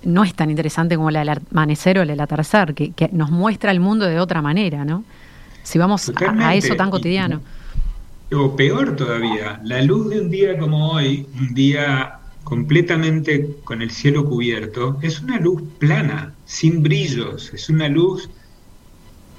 no 0.03 0.23
es 0.23 0.33
tan 0.33 0.49
interesante 0.49 0.95
como 0.95 1.09
la 1.11 1.19
del 1.19 1.41
amanecer 1.51 1.97
o 1.97 2.05
la 2.05 2.13
del 2.13 2.19
atardecer, 2.19 2.73
que, 2.73 3.09
nos 3.11 3.31
muestra 3.31 3.71
el 3.71 3.79
mundo 3.79 4.05
de 4.05 4.19
otra 4.19 4.41
manera, 4.41 4.85
¿no? 4.85 5.03
Si 5.63 5.79
vamos 5.79 6.11
a, 6.15 6.55
eso 6.55 6.75
tan 6.75 6.89
cotidiano. 6.89 7.41
o 8.31 8.55
peor 8.55 8.95
todavía, 8.95 9.59
la 9.63 9.81
luz 9.81 10.09
de 10.09 10.21
un 10.21 10.29
día 10.29 10.57
como 10.57 10.91
hoy, 10.91 11.27
un 11.37 11.53
día 11.53 12.16
completamente 12.47 13.57
con 13.65 13.81
el 13.81 13.91
cielo 13.91 14.23
cubierto, 14.23 14.97
es 15.01 15.19
una 15.19 15.37
luz 15.37 15.61
plana, 15.79 16.33
sin 16.45 16.81
brillos, 16.81 17.53
es 17.53 17.67
una 17.67 17.89
luz 17.89 18.29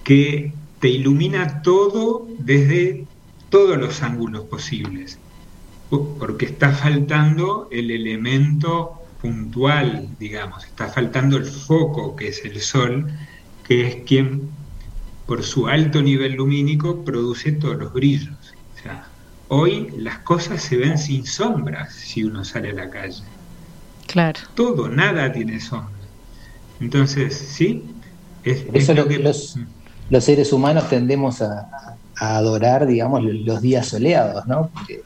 que 0.05 0.53
te 0.79 0.91
ilumina 0.91 1.63
todo 1.63 2.29
desde 2.39 3.07
todos 3.49 3.79
los 3.79 4.03
ángulos 4.03 4.45
posibles, 4.45 5.19
porque 5.89 6.45
está 6.45 6.71
faltando 6.71 7.69
el 7.71 7.91
elemento 7.91 9.01
puntual, 9.23 10.11
digamos, 10.21 10.67
está 10.67 10.89
faltando 10.89 11.39
el 11.39 11.47
foco 11.47 12.15
que 12.15 12.29
es 12.29 12.45
el 12.45 12.61
sol, 12.61 13.11
que 13.67 13.87
es 13.87 13.97
quien 14.05 14.51
por 15.25 15.45
su 15.45 15.67
alto 15.67 16.03
nivel 16.03 16.35
lumínico 16.35 17.07
produce 17.07 17.53
todos 17.53 17.79
los 17.79 17.91
brillos. 17.95 18.38
Hoy 19.49 19.91
las 19.97 20.19
cosas 20.19 20.63
se 20.63 20.77
ven 20.77 20.99
sin 20.99 21.25
sombras 21.27 21.95
si 21.95 22.25
uno 22.25 22.45
sale 22.45 22.71
a 22.71 22.75
la 22.75 22.91
calle. 22.91 23.23
Claro. 24.07 24.41
Todo, 24.55 24.89
nada 24.89 25.33
tiene 25.33 25.61
sombra. 25.61 25.93
Entonces, 26.81 27.37
sí, 27.37 27.83
es, 28.45 28.65
Eso 28.73 28.95
lo 28.95 29.09
que 29.09 29.19
los, 29.19 29.59
los, 30.11 30.25
seres 30.25 30.53
humanos 30.53 30.89
tendemos 30.89 31.43
a, 31.43 31.97
adorar, 32.17 32.87
digamos, 32.87 33.23
los 33.23 33.61
días 33.61 33.89
soleados, 33.89 34.47
¿no? 34.47 34.71
Porque 34.73 35.03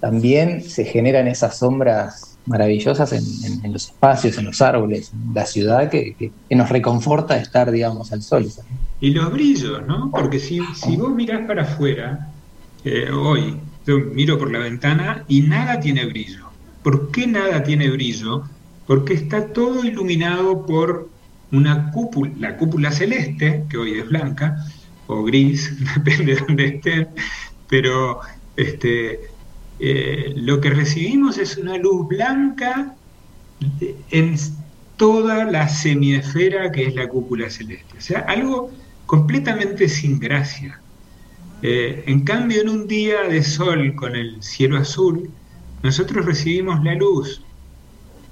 también 0.00 0.62
se 0.62 0.84
generan 0.84 1.28
esas 1.28 1.58
sombras 1.58 2.38
maravillosas 2.46 3.12
en, 3.12 3.72
los 3.72 3.86
espacios, 3.86 4.38
en 4.38 4.46
los 4.46 4.60
árboles, 4.60 5.12
en 5.12 5.34
la 5.34 5.46
ciudad, 5.46 5.88
que, 5.88 6.32
nos 6.50 6.68
reconforta 6.68 7.36
estar, 7.36 7.70
digamos, 7.70 8.12
al 8.12 8.22
sol. 8.22 8.46
Y 9.00 9.10
los 9.10 9.32
brillos, 9.32 9.86
¿no? 9.86 10.10
Porque 10.10 10.38
si, 10.38 10.60
si 10.74 10.96
vos 10.96 11.10
mirás 11.10 11.46
para 11.46 11.62
afuera, 11.62 12.28
eh, 12.84 13.10
hoy, 13.10 13.58
yo 13.86 13.98
miro 13.98 14.38
por 14.38 14.50
la 14.50 14.60
ventana 14.60 15.24
y 15.28 15.42
nada 15.42 15.80
tiene 15.80 16.06
brillo. 16.06 16.50
¿Por 16.82 17.10
qué 17.10 17.26
nada 17.26 17.62
tiene 17.62 17.90
brillo? 17.90 18.44
Porque 18.86 19.14
está 19.14 19.52
todo 19.52 19.84
iluminado 19.84 20.66
por 20.66 21.10
una 21.52 21.90
cúpula, 21.90 22.32
la 22.38 22.56
cúpula 22.56 22.90
celeste, 22.90 23.64
que 23.68 23.76
hoy 23.76 23.98
es 23.98 24.08
blanca, 24.08 24.56
o 25.06 25.22
gris, 25.22 25.72
depende 25.94 26.34
de 26.34 26.40
dónde 26.40 26.66
estén, 26.66 27.08
pero 27.68 28.20
este, 28.56 29.20
eh, 29.78 30.32
lo 30.36 30.60
que 30.60 30.70
recibimos 30.70 31.38
es 31.38 31.56
una 31.56 31.76
luz 31.76 32.08
blanca 32.08 32.96
en 34.10 34.36
toda 34.96 35.44
la 35.44 35.68
semiesfera 35.68 36.70
que 36.70 36.86
es 36.86 36.94
la 36.94 37.08
cúpula 37.08 37.50
celeste. 37.50 37.98
O 37.98 38.00
sea, 38.00 38.20
algo 38.20 38.70
completamente 39.06 39.88
sin 39.88 40.18
gracia. 40.18 40.83
Eh, 41.66 42.04
en 42.08 42.24
cambio, 42.24 42.60
en 42.60 42.68
un 42.68 42.86
día 42.86 43.22
de 43.22 43.42
sol 43.42 43.94
con 43.96 44.16
el 44.16 44.42
cielo 44.42 44.76
azul, 44.76 45.34
nosotros 45.82 46.26
recibimos 46.26 46.84
la 46.84 46.94
luz 46.94 47.48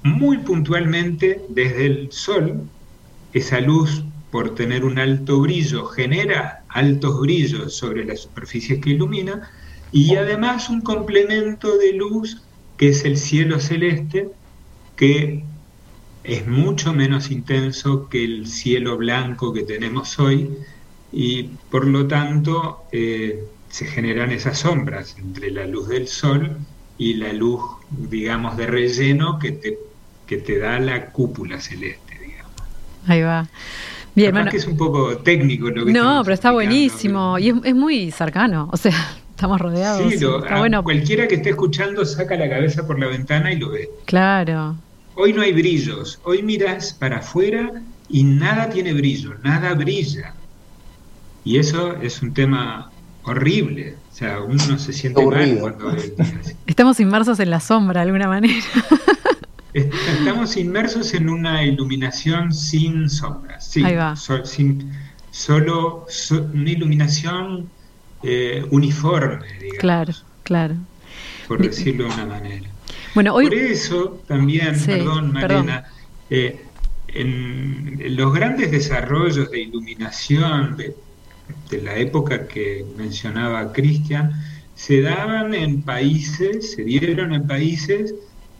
muy 0.03 0.39
puntualmente 0.39 1.45
desde 1.49 1.85
el 1.87 2.11
Sol, 2.11 2.71
esa 3.31 3.61
luz 3.61 4.05
por 4.31 4.55
tener 4.55 4.85
un 4.85 4.99
alto 4.99 5.41
brillo 5.41 5.85
genera 5.85 6.65
altos 6.69 7.21
brillos 7.21 7.77
sobre 7.77 8.05
las 8.05 8.21
superficies 8.23 8.79
que 8.81 8.91
ilumina 8.91 9.49
y 9.91 10.15
además 10.15 10.69
un 10.69 10.81
complemento 10.81 11.77
de 11.77 11.93
luz 11.93 12.49
que 12.77 12.89
es 12.89 13.05
el 13.05 13.17
cielo 13.17 13.59
celeste 13.59 14.31
que 14.95 15.49
es 16.23 16.47
mucho 16.47 16.93
menos 16.93 17.31
intenso 17.31 18.07
que 18.09 18.23
el 18.23 18.47
cielo 18.47 18.97
blanco 18.97 19.53
que 19.53 19.63
tenemos 19.63 20.17
hoy 20.19 20.57
y 21.13 21.43
por 21.69 21.85
lo 21.85 22.07
tanto 22.07 22.85
eh, 22.91 23.43
se 23.69 23.85
generan 23.85 24.31
esas 24.31 24.59
sombras 24.59 25.15
entre 25.17 25.51
la 25.51 25.65
luz 25.67 25.87
del 25.87 26.07
sol 26.07 26.57
y 26.97 27.13
la 27.13 27.31
luz, 27.31 27.61
digamos, 27.89 28.57
de 28.57 28.67
relleno 28.67 29.37
que 29.39 29.51
te, 29.51 29.77
que 30.25 30.37
te 30.37 30.57
da 30.57 30.79
la 30.79 31.07
cúpula 31.07 31.61
celeste, 31.61 32.19
digamos. 32.19 32.51
Ahí 33.07 33.21
va. 33.21 33.47
Bien, 34.15 34.31
bueno, 34.31 34.51
que 34.51 34.57
es 34.57 34.67
un 34.67 34.77
poco 34.77 35.17
técnico 35.17 35.69
lo 35.69 35.85
que 35.85 35.91
No, 35.91 36.23
pero 36.23 36.33
está 36.33 36.51
buenísimo 36.51 37.37
y 37.39 37.49
es, 37.49 37.75
muy 37.75 38.11
cercano, 38.11 38.69
o 38.71 38.77
sea, 38.77 38.93
estamos 39.31 39.59
rodeados. 39.61 40.11
Sí, 40.11 40.25
bueno. 40.57 40.83
cualquiera 40.83 41.27
que 41.27 41.35
esté 41.35 41.51
escuchando 41.51 42.05
saca 42.05 42.35
la 42.35 42.49
cabeza 42.49 42.85
por 42.85 42.99
la 42.99 43.07
ventana 43.07 43.51
y 43.51 43.57
lo 43.57 43.69
ve. 43.69 43.89
Claro. 44.05 44.77
Hoy 45.15 45.33
no 45.33 45.41
hay 45.43 45.53
brillos, 45.53 46.19
hoy 46.23 46.41
miras 46.41 46.93
para 46.93 47.17
afuera 47.17 47.71
y 48.09 48.23
nada 48.23 48.69
tiene 48.69 48.93
brillo, 48.93 49.35
nada 49.43 49.73
brilla. 49.73 50.33
Y 51.43 51.57
eso 51.57 51.95
es 52.01 52.21
un 52.21 52.33
tema 52.33 52.91
horrible. 53.23 53.95
O 54.11 54.15
sea, 54.15 54.41
uno 54.41 54.77
se 54.77 54.93
siente 54.93 55.25
mal 55.25 55.57
cuando 55.59 55.95
Estamos 56.67 56.99
inmersos 56.99 57.39
en 57.39 57.49
la 57.49 57.59
sombra 57.59 58.01
de 58.01 58.07
alguna 58.07 58.27
manera. 58.27 58.53
Estamos 59.73 60.55
inmersos 60.55 61.13
en 61.15 61.29
una 61.29 61.63
iluminación 61.63 62.53
sin 62.53 63.09
sombras. 63.09 63.65
Sí, 63.67 63.83
Ahí 63.83 63.95
va. 63.95 64.15
sin, 64.15 64.91
solo 65.31 66.05
una 66.53 66.69
iluminación 66.69 67.69
eh, 68.21 68.63
uniforme, 68.69 69.47
digamos. 69.53 69.79
Claro, 69.79 70.13
claro. 70.43 70.75
Por 71.47 71.61
decirlo 71.61 72.05
de 72.05 72.13
una 72.13 72.25
manera. 72.25 72.69
Bueno, 73.15 73.33
hoy... 73.33 73.45
Por 73.45 73.55
eso 73.55 74.21
también, 74.27 74.79
perdón, 74.85 75.33
Marina, 75.33 75.85
eh, 76.29 76.61
en 77.07 78.15
los 78.15 78.33
grandes 78.33 78.71
desarrollos 78.71 79.49
de 79.49 79.61
iluminación, 79.61 80.77
de 80.77 80.95
de 81.69 81.81
la 81.81 81.95
época 81.95 82.47
que 82.47 82.85
mencionaba 82.97 83.71
Cristian, 83.73 84.31
se 84.75 85.01
daban 85.01 85.53
en 85.53 85.81
países, 85.81 86.71
se 86.73 86.83
dieron 86.83 87.33
en 87.33 87.47
países 87.47 88.13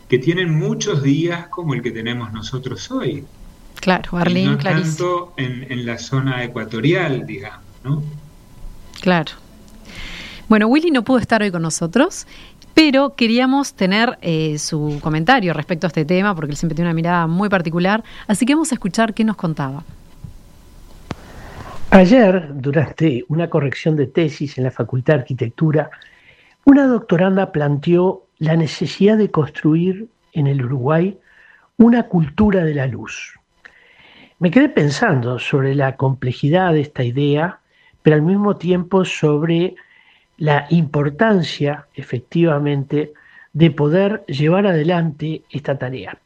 que 0.08 0.20
tienen 0.20 0.54
muchos 0.54 1.04
días 1.04 1.48
como 1.48 1.74
el 1.74 1.82
que 1.82 1.92
tenemos 1.92 2.32
nosotros 2.32 2.90
hoy. 2.92 3.26
Claro, 3.76 4.12
Berlín, 4.14 4.52
no 4.52 4.58
tanto 4.58 5.34
en, 5.38 5.86
la 5.86 5.98
zona 5.98 6.44
ecuatorial, 6.44 7.26
digamos, 7.26 7.62
¿no? 7.84 8.04
Claro. 9.02 9.34
Bueno, 10.48 10.68
Willy 10.68 10.92
no 10.92 11.04
pudo 11.04 11.18
estar 11.18 11.42
hoy 11.42 11.52
con 11.52 11.62
nosotros, 11.62 12.28
pero 12.74 13.16
queríamos 13.16 13.74
tener 13.74 14.18
eh, 14.22 14.58
su 14.60 15.00
comentario 15.02 15.54
respecto 15.54 15.88
a 15.88 15.90
este 15.90 16.06
tema, 16.06 16.36
porque 16.36 16.52
él 16.52 16.58
siempre 16.58 16.76
tiene 16.76 16.90
una 16.90 16.96
mirada 16.96 17.28
muy 17.28 17.50
particular, 17.50 18.04
así 18.28 18.46
que 18.46 18.54
vamos 18.54 18.72
a 18.72 18.76
escuchar 18.76 19.14
qué 19.14 19.24
nos 19.24 19.36
contaba. 19.36 19.84
Ayer, 21.96 22.50
durante 22.56 23.24
una 23.28 23.52
corrección 23.52 23.96
de 23.96 24.08
tesis 24.08 24.58
en 24.58 24.64
la 24.64 24.72
Facultad 24.72 25.14
de 25.14 25.20
Arquitectura, 25.20 25.92
una 26.66 26.88
doctoranda 26.88 27.52
planteó 27.52 28.26
la 28.40 28.56
necesidad 28.56 29.16
de 29.16 29.30
construir 29.30 30.08
en 30.32 30.48
el 30.48 30.66
Uruguay 30.66 31.20
una 31.78 32.08
cultura 32.08 32.66
de 32.66 32.74
la 32.74 32.88
luz. 32.88 33.40
Me 34.40 34.50
quedé 34.50 34.70
pensando 34.70 35.38
sobre 35.38 35.76
la 35.76 35.96
complejidad 35.96 36.74
de 36.74 36.82
esta 36.82 37.04
idea, 37.04 37.60
pero 38.02 38.16
al 38.16 38.24
mismo 38.24 38.56
tiempo 38.56 39.06
sobre 39.06 39.76
la 40.38 40.66
importancia, 40.72 41.86
efectivamente, 41.94 43.14
de 43.54 43.70
poder 43.70 44.26
llevar 44.26 44.66
adelante 44.66 45.44
esta 45.52 45.78
tarea. 45.78 46.18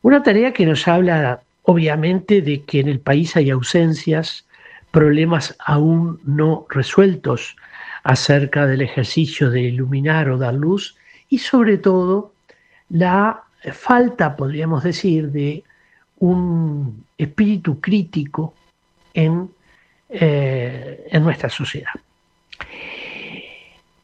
Una 0.00 0.22
tarea 0.22 0.54
que 0.54 0.64
nos 0.64 0.88
habla 0.88 1.42
obviamente 1.62 2.42
de 2.42 2.62
que 2.62 2.80
en 2.80 2.88
el 2.88 3.00
país 3.00 3.36
hay 3.36 3.50
ausencias, 3.50 4.46
problemas 4.90 5.56
aún 5.64 6.20
no 6.24 6.66
resueltos 6.68 7.56
acerca 8.04 8.66
del 8.66 8.82
ejercicio 8.82 9.50
de 9.50 9.62
iluminar 9.62 10.28
o 10.28 10.38
dar 10.38 10.54
luz 10.54 10.96
y 11.28 11.38
sobre 11.38 11.78
todo 11.78 12.32
la 12.90 13.44
falta, 13.72 14.36
podríamos 14.36 14.82
decir, 14.82 15.30
de 15.30 15.64
un 16.18 17.04
espíritu 17.16 17.80
crítico 17.80 18.54
en, 19.14 19.48
eh, 20.08 21.06
en 21.10 21.22
nuestra 21.22 21.48
sociedad. 21.48 21.92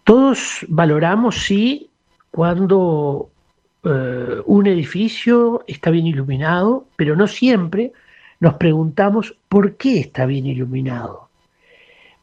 Todos 0.04 0.64
valoramos, 0.68 1.44
sí, 1.44 1.90
cuando 2.30 3.30
eh, 3.88 4.42
un 4.44 4.66
edificio 4.66 5.64
está 5.66 5.90
bien 5.90 6.06
iluminado, 6.06 6.86
pero 6.96 7.16
no 7.16 7.26
siempre 7.26 7.92
nos 8.40 8.54
preguntamos 8.54 9.36
por 9.48 9.76
qué 9.76 10.00
está 10.00 10.26
bien 10.26 10.46
iluminado. 10.46 11.28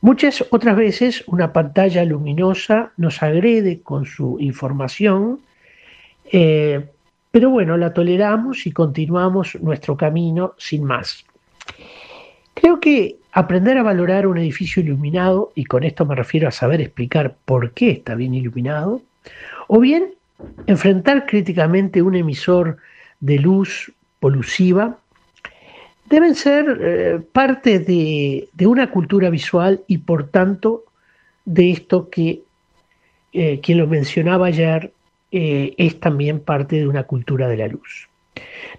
Muchas 0.02 0.46
otras 0.52 0.76
veces 0.76 1.24
una 1.28 1.52
pantalla 1.52 2.06
luminosa 2.06 2.92
nos 2.98 3.24
agrede 3.24 3.82
con 3.82 4.06
su 4.06 4.38
información, 4.40 5.40
eh, 6.32 6.86
pero 7.32 7.50
bueno, 7.50 7.76
la 7.76 7.94
toleramos 7.94 8.68
y 8.68 8.72
continuamos 8.72 9.56
nuestro 9.62 9.98
camino 9.98 10.54
sin 10.58 10.84
más. 10.84 11.26
Creo 12.54 12.80
que 12.80 13.18
aprender 13.32 13.78
a 13.78 13.84
valorar 13.84 14.28
un 14.28 14.38
edificio 14.38 14.84
iluminado, 14.84 15.52
y 15.56 15.66
con 15.66 15.84
esto 15.84 16.06
me 16.06 16.16
refiero 16.16 16.48
a 16.48 16.52
saber 16.52 16.82
explicar 16.82 17.36
por 17.44 17.72
qué 17.72 17.90
está 17.90 18.16
bien 18.16 18.34
iluminado, 18.36 19.02
o 19.68 19.80
bien 19.80 20.14
enfrentar 20.68 21.26
críticamente 21.26 22.02
un 22.02 22.16
emisor 22.16 22.78
de 23.20 23.40
luz 23.40 23.92
polusiva 24.20 24.98
deben 26.10 26.36
ser 26.36 26.80
eh, 26.82 27.20
parte 27.32 27.80
de, 27.80 28.48
una 28.66 28.92
cultura 28.92 29.30
visual 29.30 29.84
y 29.88 30.00
por 30.00 30.28
tanto 30.28 30.84
de 31.46 31.72
esto 31.72 32.10
que 32.10 32.42
eh, 33.34 33.60
quien 33.62 33.80
lo 33.80 33.88
mencionaba 33.88 34.48
ayer 34.48 34.92
eh, 35.32 35.74
es 35.78 36.00
también 36.00 36.40
parte 36.40 36.78
de 36.78 36.88
una 36.88 37.04
cultura 37.04 37.48
de 37.48 37.58
la 37.58 37.68
luz. 37.68 38.08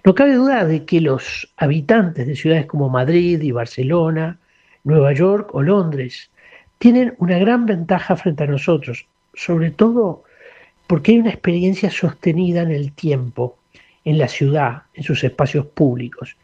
No 0.03 0.15
cabe 0.15 0.33
duda 0.33 0.65
de 0.65 0.85
que 0.85 1.01
los 1.01 1.51
habitantes 1.57 2.27
de 2.27 2.35
ciudades 2.35 2.65
como 2.65 2.89
Madrid 2.89 3.41
y 3.41 3.51
Barcelona, 3.51 4.37
Nueva 4.83 5.13
York 5.13 5.53
o 5.53 5.61
Londres 5.61 6.29
tienen 6.77 7.15
una 7.17 7.37
gran 7.39 7.65
ventaja 7.65 8.15
frente 8.15 8.43
a 8.43 8.47
nosotros, 8.47 9.05
sobre 9.33 9.71
todo 9.71 10.23
porque 10.87 11.11
hay 11.11 11.19
una 11.19 11.29
experiencia 11.29 11.91
sostenida 11.91 12.61
en 12.61 12.71
el 12.71 12.91
tiempo, 12.93 13.57
en 14.05 14.17
la 14.17 14.27
ciudad, 14.27 14.83
en 14.93 15.03
sus 15.03 15.23
espacios 15.23 15.65
públicos, 15.65 16.35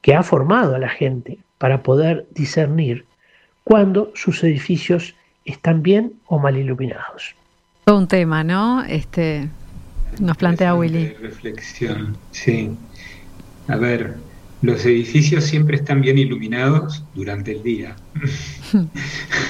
que 0.00 0.14
ha 0.14 0.22
formado 0.22 0.74
a 0.74 0.78
la 0.78 0.88
gente 0.88 1.38
para 1.58 1.82
poder 1.82 2.26
discernir 2.34 3.04
cuando 3.64 4.10
sus 4.14 4.42
edificios 4.42 5.14
están 5.44 5.82
bien 5.82 6.14
o 6.26 6.38
mal 6.38 6.56
iluminados. 6.56 7.34
Todo 7.84 7.98
un 7.98 8.08
tema, 8.08 8.42
¿no? 8.42 8.82
Este 8.84 9.48
nos 10.20 10.36
plantea 10.36 10.74
Willy. 10.74 11.08
Reflexión, 11.20 12.16
sí. 12.32 12.70
A 13.68 13.76
ver, 13.76 14.16
los 14.62 14.84
edificios 14.84 15.44
siempre 15.44 15.76
están 15.76 16.00
bien 16.00 16.18
iluminados 16.18 17.04
durante 17.14 17.52
el 17.52 17.62
día. 17.62 17.96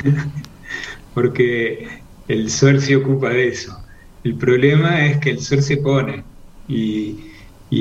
Porque 1.14 1.88
el 2.28 2.50
sol 2.50 2.80
se 2.80 2.96
ocupa 2.96 3.30
de 3.30 3.48
eso. 3.48 3.81
El 4.24 4.36
problema 4.36 5.06
es 5.06 5.18
que 5.18 5.30
el 5.30 5.40
sol 5.40 5.62
se 5.62 5.78
pone 5.78 6.22
y, 6.68 7.18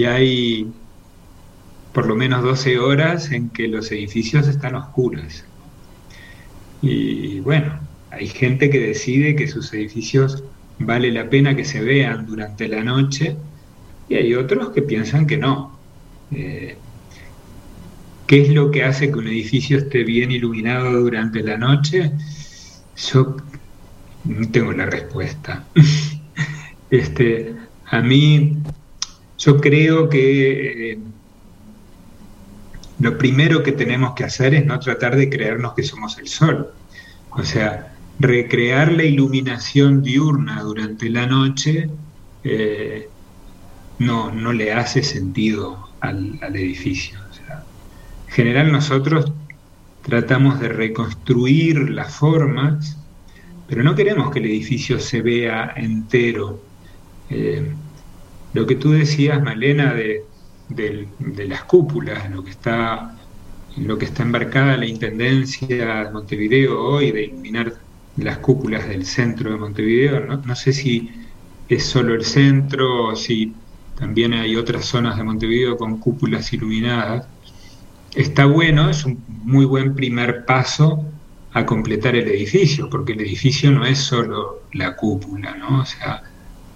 hay 0.05 0.71
por 1.93 2.07
lo 2.07 2.15
menos 2.15 2.41
12 2.43 2.79
horas 2.79 3.31
en 3.31 3.49
que 3.49 3.67
los 3.67 3.91
edificios 3.91 4.47
están 4.47 4.75
oscuros. 4.75 5.43
Y 6.81 7.41
bueno, 7.41 7.79
hay 8.09 8.27
gente 8.27 8.69
que 8.69 8.79
decide 8.79 9.35
que 9.35 9.47
sus 9.47 9.71
edificios 9.73 10.43
vale 10.79 11.11
la 11.11 11.29
pena 11.29 11.55
que 11.55 11.65
se 11.65 11.81
vean 11.81 12.25
durante 12.25 12.67
la 12.67 12.83
noche 12.83 13.35
y 14.09 14.15
hay 14.15 14.33
otros 14.33 14.69
que 14.69 14.81
piensan 14.81 15.27
que 15.27 15.37
no. 15.37 15.77
Eh, 16.31 16.77
¿Qué 18.25 18.41
es 18.43 18.49
lo 18.49 18.71
que 18.71 18.83
hace 18.85 19.11
que 19.11 19.19
un 19.19 19.27
edificio 19.27 19.77
esté 19.77 20.03
bien 20.03 20.31
iluminado 20.31 21.01
durante 21.01 21.43
la 21.43 21.57
noche? 21.57 22.13
Yo 23.11 23.35
no 24.23 24.49
tengo 24.49 24.71
la 24.71 24.85
respuesta. 24.85 25.65
Este, 26.91 27.55
a 27.85 28.01
mí, 28.01 28.57
yo 29.39 29.59
creo 29.59 30.09
que 30.09 30.91
eh, 30.91 30.99
lo 32.99 33.17
primero 33.17 33.63
que 33.63 33.71
tenemos 33.71 34.13
que 34.13 34.25
hacer 34.25 34.53
es 34.53 34.65
no 34.65 34.79
tratar 34.79 35.15
de 35.15 35.29
creernos 35.29 35.73
que 35.73 35.83
somos 35.83 36.19
el 36.19 36.27
sol. 36.27 36.71
O 37.31 37.43
sea, 37.43 37.95
recrear 38.19 38.91
la 38.91 39.03
iluminación 39.03 40.03
diurna 40.03 40.61
durante 40.61 41.09
la 41.09 41.25
noche 41.25 41.89
eh, 42.43 43.09
no, 43.99 44.31
no 44.31 44.51
le 44.53 44.73
hace 44.73 45.01
sentido 45.01 45.89
al, 46.01 46.39
edificio. 46.55 47.19
en 48.27 48.33
general 48.33 48.71
nosotros 48.71 49.31
tratamos 50.01 50.59
de 50.59 50.69
reconstruir 50.69 51.89
las 51.89 52.13
formas, 52.13 52.97
pero 53.67 53.83
no 53.83 53.95
queremos 53.95 54.31
que 54.31 54.39
el 54.39 54.45
edificio 54.45 54.99
se 54.99 55.21
vea 55.21 55.73
entero. 55.75 56.70
Eh, 57.31 57.71
lo 58.53 58.67
que 58.67 58.75
tú 58.75 58.91
decías, 58.91 59.41
Malena, 59.41 59.93
de, 59.93 60.25
las 61.47 61.63
cúpulas, 61.63 62.29
lo 62.29 62.43
que 62.43 62.51
está 62.51 63.17
lo 63.77 63.97
que 63.97 64.03
está 64.03 64.23
embarcada 64.23 64.75
la 64.75 64.85
Intendencia 64.85 66.03
de 66.03 66.11
Montevideo 66.11 66.77
hoy 66.77 67.11
de 67.11 67.23
iluminar 67.23 67.73
las 68.17 68.39
cúpulas 68.39 68.85
del 68.89 69.05
centro 69.05 69.51
de 69.51 69.57
Montevideo, 69.57 70.19
no, 70.27 70.55
sé 70.57 70.73
si 70.73 71.09
es 71.69 71.85
solo 71.85 72.13
el 72.13 72.25
centro 72.25 73.05
o 73.07 73.15
si 73.15 73.53
también 73.97 74.33
hay 74.33 74.57
otras 74.57 74.83
zonas 74.85 75.15
de 75.15 75.23
Montevideo 75.23 75.77
con 75.77 75.99
cúpulas 75.99 76.51
iluminadas. 76.51 77.27
Está 78.13 78.45
bueno, 78.45 78.89
es 78.89 79.05
un 79.05 79.23
muy 79.27 79.63
buen 79.63 79.95
primer 79.95 80.45
paso 80.45 81.05
a 81.53 81.65
completar 81.65 82.17
el 82.17 82.27
edificio, 82.27 82.89
porque 82.89 83.13
el 83.13 83.21
edificio 83.21 83.71
no 83.71 83.85
es 83.85 83.99
solo 83.99 84.63
la 84.73 84.97
cúpula, 84.97 85.55
¿no? 85.55 85.79
O 85.81 85.85
sea, 85.85 86.23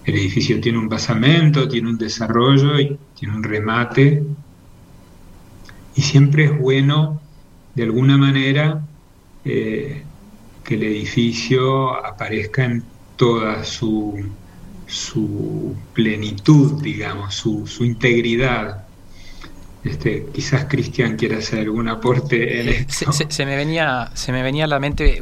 el 0.06 0.14
edificio 0.14 0.60
tiene 0.60 0.78
un 0.78 0.88
basamento, 0.88 1.68
tiene 1.68 1.90
un 1.90 1.98
desarrollo 1.98 2.78
y 2.78 2.96
tiene 3.18 3.34
un 3.34 3.42
remate. 3.42 4.22
Y 5.96 6.02
siempre 6.02 6.44
es 6.44 6.58
bueno, 6.58 7.20
de 7.74 7.82
alguna 7.82 8.16
manera, 8.16 8.86
eh, 9.44 10.04
que 10.62 10.74
el 10.74 10.84
edificio 10.84 12.04
aparezca 12.06 12.64
en 12.64 12.84
toda 13.16 13.64
su, 13.64 14.24
su 14.86 15.74
plenitud, 15.92 16.80
digamos, 16.80 17.34
su, 17.34 17.66
su 17.66 17.84
integridad. 17.84 18.84
Este, 19.82 20.26
quizás 20.32 20.66
Cristian 20.66 21.16
quiera 21.16 21.38
hacer 21.38 21.60
algún 21.60 21.88
aporte 21.88 22.60
en 22.60 22.68
eh, 22.68 22.86
esto. 22.88 23.10
Se, 23.12 23.44
me, 23.44 23.56
venía, 23.56 24.10
se 24.14 24.30
me 24.30 24.42
venía 24.44 24.64
a 24.64 24.68
la 24.68 24.78
mente 24.78 25.20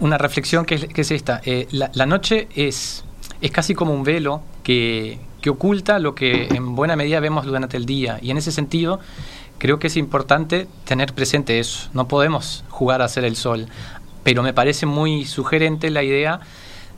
una 0.00 0.18
reflexión 0.18 0.64
que 0.64 0.88
es, 0.94 1.10
esta. 1.10 1.40
Eh, 1.44 1.68
la, 1.70 2.06
noche 2.06 2.48
es, 2.54 3.04
es 3.40 3.50
casi 3.50 3.74
como 3.74 3.94
un 3.94 4.02
velo 4.02 4.42
que, 4.62 5.18
que 5.40 5.50
oculta 5.50 5.98
lo 5.98 6.14
que 6.14 6.48
en 6.50 6.74
buena 6.74 6.96
medida 6.96 7.20
vemos 7.20 7.44
durante 7.44 7.76
el 7.76 7.86
día. 7.86 8.18
Y 8.20 8.30
en 8.30 8.36
ese 8.36 8.52
sentido, 8.52 9.00
creo 9.58 9.78
que 9.78 9.88
es 9.88 9.96
importante 9.96 10.66
tener 10.84 11.12
presente 11.14 11.58
eso. 11.58 11.88
No 11.92 12.08
podemos 12.08 12.64
jugar 12.68 13.02
a 13.02 13.08
ser 13.08 13.24
el 13.24 13.36
sol, 13.36 13.66
pero 14.24 14.42
me 14.42 14.52
parece 14.52 14.86
muy 14.86 15.24
sugerente 15.24 15.90
la 15.90 16.02
idea 16.02 16.40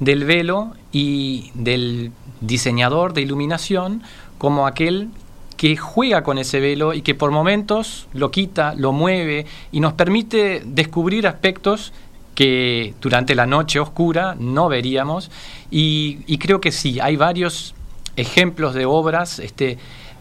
del 0.01 0.25
velo 0.25 0.75
y 0.91 1.51
del 1.55 2.13
diseñador 2.41 3.13
de 3.13 3.23
iluminación 3.23 4.03
como 4.39 4.67
aquel 4.67 5.11
que 5.57 5.77
juega 5.77 6.25
con 6.25 6.39
ese 6.39 6.59
velo 6.59 6.93
y 6.93 7.03
que 7.03 7.15
por 7.15 7.31
momentos 7.31 8.09
lo 8.13 8.33
quita, 8.33 8.75
lo 8.75 8.91
mueve 8.91 9.47
y 9.71 9.79
nos 9.79 9.93
permite 9.93 10.63
descubrir 10.65 11.27
aspectos 11.29 11.93
que 12.35 12.95
durante 13.01 13.35
la 13.35 13.47
noche 13.47 13.81
oscura 13.81 14.37
no 14.39 14.69
veríamos. 14.69 15.31
Y, 15.71 16.39
creo 16.39 16.61
que 16.61 16.73
sí, 16.73 17.01
hay 17.01 17.17
varios 17.17 17.75
ejemplos 18.17 18.75
de 18.75 18.85
obras 18.85 19.39
este, 19.39 19.79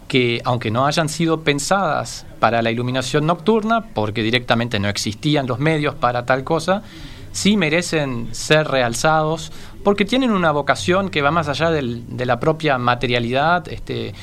que 0.08 0.42
aunque 0.46 0.72
no 0.72 0.86
hayan 0.86 1.10
sido 1.10 1.42
pensadas 1.42 2.26
para 2.40 2.62
la 2.62 2.72
iluminación 2.72 3.26
nocturna, 3.26 3.86
porque 3.94 4.24
directamente 4.24 4.80
no 4.80 4.90
existían 4.90 5.48
los 5.48 5.60
medios 5.60 5.96
para 5.96 6.26
tal 6.26 6.44
cosa, 6.44 6.84
sí 7.32 7.58
merecen 7.58 8.30
ser 8.32 8.68
realzados 8.68 9.52
porque 9.84 10.06
tienen 10.06 10.32
una 10.32 10.52
vocación 10.52 11.10
que 11.10 11.22
va 11.22 11.32
más 11.32 11.48
allá 11.48 11.72
de 11.72 12.26
la 12.26 12.40
propia 12.40 12.78
materialidad 12.78 13.68
este, 13.70 14.14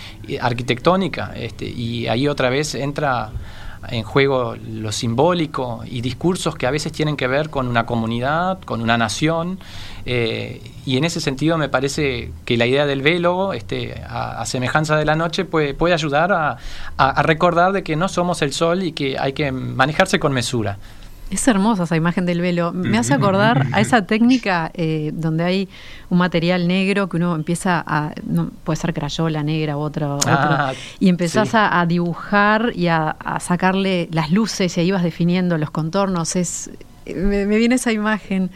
arquitectónica 0.41 1.33
este, 1.35 1.65
y 1.65 2.07
ahí 2.07 2.29
otra 2.29 2.49
vez 2.49 2.75
entra 2.75 3.33
en 3.89 4.03
juego 4.03 4.57
lo 4.57 4.93
simbólico 4.93 5.83
y 5.85 6.01
discursos 6.01 6.57
que 6.57 6.67
a 6.67 6.71
veces 6.71 6.93
tienen 6.93 7.17
que 7.17 7.27
ver 7.27 7.51
con 7.51 7.69
una 7.69 7.87
comunidad, 7.87 8.61
con 8.61 8.81
una 8.81 8.99
nación, 8.99 9.59
eh, 10.05 10.63
y 10.87 10.97
en 10.97 11.05
ese 11.05 11.21
sentido 11.21 11.59
me 11.59 11.69
parece 11.69 12.33
que 12.45 12.57
la 12.57 12.67
idea 12.67 12.87
del 12.87 13.03
velo, 13.03 13.53
este, 13.53 14.03
a, 14.09 14.45
semejanza 14.47 14.97
de 14.97 15.05
la 15.05 15.17
noche, 15.17 15.45
puede, 15.45 15.75
puede 15.75 15.93
ayudar 15.95 16.33
a, 16.33 16.57
a, 16.97 17.23
recordar 17.23 17.73
de 17.73 17.83
que 17.83 17.95
no 17.95 18.09
somos 18.09 18.41
el 18.41 18.53
sol 18.53 18.83
y 18.83 18.93
que 18.93 19.19
hay 19.19 19.35
que 19.35 19.53
manejarse 19.53 20.19
con 20.19 20.33
mesura. 20.33 20.79
Es 21.31 21.47
hermosa 21.47 21.83
esa 21.83 21.97
imagen 21.97 22.25
del 22.25 22.41
velo. 22.41 22.73
Me 22.73 22.97
hace 22.97 23.13
acordar 23.13 23.67
a 23.73 23.81
esa 23.81 24.07
técnica 24.07 24.71
eh, 24.73 25.11
donde 25.13 25.45
hay 25.45 25.69
un 26.09 26.19
material 26.19 26.67
negro 26.67 27.09
que 27.09 27.19
uno 27.19 27.35
empieza 27.35 27.85
a, 27.87 28.13
no, 28.27 28.51
puede 28.65 28.79
ser 28.79 28.95
crayola 28.95 29.43
negra 29.43 29.77
u 29.77 29.81
otro, 29.81 30.19
ah, 30.27 30.73
y 30.99 31.11
empezás 31.11 31.51
a, 31.53 31.85
dibujar 31.87 32.73
y 32.75 32.89
a, 32.89 33.17
sacarle 33.41 34.09
las 34.11 34.31
luces 34.31 34.77
y 34.79 34.81
ahí 34.81 34.91
vas 34.91 35.03
definiendo 35.03 35.59
los 35.59 35.71
contornos. 35.71 36.35
Es, 36.35 36.71
me, 37.15 37.45
viene 37.45 37.75
esa 37.75 37.93
imagen. 37.93 38.51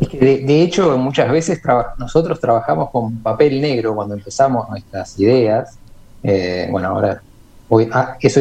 de, 0.00 0.62
hecho, 0.62 0.98
muchas 0.98 1.30
veces 1.30 1.60
nosotros 1.98 2.40
trabajamos 2.40 2.90
con 2.90 3.18
papel 3.18 3.60
negro 3.60 3.94
cuando 3.94 4.14
empezamos 4.14 4.68
nuestras 4.68 5.18
ideas. 5.20 5.78
Eh, 6.24 6.66
bueno, 6.68 6.88
ahora 6.88 7.22
ah, 7.92 8.16
eso 8.20 8.40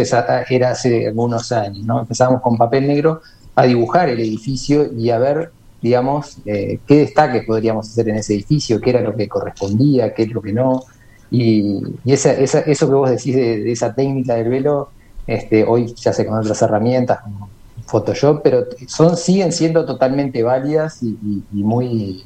era 0.50 0.72
hace 0.72 1.08
algunos 1.08 1.52
años, 1.52 1.86
¿no? 1.86 2.00
Empezamos 2.00 2.42
con 2.42 2.58
papel 2.58 2.88
negro 2.88 3.22
a 3.56 3.66
dibujar 3.66 4.10
el 4.10 4.20
edificio 4.20 4.92
y 4.94 5.10
a 5.10 5.18
ver, 5.18 5.52
digamos, 5.82 6.38
eh, 6.46 6.80
qué 6.86 7.00
destaques 7.00 7.46
podríamos 7.46 7.90
hacer 7.90 8.10
en 8.10 8.18
ese 8.18 8.34
edificio, 8.34 8.82
qué 8.82 8.90
era 8.90 9.02
lo 9.02 9.16
que 9.16 9.28
correspondía, 9.28 10.14
qué 10.14 10.24
es 10.24 10.32
lo 10.32 10.42
que 10.42 10.54
no. 10.54 10.84
Y, 11.32 11.82
esa, 12.06 12.34
eso 12.34 12.88
que 12.88 12.94
vos 12.94 13.10
decís 13.10 13.36
de, 13.36 13.72
esa 13.72 13.94
técnica 13.94 14.36
del 14.36 14.50
velo, 14.50 14.90
este, 15.26 15.64
hoy 15.64 15.94
ya 15.96 16.14
se 16.14 16.26
con 16.26 16.38
otras 16.38 16.62
herramientas 16.62 17.20
como 17.22 17.50
Photoshop, 17.86 18.42
pero 18.44 18.66
son, 18.88 19.16
siguen 19.16 19.52
siendo 19.52 19.86
totalmente 19.86 20.44
válidas 20.44 21.02
y, 21.02 21.18
muy, 21.52 22.24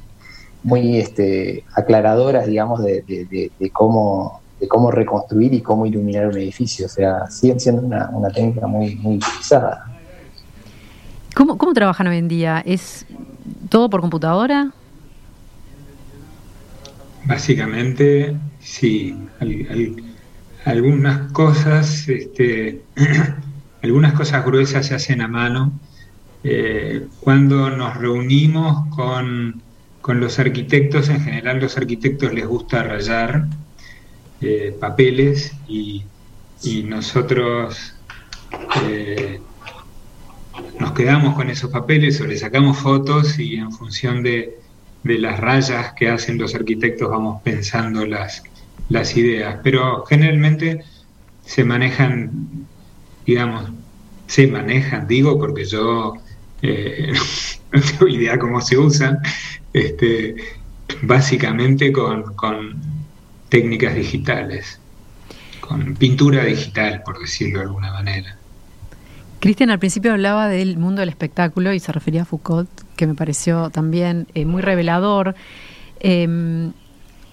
muy 0.62 0.98
este, 0.98 1.64
aclaradoras, 1.74 2.46
digamos, 2.46 2.82
de, 2.82 3.50
cómo 3.72 4.40
de 4.58 4.68
cómo 4.68 4.90
reconstruir 4.90 5.54
y 5.54 5.62
cómo 5.62 5.86
iluminar 5.86 6.26
un 6.26 6.36
edificio. 6.36 6.84
O 6.84 6.88
sea, 6.90 7.30
siguen 7.30 7.58
siendo 7.58 7.80
una, 7.80 8.10
una 8.12 8.28
técnica 8.28 8.66
muy, 8.66 8.94
muy 8.96 9.16
utilizada. 9.16 9.89
¿Cómo, 11.46 11.72
trabajan 11.72 12.06
hoy 12.06 12.18
en 12.18 12.28
día? 12.28 12.62
¿Es 12.66 13.06
todo 13.70 13.88
por 13.88 14.02
computadora? 14.02 14.72
Básicamente, 17.24 18.36
sí. 18.60 19.16
algunas 20.66 21.32
cosas, 21.32 22.06
este, 22.10 22.82
algunas 23.82 24.12
cosas 24.12 24.44
gruesas 24.44 24.88
se 24.88 24.94
hacen 24.94 25.22
a 25.22 25.28
mano. 25.28 25.72
Eh, 26.44 27.06
cuando 27.20 27.70
nos 27.70 27.96
reunimos 27.96 28.94
con, 28.94 29.62
los 30.08 30.38
arquitectos, 30.38 31.08
en 31.08 31.22
general 31.22 31.58
los 31.60 31.78
arquitectos 31.78 32.34
les 32.34 32.46
gusta 32.46 32.82
rayar 32.82 33.46
eh, 34.42 34.76
papeles 34.78 35.54
y, 35.66 36.04
nosotros 36.84 37.94
eh, 38.84 39.40
nos 40.78 40.92
quedamos 40.92 41.34
con 41.34 41.50
esos 41.50 41.70
papeles 41.70 42.20
o 42.20 42.26
le 42.26 42.36
sacamos 42.36 42.78
fotos 42.78 43.38
y 43.38 43.56
en 43.56 43.72
función 43.72 44.22
de, 44.22 44.58
las 45.02 45.40
rayas 45.40 45.94
que 45.94 46.08
hacen 46.08 46.38
los 46.38 46.54
arquitectos 46.54 47.08
vamos 47.08 47.42
pensando 47.42 48.04
las, 48.06 48.42
las 48.88 49.16
ideas. 49.16 49.58
Pero 49.62 50.04
generalmente 50.06 50.84
se 51.44 51.64
manejan, 51.64 52.66
digamos, 53.26 53.70
se 54.26 54.46
manejan, 54.46 55.06
digo, 55.08 55.38
porque 55.38 55.64
yo 55.64 56.14
eh, 56.62 57.12
no 57.72 57.80
tengo 57.80 58.08
idea 58.08 58.38
cómo 58.38 58.60
se 58.60 58.78
usan, 58.78 59.18
este, 59.72 60.36
básicamente 61.02 61.92
con, 61.92 62.34
con 62.34 62.80
técnicas 63.48 63.94
digitales, 63.94 64.80
con 65.60 65.94
pintura 65.96 66.44
digital, 66.44 67.02
por 67.04 67.18
decirlo 67.20 67.58
de 67.58 67.64
alguna 67.66 67.92
manera. 67.92 68.39
Cristian 69.40 69.70
al 69.70 69.78
principio 69.78 70.12
hablaba 70.12 70.48
del 70.48 70.76
mundo 70.76 71.00
del 71.00 71.08
espectáculo 71.08 71.72
y 71.72 71.80
se 71.80 71.92
refería 71.92 72.22
a 72.22 72.24
Foucault, 72.26 72.68
que 72.94 73.06
me 73.06 73.14
pareció 73.14 73.70
también 73.70 74.26
eh, 74.34 74.44
muy 74.44 74.60
revelador. 74.60 75.34
Em, 75.98 76.72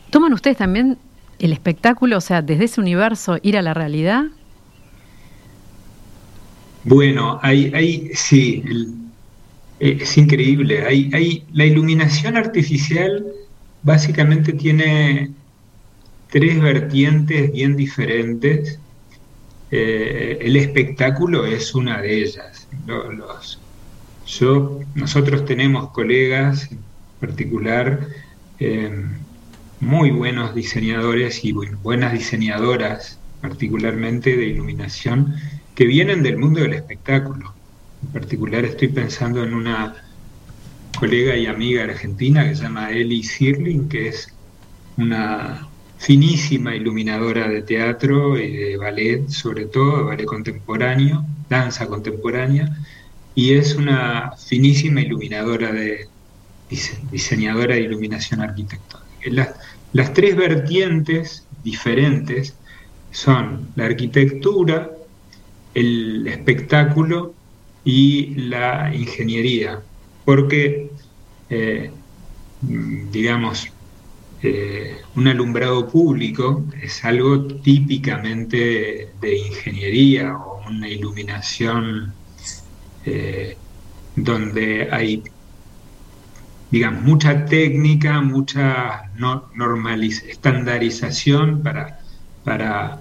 ¿Toman 0.09 0.31
ustedes 0.31 0.55
también 0.55 0.97
el 1.37 1.51
espectáculo, 1.51 2.17
o 2.17 2.21
sea, 2.21 2.41
desde 2.41 2.63
ese 2.63 2.79
universo 2.79 3.37
ir 3.41 3.57
a 3.57 3.61
la 3.61 3.73
realidad? 3.73 4.23
Bueno, 6.85 7.39
hay, 7.43 8.09
sí, 8.13 8.63
eh, 9.81 9.97
es 9.99 10.17
increíble. 10.17 10.85
Hay, 10.85 11.11
hay, 11.13 11.43
la 11.51 11.65
iluminación 11.65 12.37
artificial 12.37 13.25
básicamente 13.83 14.53
tiene 14.53 15.31
tres 16.31 16.61
vertientes 16.61 17.51
bien 17.51 17.75
diferentes 17.75 18.79
eh, 19.71 20.37
el 20.41 20.55
espectáculo 20.55 21.45
es 21.45 21.75
una 21.75 22.01
de 22.01 22.21
ellas. 22.23 22.67
Yo, 24.25 24.79
nosotros 24.95 25.45
tenemos 25.45 25.91
colegas 25.91 26.71
en 26.71 26.79
particular 27.19 28.07
eh, 28.59 29.05
muy 29.79 30.11
buenos 30.11 30.55
diseñadores 30.55 31.43
y 31.45 31.51
buenas 31.51 32.13
diseñadoras, 32.13 33.19
particularmente 33.41 34.35
de 34.35 34.47
iluminación, 34.47 35.35
que 35.75 35.85
vienen 35.85 36.23
del 36.23 36.37
mundo 36.37 36.61
del 36.61 36.73
espectáculo. 36.73 37.53
En 38.03 38.09
particular 38.09 38.65
estoy 38.65 38.87
pensando 38.89 39.43
en 39.43 39.53
una 39.53 39.95
colega 40.97 41.35
y 41.35 41.45
amiga 41.45 41.83
argentina 41.83 42.47
que 42.47 42.55
se 42.55 42.63
llama 42.63 42.91
Eli 42.91 43.23
Sirling, 43.23 43.87
que 43.87 44.09
es 44.09 44.33
una 44.97 45.67
finísima 45.97 46.75
iluminadora 46.75 47.47
de 47.47 47.61
teatro 47.61 48.37
y 48.39 48.55
de 48.55 48.77
ballet, 48.77 49.27
sobre 49.29 49.65
todo, 49.65 50.05
ballet 50.05 50.25
contemporáneo, 50.25 51.25
danza 51.49 51.87
contemporánea, 51.87 52.75
y 53.35 53.53
es 53.53 53.75
una 53.75 54.31
finísima 54.37 55.01
iluminadora 55.01 55.71
de 55.71 56.07
diseñadora 57.11 57.75
de 57.75 57.81
iluminación 57.81 58.41
arquitectónica. 58.41 59.29
Las, 59.29 59.49
las 59.93 60.13
tres 60.13 60.35
vertientes 60.35 61.45
diferentes 61.63 62.55
son 63.11 63.69
la 63.75 63.85
arquitectura, 63.85 64.91
el 65.73 66.27
espectáculo 66.27 67.33
y 67.83 68.35
la 68.35 68.93
ingeniería, 68.93 69.81
porque, 70.25 70.89
eh, 71.49 71.91
digamos, 72.61 73.69
eh, 74.43 74.97
un 75.15 75.27
alumbrado 75.27 75.89
público 75.89 76.63
es 76.79 77.03
algo 77.03 77.47
típicamente 77.47 79.13
de 79.19 79.37
ingeniería 79.37 80.37
o 80.37 80.61
una 80.67 80.87
iluminación 80.87 82.13
eh, 83.03 83.57
donde 84.15 84.89
hay, 84.91 85.23
digamos, 86.69 87.03
mucha 87.03 87.45
técnica, 87.45 88.21
mucha 88.21 89.09
no, 89.15 89.49
estandarización 90.27 91.63
para, 91.63 92.99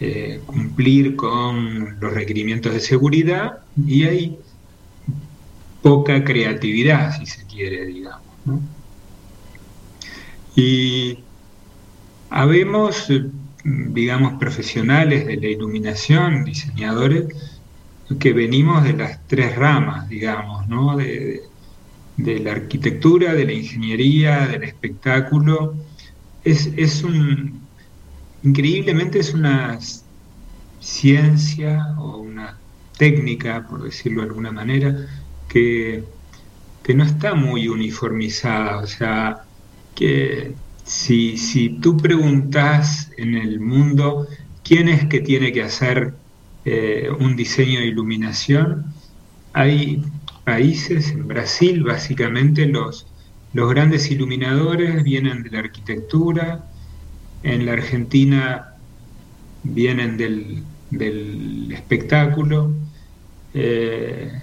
eh, 0.00 0.40
cumplir 0.46 1.14
con 1.14 2.00
los 2.00 2.14
requerimientos 2.14 2.72
de 2.72 2.80
seguridad 2.80 3.58
y 3.86 4.04
hay 4.04 4.38
poca 5.82 6.24
creatividad, 6.24 7.18
si 7.18 7.26
se 7.26 7.44
quiere, 7.44 7.84
digamos. 7.84 8.22
Y 10.56 11.18
habemos, 12.30 13.10
eh, 13.10 13.26
digamos, 13.64 14.34
profesionales 14.38 15.26
de 15.26 15.36
la 15.36 15.48
iluminación, 15.48 16.44
diseñadores, 16.44 17.26
que 18.18 18.32
venimos 18.32 18.82
de 18.84 18.94
las 18.94 19.26
tres 19.28 19.54
ramas, 19.56 20.08
digamos, 20.08 20.66
¿no? 20.68 20.96
De, 20.96 21.42
la 22.16 22.52
arquitectura, 22.52 23.32
de 23.32 23.46
la 23.46 23.52
ingeniería, 23.52 24.46
del 24.46 24.64
espectáculo. 24.64 25.74
Es, 26.44 27.02
un, 27.02 27.60
increíblemente 28.42 29.20
es 29.20 29.32
una 29.32 29.78
ciencia 30.80 31.94
o 31.98 32.18
una 32.18 32.58
técnica, 32.98 33.66
por 33.66 33.84
decirlo 33.84 34.20
de 34.20 34.28
alguna 34.28 34.52
manera, 34.52 35.06
que, 35.48 36.04
que 36.82 36.94
no 36.94 37.04
está 37.04 37.34
muy 37.34 37.68
uniformizada. 37.68 38.78
O 38.78 38.86
sea, 38.86 39.44
que 40.00 40.54
si, 40.82 41.36
si 41.36 41.68
tú 41.68 41.98
preguntas 41.98 43.10
en 43.18 43.34
el 43.34 43.60
mundo 43.60 44.26
quién 44.64 44.88
es 44.88 45.04
que 45.06 45.20
tiene 45.20 45.52
que 45.52 45.62
hacer 45.62 46.14
eh, 46.64 47.10
un 47.20 47.36
diseño 47.36 47.80
de 47.80 47.86
iluminación, 47.86 48.86
hay 49.52 50.02
países, 50.44 51.10
en 51.10 51.28
Brasil 51.28 51.84
básicamente 51.84 52.64
los, 52.66 53.06
los 53.52 53.68
grandes 53.68 54.10
iluminadores 54.10 55.04
vienen 55.04 55.42
de 55.42 55.50
la 55.50 55.58
arquitectura, 55.58 56.64
en 57.42 57.66
la 57.66 57.72
Argentina 57.72 58.74
vienen 59.62 60.16
del, 60.16 61.72
espectáculo, 61.72 62.74
eh, 63.52 64.42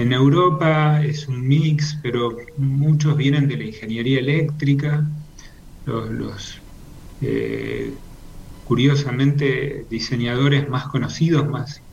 en 0.00 0.12
Europa 0.12 1.02
es 1.04 1.28
un 1.28 1.46
mix, 1.46 1.98
pero 2.02 2.36
muchos 2.56 3.16
vienen 3.16 3.48
de 3.48 3.56
la 3.58 3.64
ingeniería 3.64 4.18
eléctrica, 4.20 5.10
los, 5.84 6.62
eh, 7.20 7.98
curiosamente 8.62 9.86
diseñadores 9.90 10.68
más 10.68 10.88
conocidos, 10.88 11.48
más, 11.48 11.84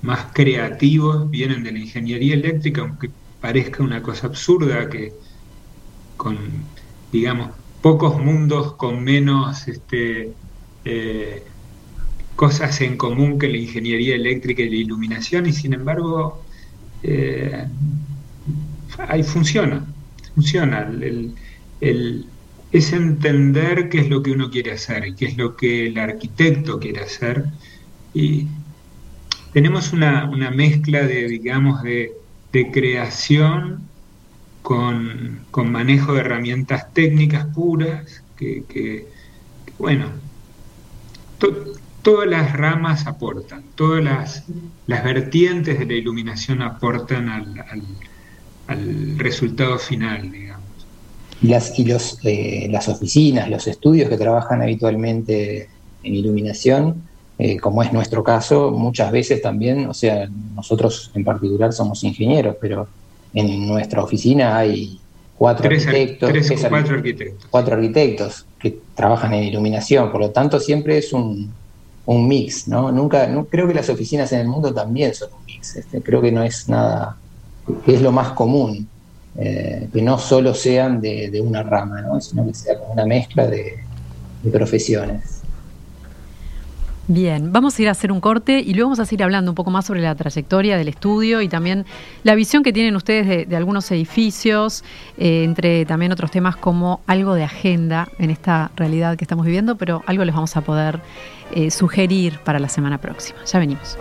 más 0.00 0.32
creativos, 0.34 1.30
vienen 1.30 1.62
de 1.64 1.72
la 1.72 1.78
ingeniería 1.80 2.34
eléctrica, 2.34 2.82
aunque 2.82 3.12
parezca 3.38 3.82
una 3.82 4.02
cosa 4.02 4.26
absurda 4.26 4.88
que 4.88 5.12
con, 6.16 6.74
digamos, 7.10 7.52
pocos 7.80 8.18
mundos 8.20 8.76
con 8.76 9.02
menos 9.04 9.68
este, 9.68 10.36
eh, 10.84 11.44
cosas 12.34 12.80
en 12.82 12.96
común 12.96 13.38
que 13.38 13.48
la 13.48 13.58
ingeniería 13.58 14.14
eléctrica 14.16 14.62
y 14.62 14.70
la 14.70 14.76
iluminación, 14.76 15.46
y 15.46 15.52
sin 15.52 15.74
embargo 15.74 16.47
eh, 17.02 17.66
ahí 19.08 19.22
funciona, 19.22 19.84
funciona. 20.34 20.90
es 21.80 22.92
entender 22.92 23.88
qué 23.88 24.00
es 24.00 24.08
lo 24.08 24.22
que 24.22 24.32
uno 24.32 24.50
quiere 24.50 24.72
hacer 24.72 25.06
y 25.06 25.14
qué 25.14 25.26
es 25.26 25.36
lo 25.36 25.56
que 25.56 25.86
el 25.86 25.98
arquitecto 25.98 26.78
quiere 26.78 27.00
hacer. 27.02 27.44
Y 28.14 28.46
tenemos 29.52 29.92
una, 29.92 30.26
mezcla 30.50 31.02
de, 31.02 31.28
digamos, 31.28 31.82
de, 31.82 32.12
creación 32.72 33.82
con, 34.62 35.46
manejo 35.52 36.14
de 36.14 36.20
herramientas 36.20 36.92
técnicas 36.92 37.46
puras, 37.54 38.22
que, 38.36 39.06
bueno, 39.78 40.06
todas 42.08 42.26
las 42.26 42.54
ramas 42.54 43.06
aportan, 43.06 43.64
todas 43.74 44.02
las, 44.02 44.44
vertientes 44.86 45.78
de 45.78 45.84
la 45.84 45.92
iluminación 45.92 46.62
aportan 46.62 47.28
al, 47.28 49.18
resultado 49.18 49.78
final, 49.78 50.32
digamos. 50.32 50.64
Y, 51.42 51.48
las, 51.48 51.78
y 51.78 51.84
los, 51.84 52.18
eh, 52.24 52.66
las 52.70 52.88
oficinas, 52.88 53.50
los 53.50 53.66
estudios 53.66 54.08
que 54.08 54.16
trabajan 54.16 54.62
habitualmente 54.62 55.68
en 56.02 56.14
iluminación, 56.14 57.02
eh, 57.38 57.58
como 57.58 57.82
es 57.82 57.92
nuestro 57.92 58.24
caso, 58.24 58.70
muchas 58.70 59.12
veces 59.12 59.42
también, 59.42 59.86
o 59.86 59.92
sea, 59.92 60.30
nosotros 60.54 61.10
en 61.14 61.24
particular 61.24 61.74
somos 61.74 62.02
ingenieros, 62.04 62.56
pero 62.58 62.88
en 63.34 63.68
nuestra 63.68 64.02
oficina 64.02 64.56
hay 64.56 64.98
cuatro 65.36 65.68
arquitectos, 65.68 66.30
cuatro 66.70 66.96
arquitectos. 66.96 67.46
Cuatro 67.50 67.74
arquitectos 67.74 68.46
que 68.58 68.78
trabajan 68.94 69.34
en 69.34 69.44
iluminación, 69.44 70.10
por 70.10 70.22
lo 70.22 70.30
tanto 70.30 70.58
siempre 70.58 70.96
es 70.96 71.12
un, 71.12 71.52
un 72.08 72.26
mix, 72.26 72.66
¿no? 72.68 72.90
Nunca, 72.90 73.26
no, 73.26 73.44
creo 73.44 73.68
que 73.68 73.74
las 73.74 73.90
oficinas 73.90 74.32
en 74.32 74.40
el 74.40 74.48
mundo 74.48 74.72
también 74.72 75.14
son 75.14 75.28
un 75.38 75.44
mix. 75.44 75.76
Este, 75.76 76.00
creo 76.00 76.22
que 76.22 76.32
no 76.32 76.42
es 76.42 76.66
nada, 76.66 77.18
es 77.86 78.00
lo 78.00 78.12
más 78.12 78.30
común, 78.30 78.88
eh, 79.36 79.90
que 79.92 80.00
no 80.00 80.18
solo 80.18 80.54
sean 80.54 81.02
de, 81.02 81.38
una 81.44 81.62
rama, 81.62 82.00
¿no? 82.00 82.18
Sino 82.18 82.46
que 82.46 82.54
sea 82.54 82.78
una 82.90 83.04
mezcla 83.04 83.46
de, 83.46 83.84
profesiones. 84.50 85.37
Bien, 87.10 87.54
vamos 87.54 87.78
a 87.78 87.82
ir 87.82 87.88
a 87.88 87.92
hacer 87.92 88.12
un 88.12 88.20
corte 88.20 88.60
y 88.60 88.74
luego 88.74 88.90
vamos 88.90 88.98
a 88.98 89.06
seguir 89.06 89.22
hablando 89.24 89.50
un 89.50 89.54
poco 89.54 89.70
más 89.70 89.86
sobre 89.86 90.02
la 90.02 90.14
trayectoria 90.14 90.76
del 90.76 90.88
estudio 90.88 91.40
y 91.40 91.48
también 91.48 91.86
la 92.22 92.34
visión 92.34 92.62
que 92.62 92.70
tienen 92.70 92.96
ustedes 92.96 93.48
de, 93.48 93.56
algunos 93.56 93.90
edificios, 93.90 94.84
eh, 95.16 95.42
entre 95.42 95.86
también 95.86 96.12
otros 96.12 96.30
temas 96.30 96.56
como 96.56 97.00
algo 97.06 97.32
de 97.32 97.44
agenda 97.44 98.08
en 98.18 98.28
esta 98.28 98.72
realidad 98.76 99.16
que 99.16 99.24
estamos 99.24 99.46
viviendo, 99.46 99.76
pero 99.76 100.02
algo 100.04 100.22
les 100.26 100.34
vamos 100.34 100.54
a 100.58 100.60
poder 100.60 101.00
eh, 101.52 101.70
sugerir 101.70 102.40
para 102.40 102.58
la 102.58 102.68
semana 102.68 102.98
próxima. 102.98 103.38
Ya 103.46 103.58
venimos. 103.58 103.96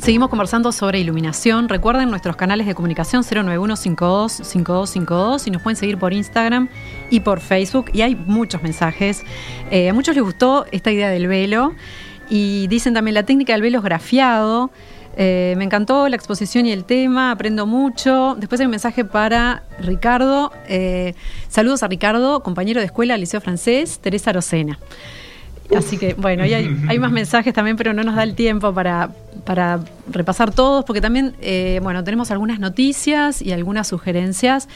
Seguimos 0.00 0.30
conversando 0.30 0.72
sobre 0.72 0.98
iluminación. 0.98 1.68
Recuerden 1.68 2.10
nuestros 2.10 2.34
canales 2.34 2.66
de 2.66 2.74
comunicación 2.74 3.22
091525252 3.22 5.46
y 5.46 5.50
nos 5.50 5.62
pueden 5.62 5.76
seguir 5.76 5.98
por 5.98 6.12
Instagram 6.12 6.68
y 7.10 7.20
por 7.20 7.38
Facebook. 7.40 7.90
Y 7.92 8.02
hay 8.02 8.16
muchos 8.16 8.62
mensajes. 8.62 9.22
Eh, 9.70 9.88
a 9.90 9.94
muchos 9.94 10.14
les 10.14 10.24
gustó 10.24 10.64
esta 10.72 10.90
idea 10.90 11.10
del 11.10 11.28
velo 11.28 11.74
y 12.28 12.66
dicen 12.68 12.94
también 12.94 13.14
la 13.14 13.24
técnica 13.24 13.52
del 13.52 13.62
velo 13.62 13.78
es 13.78 13.84
grafiado. 13.84 14.70
Eh, 15.16 15.54
me 15.58 15.64
encantó 15.64 16.08
la 16.08 16.14
exposición 16.16 16.66
y 16.66 16.72
el 16.72 16.84
tema, 16.84 17.32
aprendo 17.32 17.66
mucho. 17.66 18.36
Después 18.38 18.60
hay 18.60 18.66
un 18.66 18.70
mensaje 18.70 19.04
para 19.04 19.64
Ricardo. 19.80 20.52
Eh, 20.66 21.14
saludos 21.48 21.82
a 21.82 21.88
Ricardo, 21.88 22.42
compañero 22.42 22.80
de 22.80 22.86
escuela 22.86 23.18
Liceo 23.18 23.40
Francés, 23.40 23.98
Teresa 24.00 24.32
Rosena. 24.32 24.78
Así 25.76 25.98
que 25.98 26.14
bueno, 26.14 26.42
hay, 26.42 26.54
hay, 26.54 26.98
más 26.98 27.12
mensajes 27.12 27.54
también, 27.54 27.76
pero 27.76 27.92
no 27.92 28.02
nos 28.02 28.16
da 28.16 28.22
el 28.22 28.34
tiempo 28.34 28.72
para, 28.74 29.10
para 29.44 29.80
repasar 30.10 30.52
todos, 30.52 30.84
porque 30.84 31.00
también, 31.00 31.34
eh, 31.40 31.80
bueno, 31.82 32.02
tenemos 32.02 32.30
algunas 32.30 32.58
noticias 32.58 33.40
y 33.40 33.52
algunas 33.52 33.88
sugerencias. 33.88 34.68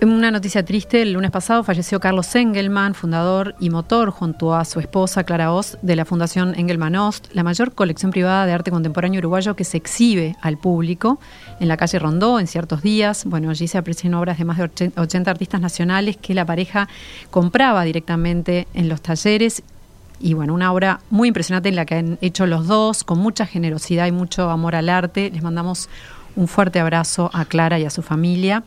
Una 0.00 0.30
noticia 0.30 0.64
triste, 0.64 1.02
el 1.02 1.14
lunes 1.14 1.32
pasado 1.32 1.64
falleció 1.64 1.98
Carlos 1.98 2.32
Engelman, 2.36 2.94
fundador 2.94 3.56
y 3.58 3.68
motor, 3.68 4.10
junto 4.10 4.54
a 4.54 4.64
su 4.64 4.78
esposa 4.78 5.24
Clara 5.24 5.52
Oz, 5.52 5.76
de 5.82 5.96
la 5.96 6.04
Fundación 6.04 6.54
Engelman 6.56 6.94
Ost, 6.94 7.26
la 7.32 7.42
mayor 7.42 7.74
colección 7.74 8.12
privada 8.12 8.46
de 8.46 8.52
arte 8.52 8.70
contemporáneo 8.70 9.18
uruguayo 9.18 9.56
que 9.56 9.64
se 9.64 9.76
exhibe 9.76 10.36
al 10.40 10.56
público 10.56 11.18
en 11.58 11.66
la 11.66 11.76
calle 11.76 11.98
Rondó 11.98 12.38
en 12.38 12.46
ciertos 12.46 12.80
días. 12.80 13.24
Bueno, 13.24 13.50
allí 13.50 13.66
se 13.66 13.76
aprecian 13.76 14.14
obras 14.14 14.38
de 14.38 14.44
más 14.44 14.58
de 14.58 14.92
80 14.96 15.30
artistas 15.32 15.60
nacionales 15.60 16.16
que 16.16 16.32
la 16.32 16.44
pareja 16.44 16.88
compraba 17.32 17.82
directamente 17.82 18.68
en 18.74 18.88
los 18.88 19.00
talleres 19.00 19.64
y 20.20 20.34
bueno, 20.34 20.54
una 20.54 20.72
obra 20.72 21.00
muy 21.10 21.26
impresionante 21.26 21.70
en 21.70 21.76
la 21.76 21.86
que 21.86 21.96
han 21.96 22.18
hecho 22.20 22.46
los 22.46 22.68
dos, 22.68 23.02
con 23.02 23.18
mucha 23.18 23.46
generosidad 23.46 24.06
y 24.06 24.12
mucho 24.12 24.48
amor 24.48 24.76
al 24.76 24.90
arte. 24.90 25.32
Les 25.32 25.42
mandamos 25.42 25.88
un 26.36 26.46
fuerte 26.46 26.78
abrazo 26.78 27.30
a 27.32 27.44
Clara 27.46 27.80
y 27.80 27.84
a 27.84 27.90
su 27.90 28.02
familia. 28.02 28.62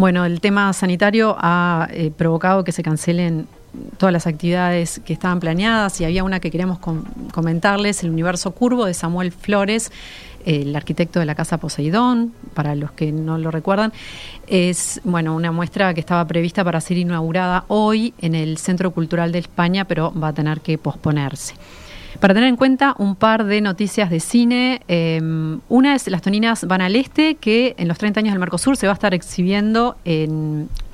Bueno, 0.00 0.24
el 0.24 0.40
tema 0.40 0.72
sanitario 0.72 1.36
ha 1.38 1.86
eh, 1.90 2.10
provocado 2.10 2.64
que 2.64 2.72
se 2.72 2.82
cancelen 2.82 3.46
todas 3.98 4.14
las 4.14 4.26
actividades 4.26 4.98
que 5.04 5.12
estaban 5.12 5.40
planeadas 5.40 6.00
y 6.00 6.06
había 6.06 6.24
una 6.24 6.40
que 6.40 6.50
queríamos 6.50 6.78
comentarles, 6.78 8.02
el 8.02 8.08
universo 8.08 8.52
curvo 8.52 8.86
de 8.86 8.94
Samuel 8.94 9.30
Flores, 9.30 9.92
el 10.46 10.74
arquitecto 10.74 11.20
de 11.20 11.26
la 11.26 11.34
Casa 11.34 11.58
Poseidón, 11.58 12.32
para 12.54 12.74
los 12.76 12.92
que 12.92 13.12
no 13.12 13.36
lo 13.36 13.50
recuerdan, 13.50 13.92
es 14.46 15.02
bueno 15.04 15.36
una 15.36 15.52
muestra 15.52 15.92
que 15.92 16.00
estaba 16.00 16.26
prevista 16.26 16.64
para 16.64 16.80
ser 16.80 16.96
inaugurada 16.96 17.66
hoy 17.68 18.14
en 18.22 18.34
el 18.34 18.56
Centro 18.56 18.92
Cultural 18.92 19.32
de 19.32 19.40
España, 19.40 19.84
pero 19.84 20.18
va 20.18 20.28
a 20.28 20.32
tener 20.32 20.62
que 20.62 20.78
posponerse. 20.78 21.56
Para 22.20 22.34
tener 22.34 22.50
en 22.50 22.56
cuenta 22.56 22.94
un 22.98 23.16
par 23.16 23.46
de 23.46 23.62
noticias 23.62 24.10
de 24.10 24.20
cine. 24.20 24.82
Em, 24.88 25.60
una 25.70 25.94
es 25.94 26.06
Las 26.08 26.20
Toninas 26.20 26.66
van 26.66 26.82
al 26.82 26.94
Este, 26.94 27.36
que 27.36 27.74
en 27.78 27.88
los 27.88 27.96
30 27.96 28.20
años 28.20 28.34
del 28.34 28.40
Mercosur 28.40 28.76
se 28.76 28.86
va 28.86 28.92
a 28.92 28.94
estar 28.94 29.14
exhibiendo 29.14 29.96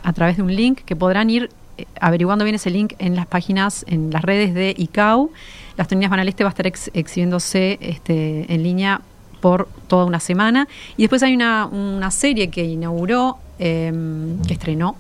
a 0.05 0.13
través 0.13 0.37
de 0.37 0.45
un 0.45 0.55
link 0.55 0.83
que 0.85 0.95
podrán 0.95 1.29
ir 1.29 1.51
eh, 1.79 1.87
averiguando 2.01 2.45
bien 2.45 2.55
ese 2.55 2.71
link 2.71 2.93
en 3.01 3.17
las 3.17 3.27
páginas, 3.27 3.85
en 3.89 4.11
las 4.11 4.23
redes 4.23 4.55
de 4.55 4.73
ICAO. 4.79 5.31
Las 5.77 5.89
Toninas 5.89 6.11
van 6.11 6.21
al 6.21 6.29
Este 6.29 6.45
va 6.45 6.51
a 6.51 6.53
estar 6.53 6.67
exhibiéndose 6.69 7.79
este, 7.81 8.47
en 8.53 8.63
línea 8.63 9.01
por 9.41 9.69
toda 9.89 10.05
una 10.05 10.21
semana. 10.21 10.69
Y 10.97 11.03
después 11.03 11.25
hay 11.25 11.35
una, 11.35 12.09
serie 12.13 12.51
que 12.51 12.65
inauguró, 12.65 13.39
em, 13.59 14.41
que 14.43 14.55
estrenó, 14.55 14.95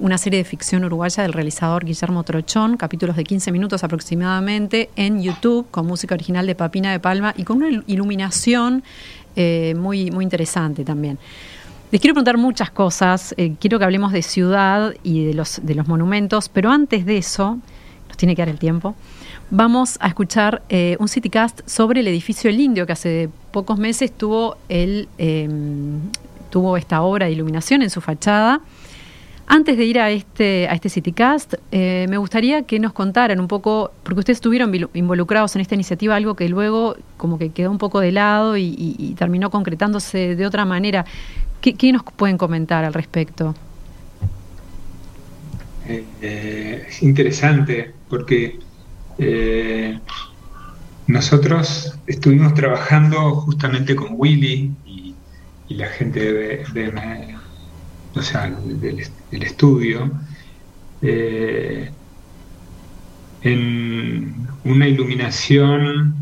una 0.00 0.16
serie 0.18 0.38
de 0.38 0.44
ficción 0.44 0.84
uruguaya 0.84 1.22
del 1.22 1.32
realizador 1.32 1.84
Guillermo 1.84 2.24
Trochón, 2.24 2.76
capítulos 2.76 3.16
de 3.16 3.24
15 3.24 3.52
minutos 3.52 3.84
aproximadamente, 3.84 4.90
en 4.96 5.22
YouTube, 5.22 5.66
con 5.70 5.86
música 5.86 6.14
original 6.14 6.46
de 6.46 6.54
Papina 6.54 6.90
de 6.90 6.98
Palma 6.98 7.34
y 7.36 7.44
con 7.44 7.58
una 7.58 7.82
iluminación 7.86 8.82
eh, 9.36 9.74
muy, 9.76 10.10
muy 10.10 10.24
interesante 10.24 10.84
también. 10.84 11.18
Les 11.92 12.00
quiero 12.00 12.14
preguntar 12.14 12.38
muchas 12.38 12.70
cosas, 12.70 13.34
eh, 13.36 13.54
quiero 13.60 13.78
que 13.78 13.84
hablemos 13.84 14.12
de 14.12 14.22
ciudad 14.22 14.94
y 15.02 15.26
de 15.26 15.34
los, 15.34 15.60
de 15.62 15.74
los 15.74 15.86
monumentos, 15.86 16.48
pero 16.48 16.70
antes 16.70 17.04
de 17.04 17.18
eso, 17.18 17.58
nos 18.08 18.16
tiene 18.16 18.34
que 18.34 18.42
dar 18.42 18.48
el 18.48 18.58
tiempo, 18.58 18.94
vamos 19.50 19.98
a 20.00 20.08
escuchar 20.08 20.62
eh, 20.70 20.96
un 20.98 21.08
citycast 21.08 21.60
sobre 21.68 22.00
el 22.00 22.08
edificio 22.08 22.48
El 22.48 22.58
Indio, 22.58 22.86
que 22.86 22.92
hace 22.92 23.28
pocos 23.52 23.78
meses 23.78 24.12
tuvo, 24.12 24.56
el, 24.68 25.08
em, 25.18 26.00
tuvo 26.48 26.78
esta 26.78 27.02
obra 27.02 27.26
de 27.26 27.32
iluminación 27.32 27.82
en 27.82 27.90
su 27.90 28.00
fachada 28.00 28.62
antes 29.52 29.76
de 29.76 29.84
ir 29.84 29.98
a 29.98 30.10
este, 30.10 30.68
a 30.68 30.74
este 30.74 30.88
CityCast, 30.88 31.54
eh, 31.72 32.06
me 32.08 32.18
gustaría 32.18 32.62
que 32.62 32.78
nos 32.78 32.92
contaran 32.92 33.40
un 33.40 33.48
poco, 33.48 33.90
porque 34.04 34.20
ustedes 34.20 34.36
estuvieron 34.36 34.72
involucrados 34.94 35.56
en 35.56 35.60
esta 35.60 35.74
iniciativa, 35.74 36.14
algo 36.14 36.36
que 36.36 36.48
luego 36.48 36.96
como 37.16 37.36
que 37.36 37.50
quedó 37.50 37.72
un 37.72 37.78
poco 37.78 37.98
de 37.98 38.12
lado 38.12 38.56
y, 38.56 39.16
terminó 39.18 39.50
concretándose 39.50 40.36
de 40.36 40.46
otra 40.46 40.64
manera. 40.64 41.04
¿Qué, 41.60 41.92
nos 41.92 42.04
pueden 42.04 42.38
comentar 42.38 42.84
al 42.84 42.94
respecto? 42.94 43.56
Eh, 45.88 46.04
eh, 46.22 46.86
es 46.88 47.02
interesante 47.02 47.92
porque 48.08 48.56
nosotros 51.08 51.98
estuvimos 52.06 52.54
trabajando 52.54 53.34
justamente 53.34 53.96
con 53.96 54.10
Willy 54.12 54.70
y, 54.86 55.16
la 55.70 55.88
gente 55.88 56.32
de 56.32 56.64
o 58.14 58.22
sea, 58.22 58.48
del, 58.64 59.06
estudio, 59.30 60.10
eh, 61.02 61.90
en 63.42 64.46
una 64.64 64.88
iluminación 64.88 66.14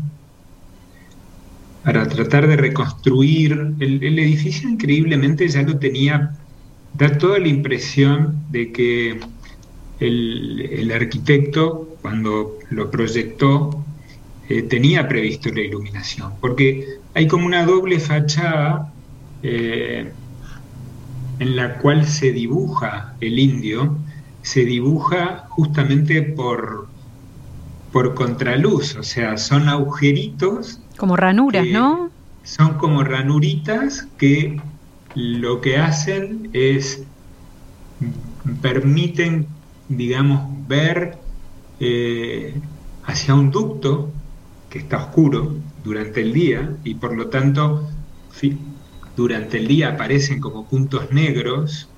para 1.83 2.07
tratar 2.07 2.47
de 2.47 2.55
reconstruir. 2.55 3.51
El, 3.79 4.19
edificio 4.19 4.69
increíblemente 4.69 5.47
ya 5.47 5.63
lo 5.63 5.77
tenía, 5.79 6.35
da 6.93 7.17
toda 7.17 7.39
la 7.39 7.47
impresión 7.47 8.45
de 8.51 8.71
que 8.71 9.19
el, 9.99 10.91
arquitecto, 10.93 11.97
cuando 12.01 12.57
lo 12.69 12.91
proyectó, 12.91 13.83
eh, 14.47 14.63
tenía 14.63 15.07
previsto 15.07 15.49
la 15.49 15.61
iluminación, 15.61 16.33
porque 16.41 16.85
hay 17.13 17.27
como 17.27 17.45
una 17.45 17.65
doble 17.65 17.99
fachada. 17.99 18.93
Eh, 19.43 20.11
en 21.39 21.55
la 21.55 21.77
cual 21.79 22.05
se 22.05 22.31
dibuja 22.31 23.15
el 23.21 23.39
indio, 23.39 23.97
se 24.41 24.65
dibuja 24.65 25.45
justamente 25.49 26.21
por, 26.21 26.87
por 27.91 28.13
contraluz, 28.13 28.95
o 28.95 29.03
sea, 29.03 29.37
son 29.37 29.69
agujeritos. 29.69 30.81
Como 30.97 31.15
ranuras, 31.15 31.65
¿no? 31.67 32.09
Son 32.43 32.75
como 32.75 33.03
ranuritas 33.03 34.07
que 34.17 34.61
lo 35.15 35.61
que 35.61 35.77
hacen 35.77 36.49
es 36.53 37.03
permiten, 38.61 39.47
digamos, 39.87 40.67
ver 40.67 41.17
eh, 41.79 42.53
hacia 43.05 43.33
un 43.33 43.51
ducto 43.51 44.11
que 44.69 44.79
está 44.79 44.97
oscuro 44.97 45.55
durante 45.83 46.21
el 46.21 46.33
día 46.33 46.75
y 46.83 46.95
por 46.95 47.15
lo 47.15 47.27
tanto 47.27 47.89
durante 49.19 49.57
el 49.57 49.67
día 49.67 49.89
aparecen 49.89 50.39
como 50.39 50.67
puntos 50.67 51.11
negros 51.11 51.89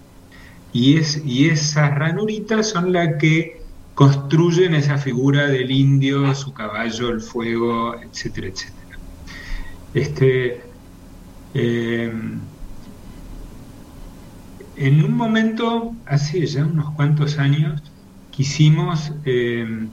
y, 0.73 0.97
es, 0.97 1.21
y 1.23 1.49
esas 1.49 1.93
ranuritas 1.95 2.69
son 2.69 2.91
las 2.93 3.17
que 3.19 3.61
construyen 3.93 4.73
esa 4.73 4.97
figura 4.97 5.47
del 5.47 5.69
indio, 5.71 6.33
su 6.33 6.53
caballo, 6.53 7.09
el 7.09 7.21
fuego, 7.21 7.95
etcétera, 8.01 8.47
etcétera. 8.47 8.99
Este, 9.93 10.73
em, 11.53 12.39
en 14.75 15.03
un 15.05 15.13
momento, 15.15 15.93
hace 16.05 16.45
ya 16.47 16.65
unos 16.65 16.95
cuantos 16.95 17.37
años, 17.37 17.81
quisimos, 18.31 19.13
em, 19.25 19.91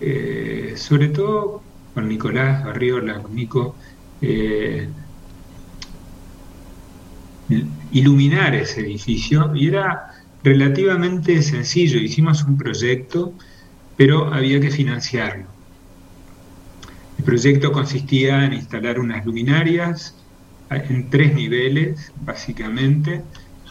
eh, 0.00 0.74
sobre 0.76 1.08
todo 1.08 1.62
con 1.94 2.08
Nicolás 2.08 2.64
Barriola, 2.64 3.22
con 3.22 3.34
Nico, 3.34 3.78
eh, 4.20 4.92
iluminar 7.92 8.54
ese 8.54 8.80
edificio 8.80 9.54
y 9.54 9.68
era 9.68 10.08
relativamente 10.42 11.42
sencillo. 11.42 11.98
Hicimos 11.98 12.42
un 12.44 12.56
proyecto, 12.56 13.32
pero 13.96 14.32
había 14.32 14.60
que 14.60 14.70
financiarlo. 14.70 15.46
El 17.18 17.24
proyecto 17.24 17.72
consistía 17.72 18.44
en 18.44 18.54
instalar 18.54 18.98
unas 18.98 19.24
luminarias 19.24 20.16
en 20.70 21.10
tres 21.10 21.34
niveles, 21.34 22.12
básicamente. 22.24 23.22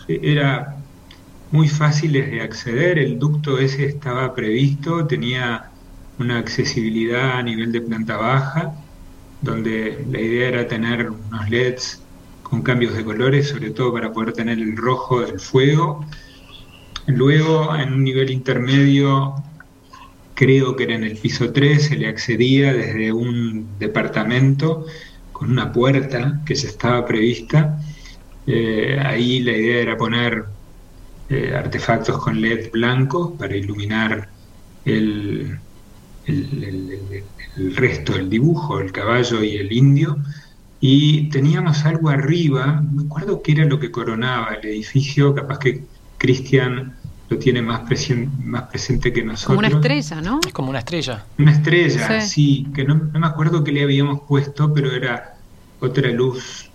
Era 0.07 0.77
muy 1.51 1.67
fáciles 1.67 2.31
de 2.31 2.41
acceder, 2.41 2.97
el 2.97 3.19
ducto 3.19 3.57
ese 3.57 3.85
estaba 3.85 4.33
previsto, 4.33 5.05
tenía 5.05 5.69
una 6.17 6.37
accesibilidad 6.37 7.39
a 7.39 7.43
nivel 7.43 7.71
de 7.71 7.81
planta 7.81 8.15
baja, 8.17 8.73
donde 9.41 10.05
la 10.09 10.21
idea 10.21 10.47
era 10.49 10.67
tener 10.67 11.09
unos 11.09 11.49
LEDs 11.49 12.00
con 12.51 12.63
cambios 12.63 12.93
de 12.97 13.05
colores, 13.05 13.47
sobre 13.47 13.69
todo 13.69 13.93
para 13.93 14.11
poder 14.11 14.33
tener 14.33 14.59
el 14.59 14.75
rojo 14.75 15.21
del 15.21 15.39
fuego. 15.39 16.05
Luego, 17.07 17.73
en 17.73 17.93
un 17.93 18.03
nivel 18.03 18.29
intermedio, 18.29 19.35
creo 20.33 20.75
que 20.75 20.83
era 20.83 20.95
en 20.95 21.05
el 21.05 21.17
piso 21.17 21.53
3, 21.53 21.81
se 21.81 21.95
le 21.95 22.07
accedía 22.09 22.73
desde 22.73 23.13
un 23.13 23.69
departamento 23.79 24.85
con 25.31 25.49
una 25.49 25.71
puerta 25.71 26.41
que 26.45 26.55
ya 26.55 26.67
estaba 26.67 27.05
prevista. 27.05 27.79
Eh, 28.45 28.99
ahí 29.01 29.39
la 29.39 29.53
idea 29.53 29.81
era 29.83 29.95
poner 29.95 30.43
eh, 31.29 31.53
artefactos 31.55 32.17
con 32.17 32.41
LED 32.41 32.69
blanco 32.69 33.33
para 33.37 33.55
iluminar 33.55 34.27
el, 34.83 35.57
el, 36.25 36.99
resto 37.77 38.11
del 38.11 38.29
dibujo, 38.29 38.81
el 38.81 38.91
caballo 38.91 39.41
y 39.41 39.55
el 39.55 39.71
indio. 39.71 40.17
Y 40.83 41.29
teníamos 41.29 41.85
algo 41.85 42.09
arriba, 42.09 42.81
no 42.83 43.03
me 43.03 43.03
acuerdo 43.03 43.43
qué 43.43 43.51
era 43.51 43.65
lo 43.65 43.79
que 43.79 43.91
coronaba 43.91 44.55
el 44.55 44.67
edificio, 44.67 45.35
capaz 45.35 45.59
que 45.59 45.83
Cristian 46.17 46.97
lo 47.29 47.37
tiene 47.37 47.61
más, 47.61 47.83
más 48.43 48.63
presente 48.63 49.13
que 49.13 49.23
nosotros. 49.23 49.55
Como 49.55 49.59
una 49.59 49.67
estrella, 49.69 50.21
¿no? 50.21 50.39
Es 50.45 50.51
como 50.51 50.69
una 50.71 50.79
estrella. 50.79 51.23
Una 51.37 51.51
estrella, 51.51 52.21
sí, 52.21 52.67
que 52.73 52.83
no, 52.83 52.95
me 52.95 53.27
acuerdo 53.27 53.63
qué 53.63 53.71
le 53.71 53.83
habíamos 53.83 54.21
puesto, 54.27 54.73
pero 54.73 54.91
era 54.91 55.35
otra 55.79 56.09
luz, 56.09 56.69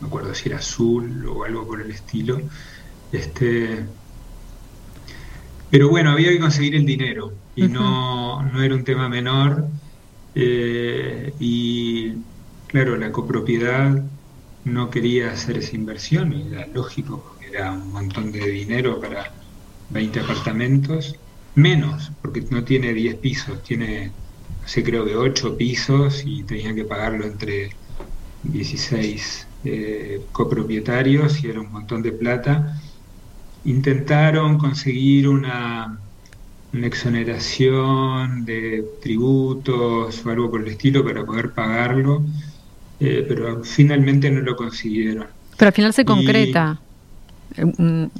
no 0.00 0.02
me 0.02 0.06
acuerdo 0.06 0.34
si 0.34 0.48
era 0.48 0.58
azul 0.58 1.26
o 1.26 1.44
algo 1.44 1.66
por 1.66 1.82
el 1.82 1.90
estilo. 1.90 2.40
Este, 3.10 3.84
pero 5.68 5.88
bueno, 5.88 6.10
había 6.12 6.30
que 6.30 6.38
conseguir 6.38 6.76
el 6.76 6.86
dinero 6.86 7.32
y 7.56 7.66
no, 7.66 8.42
no 8.42 8.62
era 8.62 8.74
un 8.74 8.84
tema 8.84 9.08
menor. 9.08 9.66
Eh, 10.36 11.34
y 11.38 12.12
claro, 12.74 12.96
la 12.96 13.12
copropiedad 13.12 14.10
no 14.64 14.90
quería 14.90 15.30
hacer 15.30 15.58
esa 15.58 15.76
inversión 15.76 16.32
y 16.32 16.48
era 16.48 16.66
lógico 16.66 17.22
porque 17.22 17.46
era 17.48 17.70
un 17.72 17.92
montón 17.92 18.32
de 18.32 18.40
dinero 18.50 19.00
para 19.00 19.32
20 19.88 20.18
apartamentos. 20.20 21.14
Menos, 21.54 22.10
porque 22.20 22.42
no 22.50 22.64
tiene 22.64 22.92
10 22.92 23.16
pisos, 23.18 23.62
tiene, 23.62 24.16
no 24.66 24.82
creo 24.82 25.04
que 25.04 25.14
8 25.16 25.56
pisos 25.56 26.22
y 26.26 26.44
tenía 26.44 26.74
que 26.74 26.84
pagarlo 26.84 27.24
entre 27.26 27.70
16 28.42 29.48
eh, 29.62 30.26
copropietarios 30.32 31.44
y 31.44 31.48
era 31.50 31.60
un 31.60 31.70
montón 31.72 32.02
de 32.02 32.12
plata. 32.12 32.74
Intentaron 33.64 34.58
conseguir 34.58 35.28
una 35.28 36.86
exoneración 36.86 38.44
de 38.44 38.84
tributos 39.00 40.26
o 40.26 40.30
algo 40.30 40.50
por 40.50 40.62
el 40.62 40.68
estilo 40.68 41.04
para 41.04 41.24
poder 41.24 41.52
pagarlo, 41.54 42.26
eh, 43.00 43.24
pero 43.28 43.62
finalmente 43.64 44.30
no 44.30 44.40
lo 44.40 44.56
consiguieron. 44.56 45.26
Pero 45.56 45.68
al 45.68 45.74
final 45.74 45.92
se 45.92 46.04
concreta. 46.04 46.80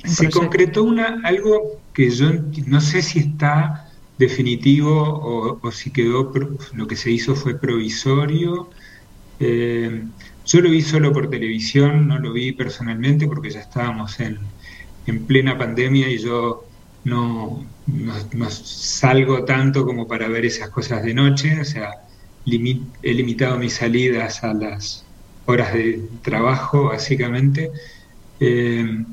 se 0.05 0.31
concretó 0.31 0.85
una, 0.85 1.21
algo 1.25 1.81
que 1.93 2.11
yo 2.11 2.31
no 2.67 2.81
sé 2.81 3.03
si 3.03 3.21
está 3.21 3.91
definitivo 4.19 5.59
o, 5.63 5.73
si 5.73 5.91
quedó, 5.91 6.33
lo 6.75 6.87
que 6.87 6.97
se 6.97 7.11
hizo 7.11 7.35
fue 7.35 7.59
provisorio. 7.59 8.71
Eh, 9.41 10.05
yo 10.47 10.61
lo 10.61 10.71
vi 10.71 10.83
solo 10.83 11.13
por 11.13 11.31
televisión, 11.31 12.07
no 12.07 12.19
lo 12.19 12.33
vi 12.33 12.53
personalmente 12.53 13.27
porque 13.27 13.51
ya 13.51 13.61
estábamos 13.61 14.21
en, 14.21 14.39
en 15.07 15.25
plena 15.27 15.59
pandemia 15.59 16.09
y 16.09 16.19
yo 16.19 16.65
no, 17.05 17.65
no, 17.87 18.51
salgo 18.51 19.45
tanto 19.45 19.85
como 19.85 20.07
para 20.07 20.29
ver 20.29 20.45
esas 20.47 20.71
cosas 20.71 21.03
de 21.03 21.15
noche, 21.15 21.61
o 21.61 21.65
sea, 21.65 21.91
he 22.47 23.15
limitado 23.15 23.59
mis 23.59 23.75
salidas 23.75 24.45
a 24.45 24.53
las 24.55 25.05
horas 25.47 25.73
de 25.73 26.03
trabajo, 26.23 26.85
básicamente. 26.85 27.71
Eh, 28.41 29.05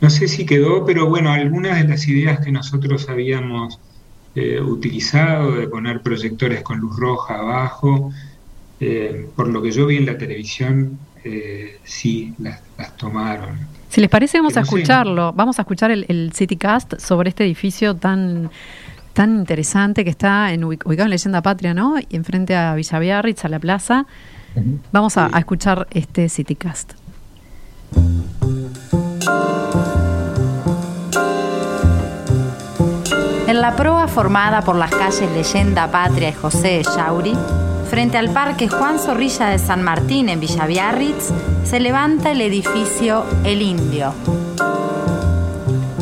no 0.00 0.10
sé 0.10 0.28
si 0.28 0.44
quedó, 0.46 0.84
pero 0.84 1.06
bueno, 1.08 1.30
algunas 1.30 1.80
de 1.80 1.88
las 1.88 2.08
ideas 2.08 2.40
que 2.44 2.50
nosotros 2.50 3.08
habíamos 3.08 3.78
eh, 4.34 4.60
utilizado, 4.60 5.52
de 5.52 5.68
poner 5.68 6.02
proyectores 6.02 6.62
con 6.62 6.78
luz 6.78 6.96
roja 6.96 7.38
abajo, 7.38 8.10
eh, 8.80 9.28
por 9.36 9.48
lo 9.48 9.62
que 9.62 9.70
yo 9.70 9.86
vi 9.86 9.98
en 9.98 10.06
la 10.06 10.18
televisión, 10.18 10.98
sí, 11.84 12.34
las, 12.38 12.60
las 12.76 12.96
tomaron. 12.96 13.56
Si 13.88 14.00
les 14.00 14.10
parece, 14.10 14.38
vamos 14.38 14.56
a 14.56 14.62
escucharlo. 14.62 15.32
Vamos 15.34 15.60
a 15.60 15.62
escuchar 15.62 15.92
el, 15.92 16.04
el 16.08 16.32
Citycast 16.34 16.98
sobre 16.98 17.28
este 17.28 17.44
edificio 17.44 17.94
tan 17.94 18.50
tan 19.12 19.38
interesante 19.38 20.04
que 20.04 20.10
está 20.10 20.52
en, 20.52 20.64
ubicado 20.64 21.04
en 21.04 21.10
Leyenda 21.10 21.42
Patria, 21.42 21.74
¿no? 21.74 21.98
Y 21.98 22.16
enfrente 22.16 22.56
a 22.56 22.74
Villa 22.74 22.98
Biarritz, 22.98 23.44
a 23.44 23.48
la 23.48 23.58
plaza. 23.58 24.06
Vamos 24.92 25.16
a, 25.16 25.30
a, 25.32 25.38
escuchar 25.38 25.86
este 25.90 26.28
Citycast. 26.28 26.92
En 33.46 33.60
la 33.60 33.76
proa 33.76 34.08
formada 34.08 34.62
por 34.62 34.76
las 34.76 34.90
calles 34.90 35.30
Leyenda 35.32 35.90
Patria 35.90 36.30
y 36.30 36.32
José 36.32 36.82
Chauri, 36.84 37.34
Frente 37.92 38.16
al 38.16 38.30
Parque 38.30 38.68
Juan 38.68 38.98
Zorrilla 38.98 39.48
de 39.48 39.58
San 39.58 39.82
Martín 39.82 40.30
en 40.30 40.40
Villa 40.40 40.64
Biarritz 40.64 41.30
se 41.62 41.78
levanta 41.78 42.30
el 42.30 42.40
edificio 42.40 43.26
El 43.44 43.60
Indio. 43.60 44.14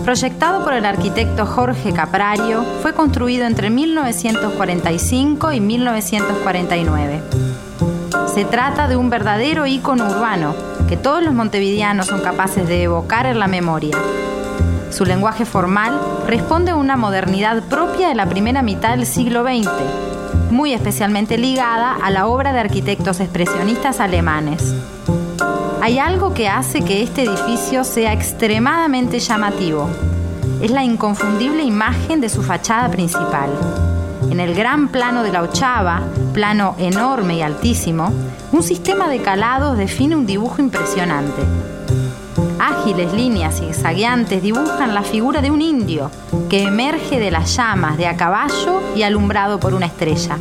Proyectado 0.04 0.64
por 0.64 0.72
el 0.72 0.84
arquitecto 0.84 1.46
Jorge 1.46 1.92
Caprario, 1.92 2.64
fue 2.82 2.92
construido 2.94 3.46
entre 3.46 3.70
1945 3.70 5.52
y 5.52 5.60
1949. 5.60 7.22
Se 8.34 8.44
trata 8.44 8.88
de 8.88 8.96
un 8.96 9.10
verdadero 9.10 9.66
ícono 9.66 10.08
urbano 10.08 10.54
que 10.88 10.96
todos 10.96 11.22
los 11.22 11.34
montevideanos 11.34 12.06
son 12.06 12.20
capaces 12.20 12.66
de 12.66 12.82
evocar 12.82 13.26
en 13.26 13.38
la 13.38 13.46
memoria. 13.46 13.96
Su 14.90 15.04
lenguaje 15.04 15.44
formal 15.44 15.98
responde 16.26 16.72
a 16.72 16.76
una 16.76 16.96
modernidad 16.96 17.62
propia 17.64 18.08
de 18.08 18.14
la 18.14 18.26
primera 18.26 18.62
mitad 18.62 18.90
del 18.90 19.06
siglo 19.06 19.42
XX 19.44 19.68
muy 20.50 20.72
especialmente 20.74 21.38
ligada 21.38 21.94
a 21.94 22.10
la 22.10 22.26
obra 22.26 22.52
de 22.52 22.60
arquitectos 22.60 23.20
expresionistas 23.20 24.00
alemanes. 24.00 24.74
Hay 25.82 25.98
algo 25.98 26.34
que 26.34 26.46
hace 26.46 26.82
que 26.82 27.02
este 27.02 27.22
edificio 27.22 27.84
sea 27.84 28.12
extremadamente 28.12 29.18
llamativo. 29.18 29.88
Es 30.60 30.70
la 30.70 30.84
inconfundible 30.84 31.64
imagen 31.64 32.20
de 32.20 32.28
su 32.28 32.42
fachada 32.42 32.90
principal. 32.90 33.48
En 34.30 34.40
el 34.40 34.54
gran 34.54 34.88
plano 34.88 35.22
de 35.22 35.32
la 35.32 35.42
ochava, 35.42 36.02
plano 36.34 36.74
enorme 36.78 37.36
y 37.36 37.42
altísimo, 37.42 38.12
un 38.52 38.62
sistema 38.62 39.08
de 39.08 39.22
calados 39.22 39.78
define 39.78 40.16
un 40.16 40.26
dibujo 40.26 40.60
impresionante. 40.60 41.40
Ágiles 42.58 43.14
líneas 43.14 43.58
zigzagueantes 43.58 44.42
dibujan 44.42 44.94
la 44.94 45.02
figura 45.02 45.40
de 45.40 45.50
un 45.50 45.62
indio 45.62 46.10
que 46.50 46.64
emerge 46.64 47.18
de 47.18 47.30
las 47.30 47.56
llamas 47.56 47.96
de 47.96 48.06
a 48.06 48.18
caballo 48.18 48.82
y 48.94 49.02
alumbrado 49.02 49.58
por 49.58 49.72
una 49.72 49.86
estrella. 49.86 50.36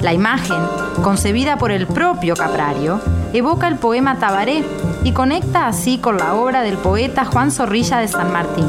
La 0.00 0.14
imagen, 0.14 0.56
concebida 1.02 1.58
por 1.58 1.72
el 1.72 1.86
propio 1.86 2.34
Caprario, 2.34 3.00
evoca 3.34 3.68
el 3.68 3.76
poema 3.76 4.18
Tabaré 4.18 4.64
y 5.04 5.12
conecta 5.12 5.66
así 5.66 5.98
con 5.98 6.16
la 6.16 6.34
obra 6.34 6.62
del 6.62 6.78
poeta 6.78 7.24
Juan 7.26 7.50
Zorrilla 7.50 7.98
de 7.98 8.08
San 8.08 8.32
Martín. 8.32 8.68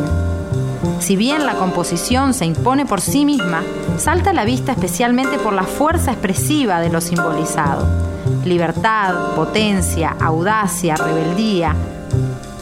Si 0.99 1.15
bien 1.15 1.45
la 1.45 1.53
composición 1.53 2.33
se 2.33 2.45
impone 2.45 2.85
por 2.85 2.99
sí 2.99 3.23
misma, 3.23 3.63
salta 3.97 4.31
a 4.31 4.33
la 4.33 4.45
vista 4.45 4.73
especialmente 4.73 5.39
por 5.39 5.53
la 5.53 5.63
fuerza 5.63 6.11
expresiva 6.11 6.79
de 6.81 6.89
lo 6.89 6.99
simbolizado. 6.99 7.87
Libertad, 8.43 9.33
potencia, 9.35 10.15
audacia, 10.19 10.95
rebeldía, 10.95 11.75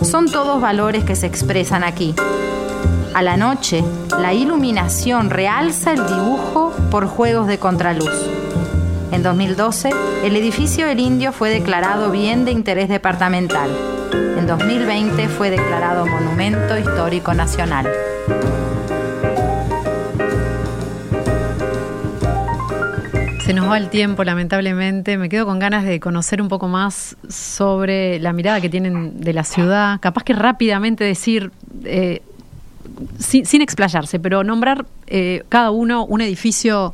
son 0.01 0.27
todos 0.31 0.61
valores 0.61 1.03
que 1.03 1.15
se 1.15 1.27
expresan 1.27 1.83
aquí. 1.83 2.13
A 3.13 3.21
la 3.21 3.35
noche, 3.35 3.83
la 4.19 4.33
iluminación 4.33 5.29
realza 5.29 5.91
el 5.91 6.05
dibujo 6.05 6.71
por 6.91 7.07
juegos 7.07 7.47
de 7.47 7.57
contraluz. 7.57 8.38
En 9.11 9.23
2012, 9.23 9.89
el 10.23 10.35
edificio 10.35 10.85
El 10.87 10.99
Indio 10.99 11.31
fue 11.31 11.49
declarado 11.49 12.11
bien 12.11 12.45
de 12.45 12.51
interés 12.51 12.89
departamental. 12.89 13.69
En 14.13 14.45
2020 14.45 15.27
fue 15.29 15.49
declarado 15.49 16.05
Monumento 16.05 16.77
Histórico 16.77 17.33
Nacional. 17.33 17.87
Se 23.43 23.53
nos 23.55 23.67
va 23.67 23.79
el 23.79 23.89
tiempo, 23.89 24.23
lamentablemente. 24.23 25.17
Me 25.17 25.27
quedo 25.27 25.47
con 25.47 25.57
ganas 25.57 25.85
de 25.85 25.99
conocer 25.99 26.39
un 26.39 26.47
poco 26.47 26.67
más 26.67 27.17
sobre 27.27 28.19
la 28.19 28.31
mirada 28.31 28.61
que 28.61 28.69
tienen 28.69 29.19
de 29.21 29.33
la 29.33 29.43
ciudad. 29.43 29.99
Capaz 30.01 30.23
que 30.23 30.33
rápidamente 30.33 31.03
decir, 31.03 31.51
eh, 31.83 32.21
sin, 33.17 33.61
explayarse, 33.63 34.19
pero 34.19 34.43
nombrar 34.43 34.85
eh, 35.07 35.43
cada 35.49 35.71
uno 35.71 36.05
un 36.05 36.21
edificio 36.21 36.93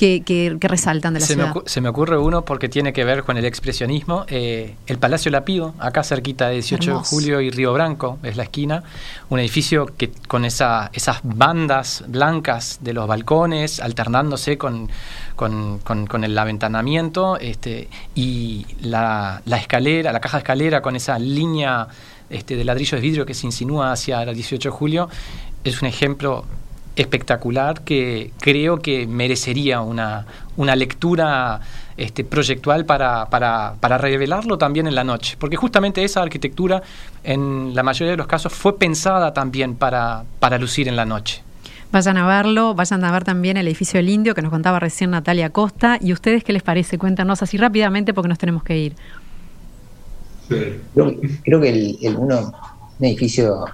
que, 0.00 0.56
resaltan 0.60 1.12
de 1.14 1.20
la 1.20 1.26
se 1.26 1.34
ciudad. 1.34 1.54
Me 1.54 1.62
se 1.66 1.80
me 1.82 1.88
ocurre 1.90 2.16
uno 2.16 2.44
porque 2.44 2.68
tiene 2.68 2.92
que 2.92 3.04
ver 3.04 3.22
con 3.22 3.36
el 3.36 3.44
expresionismo. 3.44 4.24
Eh, 4.28 4.74
el 4.86 4.98
Palacio 4.98 5.30
Lapido, 5.30 5.74
acá 5.78 6.02
cerquita 6.02 6.48
de 6.48 6.54
18 6.54 6.98
de 6.98 7.04
julio 7.04 7.40
y 7.42 7.50
Río 7.50 7.72
Branco, 7.74 8.18
es 8.22 8.36
la 8.36 8.44
esquina. 8.44 8.82
Un 9.28 9.40
edificio 9.40 9.86
que 9.86 10.10
con 10.26 10.46
esa, 10.46 10.90
esas 10.94 11.20
bandas 11.22 12.04
blancas 12.08 12.78
de 12.80 12.94
los 12.94 13.06
balcones, 13.06 13.80
alternándose 13.80 14.56
con, 14.56 14.88
con, 15.36 16.24
el 16.24 16.38
aventanamiento 16.38 17.38
este, 17.38 17.88
y 18.14 18.66
la, 18.80 19.42
escalera, 19.46 20.12
la 20.12 20.20
caja 20.20 20.38
de 20.38 20.42
escalera 20.42 20.80
con 20.80 20.96
esa 20.96 21.18
línea 21.18 21.88
este, 22.30 22.56
de 22.56 22.64
ladrillo 22.64 22.96
de 22.96 23.02
vidrio 23.02 23.26
que 23.26 23.34
se 23.34 23.46
insinúa 23.46 23.92
hacia 23.92 24.22
el 24.22 24.34
18 24.34 24.70
de 24.70 24.74
julio, 24.74 25.08
es 25.62 25.82
un 25.82 25.88
ejemplo 25.88 26.46
espectacular 27.00 27.82
que 27.82 28.32
creo 28.40 28.78
que 28.78 29.06
merecería 29.06 29.80
una, 29.80 30.26
una 30.56 30.76
lectura 30.76 31.60
este, 31.96 32.24
proyectual 32.24 32.84
para, 32.84 33.26
para, 33.30 33.74
para, 33.80 33.98
revelarlo 33.98 34.58
también 34.58 34.86
en 34.86 34.94
la 34.94 35.04
noche. 35.04 35.36
Porque 35.38 35.56
justamente 35.56 36.04
esa 36.04 36.22
arquitectura, 36.22 36.82
en 37.24 37.74
la 37.74 37.82
mayoría 37.82 38.12
de 38.12 38.16
los 38.16 38.26
casos, 38.26 38.52
fue 38.52 38.78
pensada 38.78 39.32
también 39.32 39.76
para, 39.76 40.24
para 40.38 40.58
lucir 40.58 40.88
en 40.88 40.96
la 40.96 41.04
noche. 41.04 41.42
Vayan 41.92 42.18
a 42.18 42.26
verlo, 42.26 42.74
vayan 42.74 43.02
a 43.04 43.10
ver 43.10 43.24
también 43.24 43.56
el 43.56 43.66
edificio 43.66 43.98
del 43.98 44.08
Indio 44.10 44.34
que 44.34 44.42
nos 44.42 44.50
contaba 44.50 44.78
recién 44.78 45.10
Natalia 45.10 45.50
Costa. 45.50 45.98
¿Y 46.00 46.12
ustedes 46.12 46.44
qué 46.44 46.52
les 46.52 46.62
parece? 46.62 46.98
Cuéntanos 46.98 47.42
así 47.42 47.56
rápidamente 47.56 48.14
porque 48.14 48.28
nos 48.28 48.38
tenemos 48.38 48.62
que 48.62 48.78
ir. 48.78 48.94
Creo, 50.94 51.60
que 51.60 51.68
el, 51.68 51.98
el 52.02 52.16
uno, 52.16 52.52
un 52.98 53.06
edificio 53.06 53.66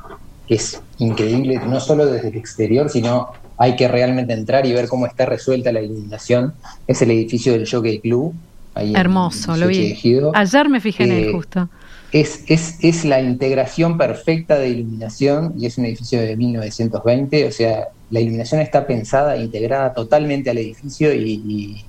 es 0.49 0.81
increíble, 0.99 1.61
no 1.67 1.81
solo 1.81 2.07
desde 2.07 2.29
el 2.29 2.37
exterior, 2.37 2.89
sino 2.91 3.33
hay 3.59 3.77
que 3.77 3.89
realmente 3.89 4.33
entrar 4.33 4.67
y 4.67 4.73
ver 4.73 4.89
cómo 4.89 5.07
está 5.07 5.27
resuelta 5.27 5.73
la 5.73 5.81
iluminación. 5.81 6.55
Es 6.87 7.03
el 7.03 7.11
edificio 7.11 7.53
del 7.53 7.69
Jockey 7.69 8.01
Club. 8.01 8.35
Hermoso, 8.75 9.57
lo 9.57 9.69
vi. 9.69 9.97
Ayer 10.35 10.69
me 10.69 10.81
fijé 10.81 11.05
en 11.05 11.13
él 11.13 11.33
justo. 11.33 11.69
Es, 12.13 12.45
es, 12.47 12.79
es, 12.83 13.05
la 13.05 13.21
integración 13.21 13.99
perfecta 13.99 14.59
de 14.59 14.69
iluminación 14.69 15.55
y 15.59 15.67
es 15.67 15.77
un 15.77 15.87
edificio 15.87 16.21
de 16.21 16.37
1920, 16.37 17.47
o 17.47 17.51
sea, 17.51 17.89
la 18.11 18.21
iluminación 18.21 18.61
está 18.61 18.87
pensada, 18.87 19.37
e 19.37 19.43
integrada 19.43 19.93
totalmente 19.93 20.51
al 20.51 20.59
edificio 20.59 21.13
y, 21.13 21.85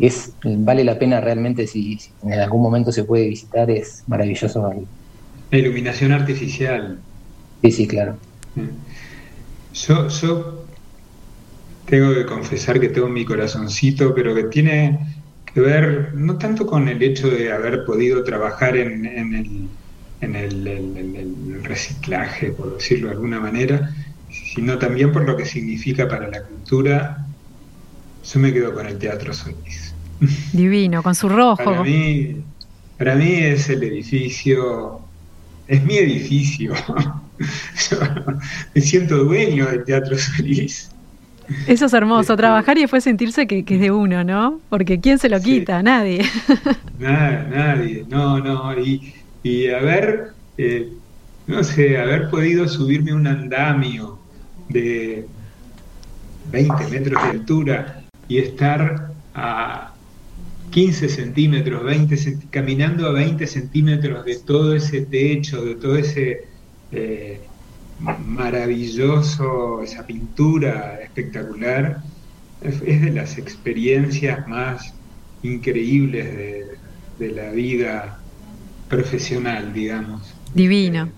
es 0.00 0.32
vale 0.42 0.82
la 0.82 0.98
pena 0.98 1.20
realmente 1.20 1.66
si, 1.66 1.98
en 2.22 2.40
algún 2.40 2.62
momento 2.62 2.90
se 2.90 3.04
puede 3.04 3.28
visitar, 3.28 3.70
es 3.70 4.02
maravilloso. 4.06 4.72
La 5.50 5.58
iluminación 5.58 6.12
artificial. 6.12 6.98
Sí, 7.62 7.72
sí, 7.72 7.86
claro. 7.86 8.16
Yo, 9.74 10.08
yo 10.08 10.64
tengo 11.86 12.14
que 12.14 12.24
confesar 12.24 12.80
que 12.80 12.88
tengo 12.88 13.08
mi 13.08 13.24
corazoncito, 13.24 14.14
pero 14.14 14.34
que 14.34 14.44
tiene 14.44 14.98
que 15.52 15.60
ver 15.60 16.14
no 16.14 16.38
tanto 16.38 16.66
con 16.66 16.88
el 16.88 17.02
hecho 17.02 17.28
de 17.28 17.52
haber 17.52 17.84
podido 17.84 18.22
trabajar 18.22 18.76
en, 18.76 19.04
el, 19.04 19.68
en 20.20 20.36
el, 20.36 21.60
reciclaje, 21.64 22.52
por 22.52 22.74
decirlo 22.74 23.08
de 23.08 23.14
alguna 23.14 23.40
manera, 23.40 23.92
sino 24.30 24.78
también 24.78 25.12
por 25.12 25.26
lo 25.26 25.36
que 25.36 25.44
significa 25.44 26.08
para 26.08 26.28
la 26.28 26.42
cultura. 26.42 27.26
Yo 28.24 28.40
me 28.40 28.52
quedo 28.52 28.72
con 28.72 28.86
el 28.86 28.98
Teatro 28.98 29.32
Solís. 29.34 29.94
Divino, 30.52 31.02
con 31.02 31.14
su 31.14 31.28
rojo. 31.28 31.64
Para 31.64 31.82
mí, 31.82 32.36
para 32.98 33.14
mí 33.16 33.32
es 33.32 33.68
el 33.68 33.82
edificio, 33.82 35.00
es 35.66 35.82
mi 35.82 35.96
edificio. 35.96 36.74
me 38.74 38.80
siento 38.80 39.24
dueño 39.24 39.66
del 39.66 39.84
Teatro 39.84 40.18
Solís. 40.18 40.90
Eso 41.66 41.86
es 41.86 41.92
hermoso, 41.92 42.36
trabajar 42.36 42.78
y 42.78 42.82
después 42.82 43.02
sentirse 43.02 43.46
que, 43.46 43.64
es 43.66 43.80
de 43.80 43.90
uno, 43.90 44.22
¿no? 44.22 44.60
Porque 44.68 45.00
¿quién 45.00 45.18
se 45.18 45.28
lo 45.28 45.40
quita? 45.40 45.82
Nadie. 45.82 46.24
Nada, 46.98 47.48
nadie, 47.50 48.04
no, 48.08 48.38
no. 48.38 48.78
Y, 48.78 49.14
y 49.42 49.68
haber, 49.68 50.32
eh, 50.58 50.92
no 51.46 51.64
sé, 51.64 51.98
haber 51.98 52.30
podido 52.30 52.68
subirme 52.68 53.12
un 53.12 53.26
andamio 53.26 54.18
de 54.68 55.26
20 56.52 56.86
metros 56.88 57.22
de 57.22 57.30
altura 57.30 58.02
y 58.28 58.38
estar 58.38 59.10
a 59.34 59.92
15 60.70 61.08
centímetros, 61.08 61.82
20 61.82 62.38
caminando 62.50 63.08
a 63.08 63.12
20 63.12 63.44
centímetros 63.46 64.24
de 64.24 64.36
todo 64.36 64.74
ese 64.74 65.00
techo, 65.00 65.64
de 65.64 65.74
todo 65.74 65.96
ese 65.96 66.49
eh, 66.92 67.40
maravilloso, 68.00 69.82
esa 69.82 70.06
pintura 70.06 70.98
espectacular, 71.02 72.02
es, 72.62 72.80
de 72.80 73.10
las 73.10 73.38
experiencias 73.38 74.46
más 74.48 74.94
increíbles 75.42 76.36
de, 76.36 76.66
de 77.18 77.28
la 77.32 77.50
vida 77.50 78.18
profesional, 78.88 79.72
digamos. 79.72 80.34
Divino. 80.54 81.08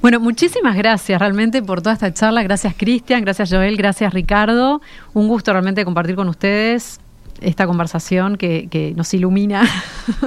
Bueno, 0.00 0.20
muchísimas 0.20 0.76
gracias 0.76 1.18
realmente 1.18 1.62
por 1.62 1.80
toda 1.80 1.94
esta 1.94 2.12
charla. 2.12 2.42
Gracias 2.42 2.74
Cristian, 2.76 3.22
gracias 3.22 3.50
Joel, 3.50 3.76
gracias 3.76 4.12
Ricardo. 4.12 4.82
Un 5.12 5.28
gusto 5.28 5.52
realmente 5.52 5.84
compartir 5.84 6.16
con 6.16 6.28
ustedes 6.28 7.00
esta 7.40 7.66
conversación 7.66 8.36
que, 8.36 8.92
nos 8.96 9.12
ilumina. 9.14 9.62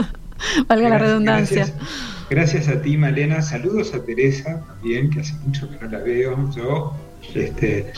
Valga 0.67 0.89
la 0.89 0.97
redundancia. 0.97 1.65
Gracias, 1.65 2.16
a 2.29 2.81
ti, 2.81 2.97
Malena. 2.97 3.41
Saludos 3.41 3.93
a 3.93 4.03
Teresa 4.03 4.61
también, 4.67 5.09
que 5.09 5.21
hace 5.21 5.33
mucho 5.45 5.69
que 5.69 5.85
no 5.85 5.89
la 5.89 5.99
veo. 5.99 6.49
Yo, 6.55 6.93
este, 7.33 7.93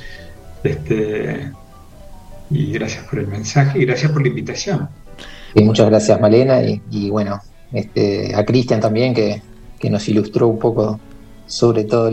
este, 0.64 1.52
y 2.52 2.74
gracias 2.74 3.06
por 3.06 3.20
el 3.20 3.28
mensaje 3.28 3.80
y 3.80 3.86
gracias 3.86 4.12
por 4.12 4.22
la 4.22 4.28
invitación. 4.28 4.90
Y 5.56 5.64
muchas 5.64 5.90
gracias, 5.90 6.22
Malena, 6.22 6.62
y, 6.62 7.10
bueno, 7.10 7.42
este, 7.74 8.36
a 8.36 8.46
Cristian 8.46 8.80
también, 8.80 9.14
que, 9.14 9.42
que 9.80 9.90
nos 9.90 10.08
ilustró 10.08 10.48
un 10.48 10.60
poco 10.60 11.00
sobre 11.48 11.84
todo 11.86 12.12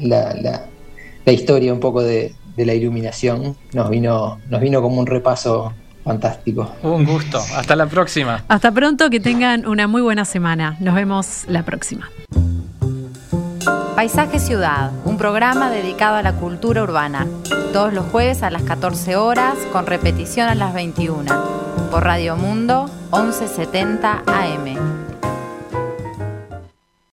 la, 0.00 0.34
la, 0.34 1.32
historia 1.32 1.74
un 1.74 1.80
poco 1.80 2.02
de, 2.02 2.34
de, 2.56 2.66
la 2.66 2.72
iluminación. 2.72 3.54
Nos 3.74 3.90
vino, 3.90 4.40
nos 4.48 4.60
vino 4.60 4.80
como 4.80 4.98
un 4.98 5.06
repaso 5.06 5.74
fantástico. 6.10 6.74
Un 6.82 7.04
gusto. 7.04 7.38
Hasta 7.56 7.76
la 7.76 7.86
próxima. 7.86 8.42
Hasta 8.48 8.72
pronto, 8.72 9.10
que 9.10 9.20
tengan 9.20 9.64
una 9.66 9.86
muy 9.86 10.02
buena 10.02 10.24
semana. 10.24 10.76
Nos 10.80 10.94
vemos 10.96 11.44
la 11.46 11.62
próxima. 11.62 12.10
Paisaje 13.94 14.40
Ciudad, 14.40 14.90
un 15.04 15.16
programa 15.18 15.70
dedicado 15.70 16.16
a 16.16 16.22
la 16.22 16.32
cultura 16.32 16.82
urbana. 16.82 17.26
Todos 17.72 17.92
los 17.92 18.06
jueves 18.06 18.42
a 18.42 18.50
las 18.50 18.62
14 18.62 19.14
horas, 19.16 19.54
con 19.72 19.86
repetición 19.86 20.48
a 20.48 20.56
las 20.56 20.74
21. 20.74 21.32
Por 21.92 22.02
Radio 22.02 22.34
Mundo, 22.34 22.90
1170 23.12 24.24
AM. 24.26 25.09